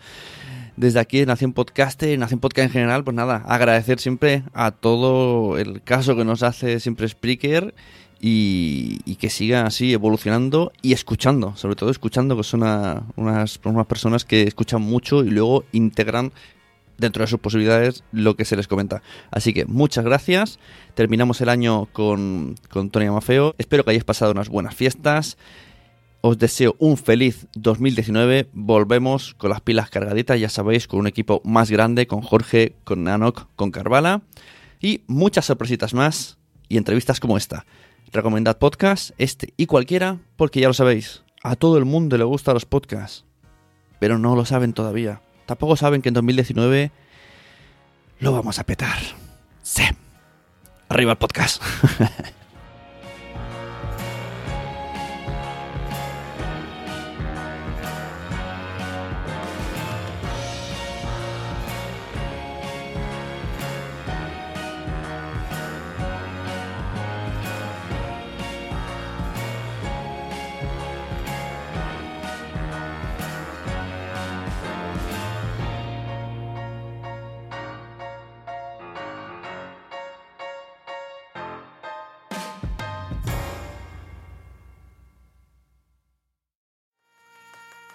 desde 0.75 0.99
aquí 0.99 1.19
en 1.19 1.27
Nación 1.27 1.53
Podcast, 1.53 2.01
en 2.01 2.21
Nación 2.21 2.39
Podcast 2.39 2.65
en 2.65 2.71
general, 2.71 3.03
pues 3.03 3.13
nada, 3.13 3.43
agradecer 3.45 3.99
siempre 3.99 4.41
a 4.55 4.71
todo 4.71 5.59
el 5.59 5.83
caso 5.83 6.15
que 6.15 6.25
nos 6.25 6.41
hace 6.41 6.79
siempre 6.79 7.07
Spreaker 7.07 7.75
y, 8.19 9.15
que 9.17 9.29
siga 9.29 9.67
así 9.67 9.93
evolucionando 9.93 10.71
y 10.81 10.93
escuchando, 10.93 11.55
sobre 11.55 11.75
todo 11.75 11.91
escuchando, 11.91 12.35
que 12.35 12.43
son 12.43 12.63
unas, 13.15 13.59
unas 13.63 13.85
personas 13.85 14.25
que 14.25 14.41
escuchan 14.41 14.81
mucho 14.81 15.23
y 15.23 15.29
luego 15.29 15.65
integran 15.71 16.31
dentro 16.97 17.23
de 17.23 17.27
sus 17.27 17.39
posibilidades 17.39 18.03
lo 18.11 18.35
que 18.35 18.45
se 18.45 18.55
les 18.55 18.67
comenta. 18.67 19.01
Así 19.31 19.53
que 19.53 19.65
muchas 19.65 20.05
gracias. 20.05 20.59
Terminamos 20.93 21.41
el 21.41 21.49
año 21.49 21.87
con, 21.93 22.55
con 22.69 22.89
Tony 22.89 23.05
Amafeo. 23.05 23.55
Espero 23.57 23.83
que 23.83 23.91
hayáis 23.91 24.03
pasado 24.03 24.31
unas 24.31 24.49
buenas 24.49 24.75
fiestas. 24.75 25.37
Os 26.21 26.37
deseo 26.37 26.75
un 26.77 26.97
feliz 26.97 27.47
2019. 27.55 28.49
Volvemos 28.53 29.33
con 29.33 29.49
las 29.49 29.61
pilas 29.61 29.89
cargaditas, 29.89 30.39
ya 30.39 30.49
sabéis, 30.49 30.87
con 30.87 30.99
un 30.99 31.07
equipo 31.07 31.41
más 31.43 31.71
grande, 31.71 32.05
con 32.05 32.21
Jorge, 32.21 32.75
con 32.83 33.03
Nanok, 33.03 33.47
con 33.55 33.71
Carvala. 33.71 34.21
Y 34.79 35.01
muchas 35.07 35.45
sorpresitas 35.45 35.93
más 35.93 36.37
y 36.69 36.77
entrevistas 36.77 37.19
como 37.19 37.37
esta. 37.37 37.65
Recomendad 38.11 38.59
podcast, 38.59 39.11
este 39.17 39.53
y 39.57 39.65
cualquiera, 39.65 40.19
porque 40.35 40.59
ya 40.59 40.67
lo 40.67 40.73
sabéis, 40.73 41.23
a 41.43 41.55
todo 41.55 41.77
el 41.77 41.85
mundo 41.85 42.17
le 42.17 42.23
gustan 42.23 42.53
los 42.53 42.65
podcasts. 42.65 43.25
Pero 43.99 44.19
no 44.19 44.35
lo 44.35 44.45
saben 44.45 44.73
todavía. 44.73 45.21
Tampoco 45.52 45.76
saben 45.76 46.02
que 46.02 46.08
en 46.08 46.14
2019 46.14 46.91
lo 48.22 48.32
vamos 48.32 48.58
a 48.58 48.64
petar. 48.64 48.97
Sí. 49.62 49.84
Arriba 50.88 51.12
el 51.12 51.18
podcast. 51.18 51.62